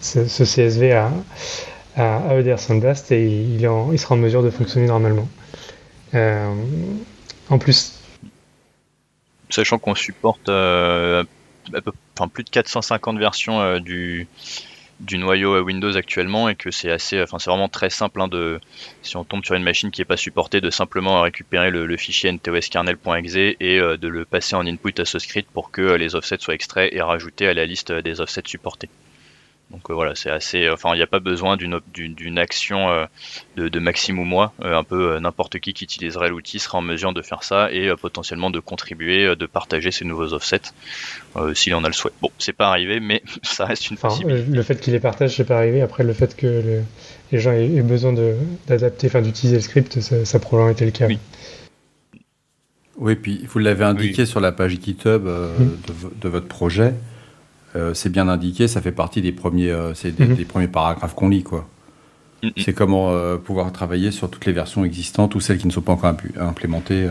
CSV 0.00 0.92
à, 0.92 1.12
à 1.96 2.34
EDR 2.38 2.58
Sandblast 2.58 3.12
et 3.12 3.26
il, 3.26 3.60
sera 3.98 4.14
en 4.14 4.18
mesure 4.18 4.42
de 4.42 4.48
fonctionner 4.48 4.86
normalement. 4.86 5.28
en 6.14 7.58
plus, 7.58 8.00
sachant 9.50 9.78
qu'on 9.78 9.94
supporte 9.94 10.48
enfin, 10.48 12.28
plus 12.32 12.44
de 12.44 12.50
450 12.50 13.18
versions 13.18 13.78
du, 13.78 14.26
du 15.02 15.18
noyau 15.18 15.60
Windows 15.62 15.96
actuellement 15.96 16.48
et 16.48 16.54
que 16.54 16.70
c'est 16.70 16.90
assez, 16.90 17.20
enfin 17.20 17.38
c'est 17.38 17.50
vraiment 17.50 17.68
très 17.68 17.90
simple 17.90 18.20
hein, 18.20 18.28
de, 18.28 18.60
si 19.02 19.16
on 19.16 19.24
tombe 19.24 19.44
sur 19.44 19.54
une 19.54 19.62
machine 19.62 19.90
qui 19.90 20.00
n'est 20.00 20.06
pas 20.06 20.16
supportée, 20.16 20.60
de 20.60 20.70
simplement 20.70 21.20
récupérer 21.20 21.70
le, 21.70 21.96
fichier 21.96 22.32
ntosKernel.exe 22.32 23.36
et 23.36 23.56
euh, 23.78 23.96
de 23.96 24.08
le 24.08 24.24
passer 24.24 24.56
en 24.56 24.66
input 24.66 24.94
à 24.98 25.04
ce 25.04 25.18
script 25.18 25.50
pour 25.52 25.70
que 25.70 25.82
euh, 25.82 25.98
les 25.98 26.14
offsets 26.14 26.38
soient 26.40 26.54
extraits 26.54 26.92
et 26.92 27.02
rajoutés 27.02 27.48
à 27.48 27.54
la 27.54 27.66
liste 27.66 27.92
des 27.92 28.20
offsets 28.20 28.42
supportés. 28.46 28.88
Donc 29.72 29.88
euh, 29.88 29.94
voilà, 29.94 30.14
c'est 30.14 30.30
assez. 30.30 30.68
Enfin, 30.68 30.90
il 30.92 30.98
n'y 30.98 31.02
a 31.02 31.06
pas 31.06 31.18
besoin 31.18 31.56
d'une 31.56 31.80
d'une 31.94 32.38
action 32.38 32.90
euh, 32.90 33.06
de, 33.56 33.68
de 33.68 33.80
Maxime 33.80 34.18
ou 34.18 34.24
moi. 34.24 34.52
Euh, 34.62 34.76
un 34.76 34.84
peu 34.84 35.18
n'importe 35.18 35.58
qui 35.60 35.72
qui 35.72 35.84
utiliserait 35.84 36.28
l'outil 36.28 36.58
sera 36.58 36.78
en 36.78 36.82
mesure 36.82 37.14
de 37.14 37.22
faire 37.22 37.42
ça 37.42 37.72
et 37.72 37.90
potentiellement 38.00 38.50
de 38.50 38.60
contribuer, 38.60 39.34
de 39.34 39.46
partager 39.46 39.90
ces 39.90 40.04
nouveaux 40.04 40.34
offsets 40.34 40.72
s'il 41.54 41.74
en 41.74 41.84
a 41.84 41.86
le 41.86 41.94
souhait. 41.94 42.12
Bon, 42.20 42.30
c'est 42.38 42.52
pas 42.52 42.68
arrivé, 42.68 43.00
mais 43.00 43.22
ça 43.42 43.64
reste 43.64 43.90
une 43.90 43.96
possibilité. 43.96 44.50
le 44.50 44.62
fait 44.62 44.78
qu'il 44.78 44.92
les 44.92 45.00
partage, 45.00 45.36
c'est 45.36 45.44
pas 45.44 45.56
arrivé. 45.56 45.80
Après, 45.80 46.04
le 46.04 46.12
fait 46.12 46.36
que 46.36 46.82
les 47.32 47.38
gens 47.38 47.52
aient, 47.52 47.82
besoin 47.82 48.14
d'adapter, 48.66 49.06
enfin 49.06 49.22
d'utiliser 49.22 49.56
le 49.56 49.62
script, 49.62 50.00
ça, 50.00 50.24
ça 50.24 50.36
a 50.36 50.40
probablement 50.40 50.72
été 50.72 50.84
le 50.84 50.90
cas. 50.90 51.06
Oui. 51.06 51.18
Oui, 52.98 53.16
puis 53.16 53.46
vous 53.48 53.58
l'avez 53.58 53.84
indiqué 53.84 54.26
sur 54.26 54.38
la 54.40 54.52
page 54.52 54.72
GitHub 54.72 55.26
hum. 55.26 55.76
de, 56.20 56.28
votre 56.28 56.46
projet. 56.46 56.92
Euh, 57.74 57.94
c'est 57.94 58.10
bien 58.10 58.28
indiqué, 58.28 58.68
ça 58.68 58.80
fait 58.80 58.92
partie 58.92 59.22
des 59.22 59.32
premiers, 59.32 59.70
euh, 59.70 59.94
mhm. 60.04 60.34
des, 60.34 60.44
premiers 60.44 60.68
paragraphes 60.68 61.14
qu'on 61.14 61.28
lit, 61.28 61.42
quoi. 61.42 61.68
C'est 62.56 62.72
comment 62.72 63.12
euh, 63.12 63.36
pouvoir 63.36 63.70
travailler 63.70 64.10
sur 64.10 64.28
toutes 64.28 64.46
les 64.46 64.52
versions 64.52 64.84
existantes 64.84 65.36
ou 65.36 65.40
celles 65.40 65.58
qui 65.58 65.68
ne 65.68 65.72
sont 65.72 65.80
pas 65.80 65.92
encore 65.92 66.12
implémentées. 66.40 67.08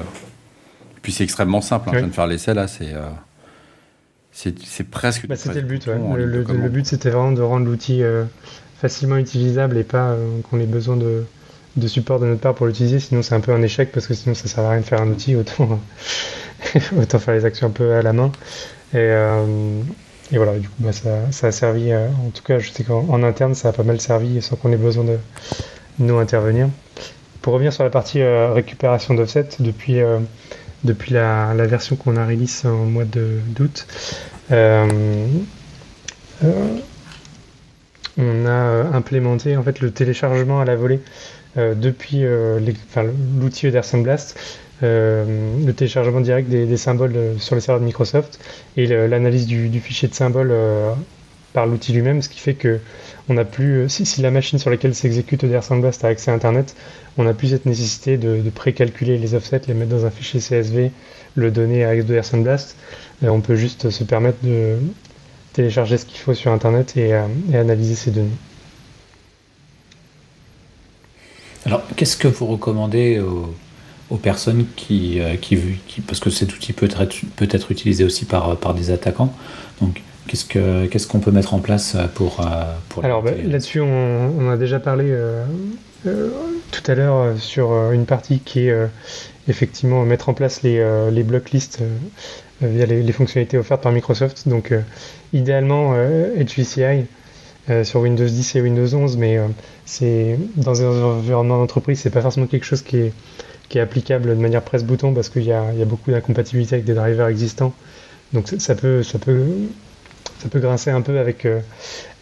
puis 1.02 1.13
c'est 1.13 1.24
extrêmement 1.24 1.62
simple. 1.62 1.88
Hein, 1.89 1.93
Je 1.93 1.97
viens 2.00 2.08
de 2.08 2.13
faire 2.13 2.28
l'essai 2.28 2.54
là, 2.54 2.67
c'est 2.67 2.93
c'est 4.34 4.89
presque. 4.89 5.28
Bah, 5.28 5.38
c'était 5.38 5.62
le 5.62 5.67
but. 5.67 5.88
Le, 5.88 6.69
but 6.69 6.86
c'était 6.86 7.10
vraiment 7.10 7.32
de 7.32 7.41
rendre 7.41 7.65
l'outil 7.65 8.02
facilement 8.82 9.17
utilisable 9.17 9.78
et 9.78 9.84
pas 9.84 10.17
qu'on 10.50 10.60
ait 10.60 10.65
besoin 10.65 10.97
de, 10.97 11.24
de, 11.78 11.88
support 11.88 12.19
de 12.19 12.26
notre 12.26 12.41
part 12.41 12.54
pour 12.54 12.67
l'utiliser. 12.67 13.00
Sinon 13.00 13.21
c'est 13.21 13.34
un 13.34 13.39
peu 13.39 13.54
un 13.54 13.62
échec 13.62 13.93
parce 13.93 14.08
que 14.08 14.13
sinon 14.13 14.36
ça 14.36 14.50
sert 14.50 14.65
à 14.65 14.71
rien 14.71 14.82
de 14.82 14.86
faire 14.86 15.02
un 15.02 15.08
outil 15.08 15.38
autant 15.38 15.80
autant 16.97 17.19
faire 17.19 17.36
les 17.36 17.45
actions 17.45 17.67
un 17.67 17.71
peu 17.71 17.93
à 17.93 18.02
la 18.02 18.12
main. 18.12 18.34
Et 18.93 19.10
et 20.32 20.38
voilà, 20.38 20.58
du 20.58 20.70
coup, 20.70 20.76
bah, 20.80 20.91
ça, 20.94 21.48
a 21.48 21.52
servi, 21.52 21.91
euh, 21.91 22.08
en 22.26 22.30
tout 22.30 22.44
cas, 22.44 22.60
je 22.60 22.72
sais 22.72 22.84
qu'en 22.84 23.22
interne, 23.24 23.54
ça 23.54 23.70
a 23.70 23.74
pas 23.74 23.84
mal 23.84 24.00
servi 24.00 24.41
sans 24.41 24.56
qu'on 24.56 24.72
ait 24.72 24.78
besoin 24.78 25.04
de 25.04 25.17
nous 26.00 26.17
intervenir. 26.17 26.70
Pour 27.41 27.54
revenir 27.54 27.74
sur 27.74 27.84
la 27.84 27.89
partie 27.89 28.22
euh, 28.22 28.54
récupération 28.54 29.13
d'offset, 29.13 29.50
depuis, 29.60 30.00
euh, 30.00 30.20
depuis 30.86 31.13
la, 31.13 31.54
version 31.54 31.98
qu'on 31.98 32.15
a 32.15 32.26
release 32.26 32.65
en 32.65 32.86
mois 32.86 33.04
d'août, 33.06 33.88
on 38.17 38.46
a 38.46 38.86
implémenté 38.94 39.58
en 39.58 39.63
fait 39.63 39.80
le 39.80 39.91
téléchargement 39.91 40.60
à 40.62 40.65
la 40.65 40.76
volée 40.76 41.00
depuis 41.56 42.24
l'outil 43.39 43.67
Ederson 43.67 44.00
Blast 44.00 44.38
le 44.82 45.72
téléchargement 45.72 46.22
direct 46.22 46.50
des, 46.50 46.78
symboles 46.78 47.15
euh, 47.15 47.38
sur 47.38 47.56
le 47.56 47.62
serveur 47.62 47.80
de 47.80 47.86
Microsoft 47.86 48.39
et 48.78 48.88
l'analyse 48.88 49.46
du, 49.46 49.80
fichier 49.80 50.08
de 50.08 50.13
symboles 50.13 50.52
euh, 50.52 50.94
par 51.54 51.67
l'outil 51.67 51.94
lui-même, 51.94 52.22
ce 52.22 52.30
qui 52.30 52.39
fait 52.39 52.56
que 52.56 52.80
si, 53.88 54.22
la 54.22 54.32
machine 54.32 54.60
sur 54.60 54.70
laquelle 54.70 54.96
s'exécute 54.96 55.44
EDR 55.44 55.60
a 55.72 56.08
accès 56.08 56.32
à 56.32 56.34
Internet, 56.34 56.76
on 57.17 57.24
n'a 57.24 57.34
plus 57.34 57.50
cette 57.50 57.65
nécessité 57.65 58.17
de, 58.17 58.41
de 58.41 58.50
pré-calculer 58.50 59.17
les 59.17 59.36
offsets, 59.36 59.62
les 59.67 59.74
mettre 59.74 59.91
dans 59.91 60.06
un 60.06 60.10
fichier 60.10 60.39
CSV, 60.39 60.91
le 61.36 61.52
donner 61.52 61.86
à 61.86 61.96
EDR 61.96 62.24
on 63.24 63.41
peut 63.41 63.56
juste 63.56 63.89
se 63.89 64.04
permettre 64.04 64.39
de 64.44 64.78
télécharger 65.54 65.98
ce 65.98 66.06
qu'il 66.06 66.17
faut 66.17 66.34
sur 66.34 66.52
Internet 66.52 66.98
et, 66.98 67.10
et 67.54 67.56
analyser 67.56 67.96
ces 67.96 68.12
données. 68.12 68.30
Alors, 71.65 71.84
qu'est-ce 71.96 72.17
que 72.17 72.28
vous 72.28 72.48
recommandez 72.48 73.20
aux, 73.20 73.54
personnes 74.17 74.65
qui, 74.76 75.19
euh, 75.19 75.36
qui, 75.36 75.58
qui, 75.88 76.02
parce 76.02 76.19
que 76.19 76.30
cet 76.30 76.54
outil 76.54 76.74
peut 76.74 76.86
être, 76.86 77.06
peut 77.36 77.47
être 77.50 77.71
utilisé 77.71 78.04
aussi 78.04 78.26
par, 78.26 78.58
par 78.58 78.74
des 78.74 78.91
attaquants, 78.91 79.34
donc 79.82 80.02
qu'est-ce 80.28 80.45
qu'on 80.45 81.00
ce 81.00 81.08
qu'on 81.08 81.19
peut 81.19 81.32
mettre 81.32 81.54
en 81.54 81.60
place 81.60 81.97
pour, 82.15 82.41
euh, 82.41 82.63
pour 82.89 83.04
Alors 83.06 83.24
bah, 83.24 83.32
là-dessus, 83.43 83.80
on, 83.80 84.34
on, 84.38 84.50
a 84.50 84.58
déjà 84.58 84.80
parlé 84.80 85.06
euh, 85.08 85.45
tout 86.06 86.91
à 86.91 86.95
l'heure 86.95 87.38
sur 87.38 87.91
une 87.91 88.06
partie 88.06 88.39
qui 88.39 88.67
est 88.67 88.76
effectivement 89.47 90.04
mettre 90.04 90.30
en 90.30 90.34
place 90.34 90.62
les, 90.62 90.84
les 91.12 91.24
block 91.24 91.52
lists 91.52 91.80
via 92.62 92.86
les, 92.86 93.02
les, 93.02 93.12
fonctionnalités 93.12 93.58
offertes 93.58 93.82
par 93.82 93.91
Microsoft. 93.91 94.47
Donc, 94.47 94.74
idéalement, 95.34 95.93
HVCI 95.93 97.06
sur 97.84 98.02
Windows 98.02 98.26
10 98.26 98.56
et 98.56 98.62
Windows 98.62 98.93
11, 98.93 99.17
mais 99.17 99.39
c'est 99.86 100.38
dans 100.56 100.82
un 100.82 101.04
environnement 101.04 101.58
d'entreprise, 101.60 102.00
c'est 102.00 102.10
pas 102.10 102.21
forcément 102.21 102.47
quelque 102.47 102.65
chose 102.65 102.82
qui 102.82 102.97
est, 102.97 103.13
qui 103.71 103.77
est 103.77 103.81
applicable 103.81 104.27
de 104.27 104.41
manière 104.41 104.62
presse-bouton 104.62 105.13
parce 105.13 105.29
qu'il 105.29 105.43
y, 105.43 105.47
y 105.47 105.53
a, 105.53 105.86
beaucoup 105.86 106.12
d'incompatibilité 106.12 106.75
avec 106.75 106.86
des 106.86 106.93
drivers 106.93 107.27
existants. 107.27 107.73
Donc 108.34 108.49
ça 108.57 108.75
peut, 108.75 109.01
ça 109.01 109.17
peut, 109.17 109.45
ça 110.39 110.49
peut 110.49 110.60
grincer 110.60 110.91
un 110.91 110.99
peu 110.99 111.19
avec, 111.19 111.45
euh, 111.45 111.62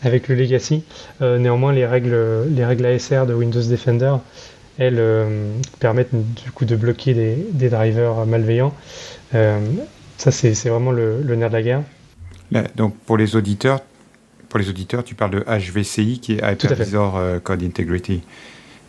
avec 0.03 0.27
le 0.27 0.35
legacy. 0.35 0.83
Euh, 1.23 1.39
néanmoins, 1.39 1.73
les 1.73 1.87
règles, 1.87 2.45
les 2.49 2.63
règles 2.63 2.85
ASR 2.85 3.25
de 3.25 3.33
Windows 3.33 3.63
Defender, 3.63 4.13
elles 4.77 4.99
euh, 4.99 5.55
permettent 5.79 6.13
du 6.13 6.51
coup 6.51 6.65
de 6.65 6.75
bloquer 6.75 7.15
des, 7.15 7.35
des 7.51 7.69
drivers 7.69 8.27
malveillants. 8.27 8.75
ça, 9.31 10.31
c'est 10.31 10.53
vraiment 10.69 10.91
le, 10.91 11.23
le, 11.23 11.35
nerf 11.35 11.49
de 11.49 11.55
la 11.55 11.63
guerre. 11.63 11.81
donc 12.75 12.95
pour 13.07 13.17
les 13.17 13.35
auditeurs, 13.35 13.81
pour 14.49 14.59
les 14.59 14.69
auditeurs, 14.69 15.03
tu 15.03 15.15
parles 15.15 15.31
de 15.31 15.43
HVCI, 15.47 16.19
qui 16.19 16.33
est 16.33 16.53
Hypervisor 16.53 17.41
Code 17.43 17.63
Integrity, 17.63 18.21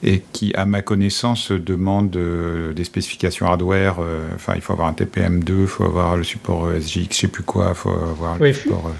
et 0.02 0.22
qui, 0.32 0.52
à 0.54 0.64
ma 0.64 0.82
connaissance, 0.82 1.52
demande 1.52 2.16
euh, 2.16 2.72
des 2.72 2.84
spécifications 2.84 3.46
hardware. 3.46 3.96
Euh, 4.00 4.28
enfin, 4.34 4.54
il 4.56 4.62
faut 4.62 4.72
avoir 4.72 4.88
un 4.88 4.92
TPM2, 4.92 5.62
il 5.62 5.66
faut 5.66 5.84
avoir 5.84 6.16
le 6.16 6.24
support 6.24 6.70
SGX, 6.72 7.08
je 7.10 7.16
sais 7.16 7.28
plus 7.28 7.42
quoi, 7.42 7.68
il 7.70 7.74
faut 7.74 7.90
avoir 7.90 8.38
le 8.38 8.52
support. 8.52 8.92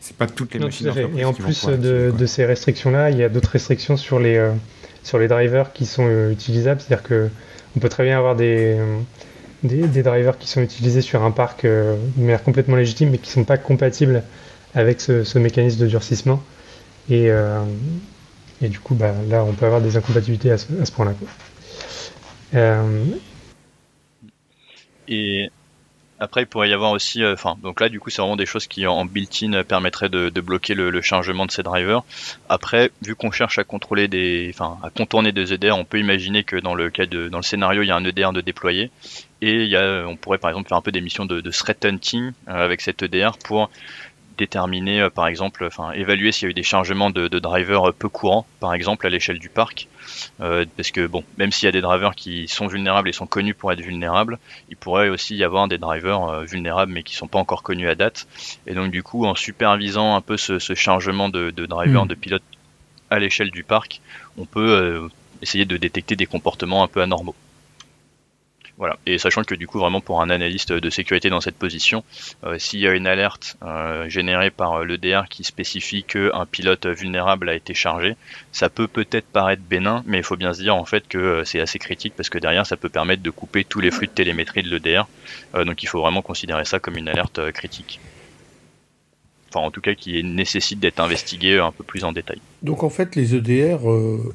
c'est 0.00 0.16
pas 0.16 0.26
toutes 0.26 0.54
les 0.54 0.60
machines. 0.60 0.92
et 1.16 1.24
en 1.24 1.32
plus 1.32 1.66
de, 1.66 2.26
ces 2.26 2.44
restrictions-là, 2.44 3.10
il 3.10 3.18
y 3.18 3.24
a 3.24 3.28
d'autres 3.28 3.50
restrictions 3.50 3.96
sur 3.96 4.20
les, 4.20 4.50
sur 5.02 5.18
les 5.18 5.28
drivers 5.28 5.72
qui 5.72 5.86
sont 5.86 6.08
utilisables. 6.30 6.80
C'est-à-dire 6.80 7.06
que 7.06 7.28
on 7.76 7.80
peut 7.80 7.88
très 7.88 8.04
bien 8.04 8.18
avoir 8.18 8.36
des, 8.36 8.76
des, 9.62 9.88
des, 9.88 10.02
drivers 10.02 10.38
qui 10.38 10.46
sont 10.46 10.60
utilisés 10.60 11.00
sur 11.00 11.22
un 11.24 11.30
parc 11.30 11.64
de 11.64 11.96
manière 12.18 12.42
complètement 12.42 12.76
légitime, 12.76 13.10
mais 13.10 13.18
qui 13.18 13.30
ne 13.30 13.42
sont 13.42 13.44
pas 13.44 13.56
compatibles 13.56 14.22
avec 14.74 15.00
ce, 15.00 15.38
mécanisme 15.38 15.80
de 15.80 15.86
durcissement. 15.86 16.42
Et, 17.10 17.30
euh, 17.30 17.60
et, 18.62 18.68
du 18.68 18.78
coup, 18.78 18.94
bah, 18.94 19.12
là, 19.28 19.44
on 19.44 19.52
peut 19.52 19.66
avoir 19.66 19.80
des 19.80 19.96
incompatibilités 19.96 20.50
à 20.50 20.58
ce, 20.58 20.92
point-là. 20.92 21.14
Euh, 22.54 23.04
et 25.08 25.50
après, 26.20 26.42
il 26.42 26.46
pourrait 26.46 26.68
y 26.68 26.72
avoir 26.72 26.92
aussi, 26.92 27.24
euh, 27.24 27.32
enfin, 27.32 27.56
donc 27.62 27.80
là, 27.80 27.88
du 27.88 27.98
coup, 27.98 28.08
c'est 28.08 28.22
vraiment 28.22 28.36
des 28.36 28.46
choses 28.46 28.68
qui 28.68 28.86
en 28.86 29.04
built-in 29.04 29.64
permettraient 29.64 30.08
de, 30.08 30.28
bloquer 30.40 30.74
le, 30.74 31.00
chargement 31.00 31.46
de 31.46 31.50
ces 31.50 31.64
drivers. 31.64 32.02
Après, 32.48 32.92
vu 33.04 33.16
qu'on 33.16 33.32
cherche 33.32 33.58
à 33.58 33.64
contrôler 33.64 34.08
à 34.60 34.90
contourner 34.90 35.32
des 35.32 35.52
EDR, 35.52 35.72
on 35.76 35.84
peut 35.84 35.98
imaginer 35.98 36.44
que 36.44 36.56
dans 36.56 36.74
le 36.74 36.90
cas 36.90 37.06
de, 37.06 37.28
dans 37.28 37.38
le 37.38 37.42
scénario, 37.42 37.82
il 37.82 37.88
y 37.88 37.90
a 37.90 37.96
un 37.96 38.04
EDR 38.04 38.32
de 38.32 38.40
déployer 38.40 38.90
et 39.40 39.76
on 40.06 40.14
pourrait 40.16 40.38
par 40.38 40.50
exemple 40.50 40.68
faire 40.68 40.78
un 40.78 40.82
peu 40.82 40.92
des 40.92 41.00
missions 41.00 41.26
de 41.26 41.40
threat 41.50 41.84
hunting 41.84 42.30
avec 42.46 42.80
cet 42.80 43.02
EDR 43.02 43.32
pour 43.44 43.70
déterminer, 44.36 45.02
euh, 45.02 45.10
par 45.10 45.26
exemple, 45.26 45.64
enfin 45.64 45.92
évaluer 45.92 46.32
s'il 46.32 46.46
y 46.46 46.48
a 46.48 46.50
eu 46.50 46.54
des 46.54 46.62
chargements 46.62 47.10
de, 47.10 47.28
drivers 47.28 47.90
euh, 47.90 47.92
peu 47.92 48.08
courants, 48.08 48.46
par 48.60 48.74
exemple 48.74 49.06
à 49.06 49.10
l'échelle 49.10 49.38
du 49.38 49.48
parc, 49.48 49.88
euh, 50.40 50.64
parce 50.76 50.90
que 50.90 51.06
bon, 51.06 51.24
même 51.38 51.52
s'il 51.52 51.66
y 51.66 51.68
a 51.68 51.72
des 51.72 51.80
drivers 51.80 52.14
qui 52.14 52.48
sont 52.48 52.66
vulnérables 52.66 53.08
et 53.08 53.12
sont 53.12 53.26
connus 53.26 53.54
pour 53.54 53.72
être 53.72 53.80
vulnérables, 53.80 54.38
il 54.68 54.76
pourrait 54.76 55.08
aussi 55.08 55.36
y 55.36 55.44
avoir 55.44 55.68
des 55.68 55.78
drivers 55.78 56.42
vulnérables 56.42 56.92
mais 56.92 57.02
qui 57.02 57.14
sont 57.14 57.28
pas 57.28 57.38
encore 57.38 57.62
connus 57.62 57.88
à 57.88 57.94
date. 57.94 58.26
Et 58.66 58.74
donc 58.74 58.90
du 58.90 59.02
coup, 59.02 59.26
en 59.26 59.34
supervisant 59.34 60.16
un 60.16 60.20
peu 60.20 60.36
ce, 60.36 60.58
chargement 60.74 61.28
de, 61.28 61.50
drivers, 61.50 62.04
hmm. 62.04 62.08
de 62.08 62.14
pilotes 62.14 62.42
à 63.10 63.18
l'échelle 63.18 63.50
du 63.50 63.64
parc, 63.64 64.00
on 64.38 64.46
peut 64.46 65.08
essayer 65.42 65.64
de 65.64 65.76
détecter 65.76 66.16
des 66.16 66.26
comportements 66.26 66.82
un 66.82 66.88
peu 66.88 67.02
anormaux. 67.02 67.34
Voilà. 68.82 68.98
Et 69.06 69.16
sachant 69.16 69.44
que 69.44 69.54
du 69.54 69.68
coup, 69.68 69.78
vraiment 69.78 70.00
pour 70.00 70.22
un 70.22 70.28
analyste 70.28 70.72
de 70.72 70.90
sécurité 70.90 71.30
dans 71.30 71.40
cette 71.40 71.54
position, 71.54 72.02
euh, 72.42 72.58
s'il 72.58 72.80
y 72.80 72.88
a 72.88 72.94
une 72.94 73.06
alerte 73.06 73.56
euh, 73.62 74.08
générée 74.08 74.50
par 74.50 74.72
euh, 74.72 74.84
l'EDR 74.84 75.28
qui 75.30 75.44
spécifie 75.44 76.02
qu'un 76.02 76.46
pilote 76.50 76.86
vulnérable 76.86 77.48
a 77.48 77.54
été 77.54 77.74
chargé, 77.74 78.16
ça 78.50 78.70
peut 78.70 78.88
peut-être 78.88 79.26
paraître 79.26 79.62
bénin, 79.62 80.02
mais 80.04 80.18
il 80.18 80.24
faut 80.24 80.36
bien 80.36 80.52
se 80.52 80.62
dire 80.62 80.74
en 80.74 80.84
fait 80.84 81.06
que 81.06 81.44
c'est 81.44 81.60
assez 81.60 81.78
critique 81.78 82.14
parce 82.16 82.28
que 82.28 82.38
derrière, 82.38 82.66
ça 82.66 82.76
peut 82.76 82.88
permettre 82.88 83.22
de 83.22 83.30
couper 83.30 83.62
tous 83.62 83.78
les 83.78 83.92
flux 83.92 84.08
de 84.08 84.12
télémétrie 84.12 84.64
de 84.64 84.68
l'EDR. 84.68 85.06
donc 85.64 85.84
il 85.84 85.86
faut 85.86 86.00
vraiment 86.00 86.22
considérer 86.22 86.64
ça 86.64 86.80
comme 86.80 86.96
une 86.96 87.08
alerte 87.08 87.52
critique. 87.52 88.00
Enfin, 89.54 89.64
en 89.64 89.70
tout 89.70 89.82
cas, 89.82 89.94
qui 89.94 90.24
nécessite 90.24 90.80
d'être 90.80 90.98
investigué 90.98 91.58
un 91.58 91.70
peu 91.70 91.84
plus 91.84 92.02
en 92.02 92.10
détail. 92.10 92.40
Donc 92.62 92.82
en 92.82 92.90
fait, 92.90 93.14
les 93.14 93.36
EDR 93.36 93.78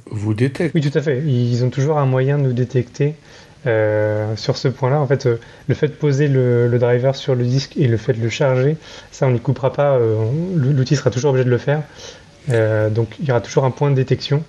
vous 0.05 0.33
détectent 0.33 0.73
Oui, 0.73 0.89
tout 0.89 0.97
à 0.97 1.01
fait. 1.01 1.21
Ils 1.25 1.65
ont 1.65 1.69
toujours 1.69 1.97
un 1.97 2.05
moyen 2.05 2.37
de 2.37 2.43
nous 2.43 2.53
détecter 2.53 3.15
euh, 3.65 4.35
sur 4.35 4.57
ce 4.57 4.67
point-là, 4.67 4.99
en 4.99 5.07
fait, 5.07 5.25
euh, 5.25 5.39
le 5.67 5.75
fait 5.75 5.87
de 5.87 5.93
poser 5.93 6.27
le, 6.27 6.77
driver 6.77 7.15
sur 7.15 7.35
le 7.35 7.43
disque 7.43 7.75
et 7.77 7.87
le 7.87 7.97
fait 7.97 8.13
de 8.13 8.21
le 8.21 8.29
charger, 8.29 8.77
ça 9.11 9.27
on 9.27 9.31
n'y 9.31 9.39
coupera 9.39 9.73
pas, 9.73 9.95
euh, 9.95 10.15
l'outil 10.55 10.95
sera 10.95 11.09
toujours 11.09 11.31
obligé 11.31 11.45
de 11.45 11.49
le 11.49 11.57
faire. 11.57 11.81
donc 12.91 13.09
il 13.19 13.25
y 13.27 13.31
aura 13.31 13.41
toujours 13.41 13.65
un 13.65 13.71
point 13.71 13.89
de 13.89 13.95
détection. 13.95 14.43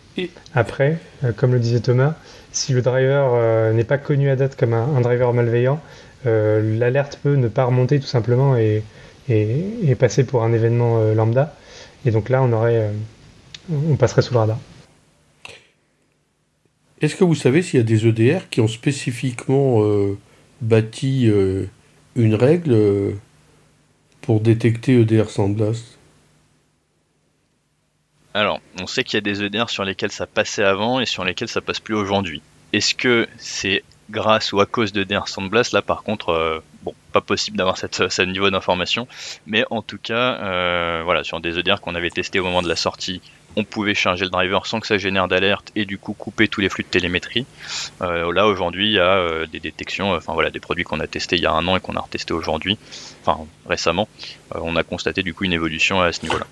Après, 0.54 0.98
comme 1.36 1.52
le 1.52 1.58
disait 1.58 1.80
Thomas, 1.80 2.14
si 2.52 2.72
le 2.72 2.82
driver 2.82 3.72
n'est 3.72 3.84
pas 3.84 3.98
connu 3.98 4.30
à 4.30 4.36
date 4.36 4.56
comme 4.56 4.74
un, 4.74 5.00
driver 5.00 5.32
malveillant, 5.32 5.80
l'alerte 6.24 7.18
peut 7.22 7.34
ne 7.34 7.48
pas 7.48 7.64
remonter 7.64 7.98
tout 7.98 8.06
simplement 8.06 8.56
et, 8.56 8.82
et, 9.28 9.94
passer 9.98 10.24
pour 10.24 10.44
un 10.44 10.52
événement 10.52 11.00
lambda. 11.14 11.54
Et 12.04 12.10
donc 12.10 12.28
là, 12.28 12.42
on 12.42 12.52
aurait, 12.52 12.90
on 13.72 13.96
passerait 13.96 14.22
sous 14.22 14.34
le 14.34 14.40
radar. 14.40 14.58
Est-ce 17.00 17.14
que 17.14 17.24
vous 17.24 17.34
savez 17.34 17.62
s'il 17.62 17.78
y 17.78 17.80
a 17.80 17.84
des 17.84 18.06
EDR 18.06 18.48
qui 18.50 18.61
ont 18.61 18.68
spécifiquement 18.68 19.84
euh, 19.84 20.18
bâti 20.61 21.28
euh, 21.28 21.66
une 22.16 22.34
règle 22.34 22.72
euh, 22.72 23.12
pour 24.20 24.40
détecter 24.40 25.00
EDR 25.00 25.30
sans 25.30 25.48
blast? 25.48 25.98
Alors, 28.34 28.61
on 28.80 28.87
sait 28.87 29.04
qu'il 29.04 29.16
y 29.16 29.18
a 29.18 29.20
des 29.20 29.42
EDR 29.42 29.70
sur 29.70 29.84
lesquels 29.84 30.11
ça 30.11 30.26
passait 30.26 30.64
avant 30.64 31.00
et 31.00 31.06
sur 31.06 31.24
lesquels 31.24 31.48
ça 31.48 31.61
passe 31.61 31.80
plus 31.80 31.94
aujourd'hui. 31.94 32.42
Est-ce 32.72 32.94
que 32.94 33.28
c'est 33.38 33.84
grâce 34.11 34.52
ou 34.52 34.61
à 34.61 34.66
cause 34.66 34.92
de 34.92 35.02
EDR 35.02 35.28
Sandblast 35.28 35.72
Là, 35.72 35.82
par 35.82 36.02
contre, 36.02 36.62
pas 37.12 37.20
possible 37.20 37.57
d'avoir 37.57 37.77
ce 37.79 38.22
niveau 38.22 38.51
d'information. 38.51 39.07
Mais 39.46 39.64
en 39.70 39.83
tout 39.83 39.98
cas, 39.98 41.03
voilà, 41.03 41.24
sur 41.24 41.40
des 41.40 41.59
EDR 41.59 41.81
qu'on 41.81 41.94
avait 41.94 42.11
testé 42.11 42.40
au 42.40 42.44
moment 42.44 42.62
de 42.62 42.68
la 42.68 42.77
sortie 42.77 43.20
on 43.57 43.64
pouvait 43.64 43.94
charger 43.94 44.24
le 44.24 44.31
driver 44.31 44.66
sans 44.66 44.81
que 44.81 44.87
ça 44.87 44.98
génère 44.98 45.27
d'alerte 45.27 45.72
et 45.74 45.85
du 45.85 45.98
coup 45.98 46.12
couper 46.12 46.48
tous 46.48 46.61
les 46.61 46.68
flux 46.68 46.85
de 46.85 46.88
télémétrie. 46.88 47.44
Euh, 48.03 48.33
là 48.33 48.46
aujourd'hui 48.46 48.87
il 48.87 48.92
y 48.92 49.01
a 49.01 49.16
euh, 49.16 49.46
des 49.46 49.59
détections, 49.59 50.12
enfin 50.12 50.33
voilà 50.33 50.51
des 50.51 50.61
produits 50.61 50.85
qu'on 50.85 51.01
a 51.01 51.07
testés 51.07 51.37
il 51.37 51.42
y 51.42 51.46
a 51.46 51.53
un 51.53 51.66
an 51.66 51.77
et 51.77 51.81
qu'on 51.81 51.96
a 51.96 52.01
retesté 52.01 52.33
aujourd'hui, 52.33 52.79
enfin 53.22 53.44
récemment, 53.68 54.09
euh, 54.55 54.61
on 54.62 54.77
a 54.77 54.85
constaté 54.85 55.22
du 55.22 55.35
coup 55.35 55.44
une 55.44 55.53
évolution 55.53 56.01
à 56.01 56.12
ce 56.12 56.22
niveau-là. 56.22 56.46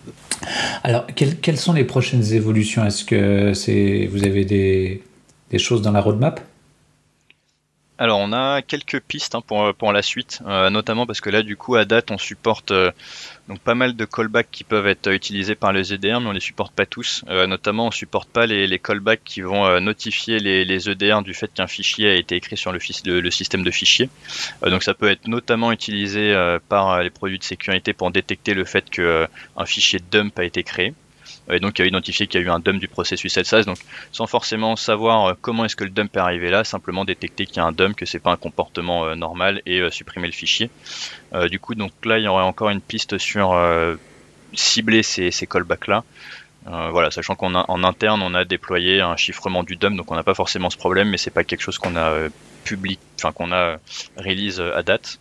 Alors 0.83 1.07
quelles, 1.15 1.59
sont 1.59 1.73
les 1.73 1.85
prochaines 1.85 2.33
évolutions? 2.33 2.85
Est-ce 2.85 3.05
que 3.05 3.55
c'est 3.55 4.09
vous 4.11 4.25
avez 4.25 4.45
des, 4.45 5.03
choses 5.59 5.83
dans 5.83 5.93
la 5.93 6.01
roadmap? 6.01 6.41
Alors 7.99 8.19
on 8.19 8.33
a 8.33 8.63
quelques 8.63 9.01
pistes 9.01 9.35
hein, 9.35 9.43
pour, 9.43 9.93
la 9.93 10.03
suite, 10.03 10.41
notamment 10.45 11.07
parce 11.07 11.21
que 11.21 11.31
là 11.31 11.43
du 11.43 11.57
coup 11.57 11.77
à 11.77 11.85
date 11.85 12.11
on 12.11 12.19
supporte 12.19 12.73
donc 13.49 13.61
pas 13.61 13.75
mal 13.75 13.95
de 13.95 14.05
callbacks 14.05 14.51
qui 14.51 14.65
peuvent 14.65 14.89
être 14.89 15.13
utilisés 15.13 15.55
par 15.55 15.73
les 15.73 15.93
EDR, 15.95 16.21
mais 16.21 16.29
on 16.29 16.33
les 16.33 16.41
supporte 16.41 16.75
pas 16.75 16.87
tous. 16.87 17.25
Euh, 17.29 17.47
notamment, 17.47 17.87
on 17.87 17.91
supporte 17.91 18.29
pas 18.29 18.47
les, 18.47 18.79
callbacks 18.79 19.23
qui 19.25 19.41
vont 19.41 19.65
euh, 19.67 19.79
notifier 19.79 20.39
les, 20.39 20.89
EDR 20.89 21.23
du 21.23 21.33
fait 21.33 21.53
qu'un 21.53 21.69
fichier 21.69 22.11
a 22.11 22.15
été 22.15 22.35
écrit 22.35 22.57
sur 22.57 22.73
le, 22.73 22.81
le 23.21 23.31
système 23.31 23.63
de 23.63 23.71
fichiers. 23.71 24.09
Euh, 24.65 24.71
donc 24.71 24.83
ça 24.83 24.95
peut 24.95 25.09
être 25.09 25.29
notamment 25.29 25.71
utilisé 25.71 26.35
par 26.69 27.03
les 27.03 27.11
produits 27.11 27.39
de 27.39 27.45
sécurité 27.45 27.93
pour 27.93 28.11
détecter 28.11 28.55
le 28.55 28.65
fait 28.65 28.89
qu'un 28.91 29.29
fichier 29.65 30.01
dump 30.11 30.39
a 30.39 30.45
été 30.45 30.63
créé 30.63 30.95
et 31.51 31.61
donc 31.61 31.79
il 31.79 31.83
a 31.83 31.87
identifié 31.87 32.27
qu'il 32.27 32.41
y 32.41 32.45
a 32.45 32.47
eu 32.47 32.51
un 32.51 32.59
dump 32.59 32.81
du 32.81 32.89
processus 32.89 33.37
LSAS, 33.37 33.65
donc 33.65 33.79
sans 34.13 34.27
forcément 34.27 34.77
savoir 34.77 35.27
euh, 35.27 35.35
comment 35.41 35.65
est-ce 35.65 35.77
que 35.77 35.85
le 35.85 35.91
dump 35.91 36.17
est 36.17 36.21
arrivé 36.21 36.51
là, 36.51 36.65
simplement 36.65 37.05
détecter 37.05 37.47
qu'il 37.47 37.59
y 37.59 37.61
a 37.61 37.65
un 37.65 37.73
dump, 37.73 37.97
que 37.97 38.07
c'est 38.07 38.19
pas 38.19 38.33
un 38.33 38.37
comportement 38.37 39.05
euh, 39.05 39.15
normal 39.15 39.63
et 39.67 39.81
euh, 39.81 39.91
supprimer 39.91 40.27
le 40.27 40.33
fichier. 40.33 40.71
du 41.51 41.61
coup 41.61 41.75
donc 41.75 41.93
là 42.05 42.19
il 42.19 42.25
y 42.25 42.29
aurait 42.29 42.45
encore 42.45 42.71
une 42.71 42.81
piste 42.81 43.19
sur 43.19 43.55
cibler 44.55 45.03
ces, 45.03 45.31
ces 45.31 45.47
callbacks-là. 45.47 46.03
voilà, 46.67 47.11
sachant 47.11 47.35
qu'en 47.35 47.55
en 47.55 47.85
interne, 47.85 48.23
on 48.23 48.35
a 48.35 48.45
déployé 48.45 49.01
un 49.01 49.17
chiffrement 49.17 49.63
du 49.63 49.77
DOM, 49.77 49.97
donc 49.97 50.11
on 50.11 50.15
n'a 50.15 50.23
pas 50.23 50.35
forcément 50.35 50.71
ce 50.71 50.79
problème, 50.79 51.11
mais 51.11 51.19
c'est 51.19 51.31
pas 51.31 51.45
quelque 51.45 51.61
chose 51.61 51.79
qu'on 51.79 51.97
a 51.97 52.29
public, 52.65 52.99
enfin 53.17 53.33
qu'on 53.33 53.53
a 53.53 53.77
release 54.17 54.61
à 54.61 54.83
date. 54.83 55.19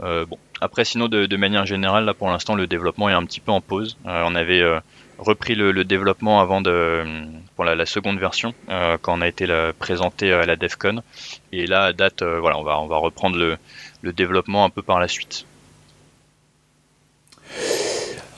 bon, 0.00 0.38
après, 0.60 0.84
sinon, 0.84 1.08
de, 1.08 1.26
de, 1.26 1.36
manière 1.36 1.66
générale, 1.66 2.04
là 2.04 2.14
pour 2.14 2.28
l'instant, 2.30 2.54
le 2.54 2.66
développement 2.66 3.08
est 3.08 3.18
un 3.20 3.24
petit 3.24 3.40
peu 3.40 3.52
en 3.52 3.60
pause. 3.60 3.96
on 4.04 4.34
avait 4.34 4.62
repris 5.18 5.54
le, 5.54 5.84
développement 5.84 6.40
avant 6.40 6.60
de 6.60 7.04
pour 7.56 7.64
la, 7.64 7.86
seconde 7.86 8.18
version 8.18 8.54
euh, 8.68 8.96
quand 9.00 9.18
on 9.18 9.20
a 9.20 9.28
été 9.28 9.46
présenté 9.78 10.32
à 10.32 10.44
la 10.46 10.56
DevCon 10.56 11.02
et 11.52 11.66
là 11.66 11.84
à 11.84 11.92
date 11.92 12.22
euh, 12.22 12.40
voilà 12.40 12.58
on 12.58 12.62
va 12.62 12.80
on 12.80 12.86
va 12.86 12.96
reprendre 12.96 13.36
le, 13.36 14.12
développement 14.12 14.64
un 14.64 14.70
peu 14.70 14.82
par 14.82 15.00
la 15.00 15.08
suite. 15.08 15.46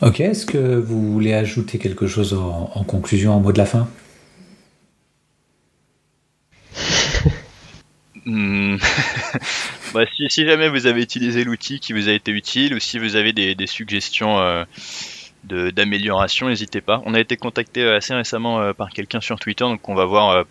Ok, 0.03 0.20
est-ce 0.20 0.47
que 0.47 0.77
vous 0.77 1.12
voulez 1.12 1.33
ajouter 1.33 1.79
quelque 1.79 2.07
chose 2.07 2.35
en, 2.35 2.85
conclusion, 2.85 3.35
en 3.35 3.41
mot 3.41 3.51
de 3.53 3.59
la 3.59 3.66
fin? 3.66 3.89
Hmm. 8.29 8.77
bah, 9.95 10.05
si, 10.29 10.45
jamais 10.45 10.68
vous 10.68 10.87
avez 10.87 11.01
utilisé 11.01 11.45
l'outil 11.45 11.79
qui 11.79 11.93
vous 11.93 12.09
a 12.09 12.12
été 12.12 12.33
utile 12.33 12.74
ou 12.74 12.81
si 12.81 12.99
vous 12.99 13.14
avez 13.14 13.33
des, 13.33 13.66
suggestions 13.68 14.41
euh, 14.41 14.64
d'amélioration, 15.47 16.49
n'hésitez 16.49 16.80
pas. 16.80 17.03
On 17.07 17.14
a 17.14 17.20
été 17.20 17.36
contacté 17.36 17.82
euh, 17.82 17.97
assez 17.97 18.14
récemment 18.14 18.61
euh, 18.61 18.72
par 18.72 18.90
quelqu'un 18.90 19.20
sur 19.20 19.38
Twitter, 19.38 19.64
donc 19.64 19.88
on 19.88 19.94
va 19.94 20.05
voir 20.05 20.30
euh, 20.30 20.42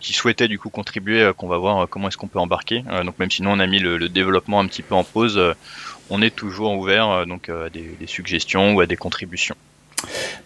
qui 0.00 0.12
souhaitait 0.12 0.48
du 0.48 0.58
coup 0.58 0.68
contribuer, 0.68 1.30
qu'on 1.36 1.48
va 1.48 1.56
voir 1.56 1.88
comment 1.88 2.08
est-ce 2.08 2.18
qu'on 2.18 2.28
peut 2.28 2.38
embarquer. 2.38 2.84
donc 3.06 3.18
même 3.18 3.30
si 3.30 3.42
nous 3.42 3.48
on 3.48 3.58
a 3.58 3.66
mis 3.66 3.78
le, 3.78 4.08
développement 4.10 4.60
un 4.60 4.66
petit 4.66 4.82
peu 4.82 4.94
en 4.94 5.02
pause, 5.02 5.40
on 6.10 6.20
est 6.20 6.34
toujours 6.34 6.72
ouvert 6.72 7.24
donc 7.24 7.48
à 7.48 7.70
des, 7.70 7.96
suggestions 8.06 8.74
ou 8.74 8.80
à 8.80 8.86
des 8.86 8.96
contributions. 8.96 9.54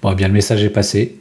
Bon, 0.00 0.12
eh 0.12 0.14
bien 0.14 0.28
le 0.28 0.34
message 0.34 0.62
est 0.62 0.70
passé. 0.70 1.18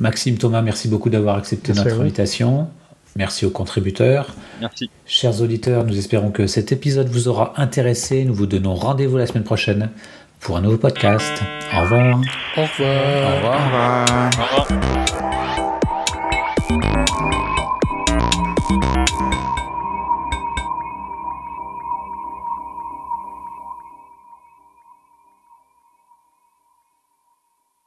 Maxime 0.00 0.36
Thomas, 0.36 0.62
merci 0.62 0.88
beaucoup 0.88 1.10
d'avoir 1.10 1.36
accepté 1.36 1.72
notre 1.72 2.00
invitation. 2.00 2.68
Merci 3.16 3.44
aux 3.44 3.50
contributeurs. 3.50 4.34
Merci. 4.60 4.90
Chers 5.06 5.42
auditeurs, 5.42 5.84
nous 5.84 5.98
espérons 5.98 6.30
que 6.30 6.46
cet 6.46 6.72
épisode 6.72 7.08
vous 7.08 7.28
aura 7.28 7.54
intéressé. 7.56 8.24
Nous 8.24 8.34
vous 8.34 8.46
donnons 8.46 8.74
rendez-vous 8.74 9.16
la 9.16 9.26
semaine 9.26 9.44
prochaine 9.44 9.90
pour 10.40 10.56
un 10.56 10.62
nouveau 10.62 10.78
podcast. 10.78 11.42
Au 11.74 11.82
revoir. 11.82 12.20
Au 12.56 12.62
revoir. 12.62 13.32
Au 13.32 13.36
revoir. 13.36 14.06
Au 14.38 14.64
revoir. 14.64 15.56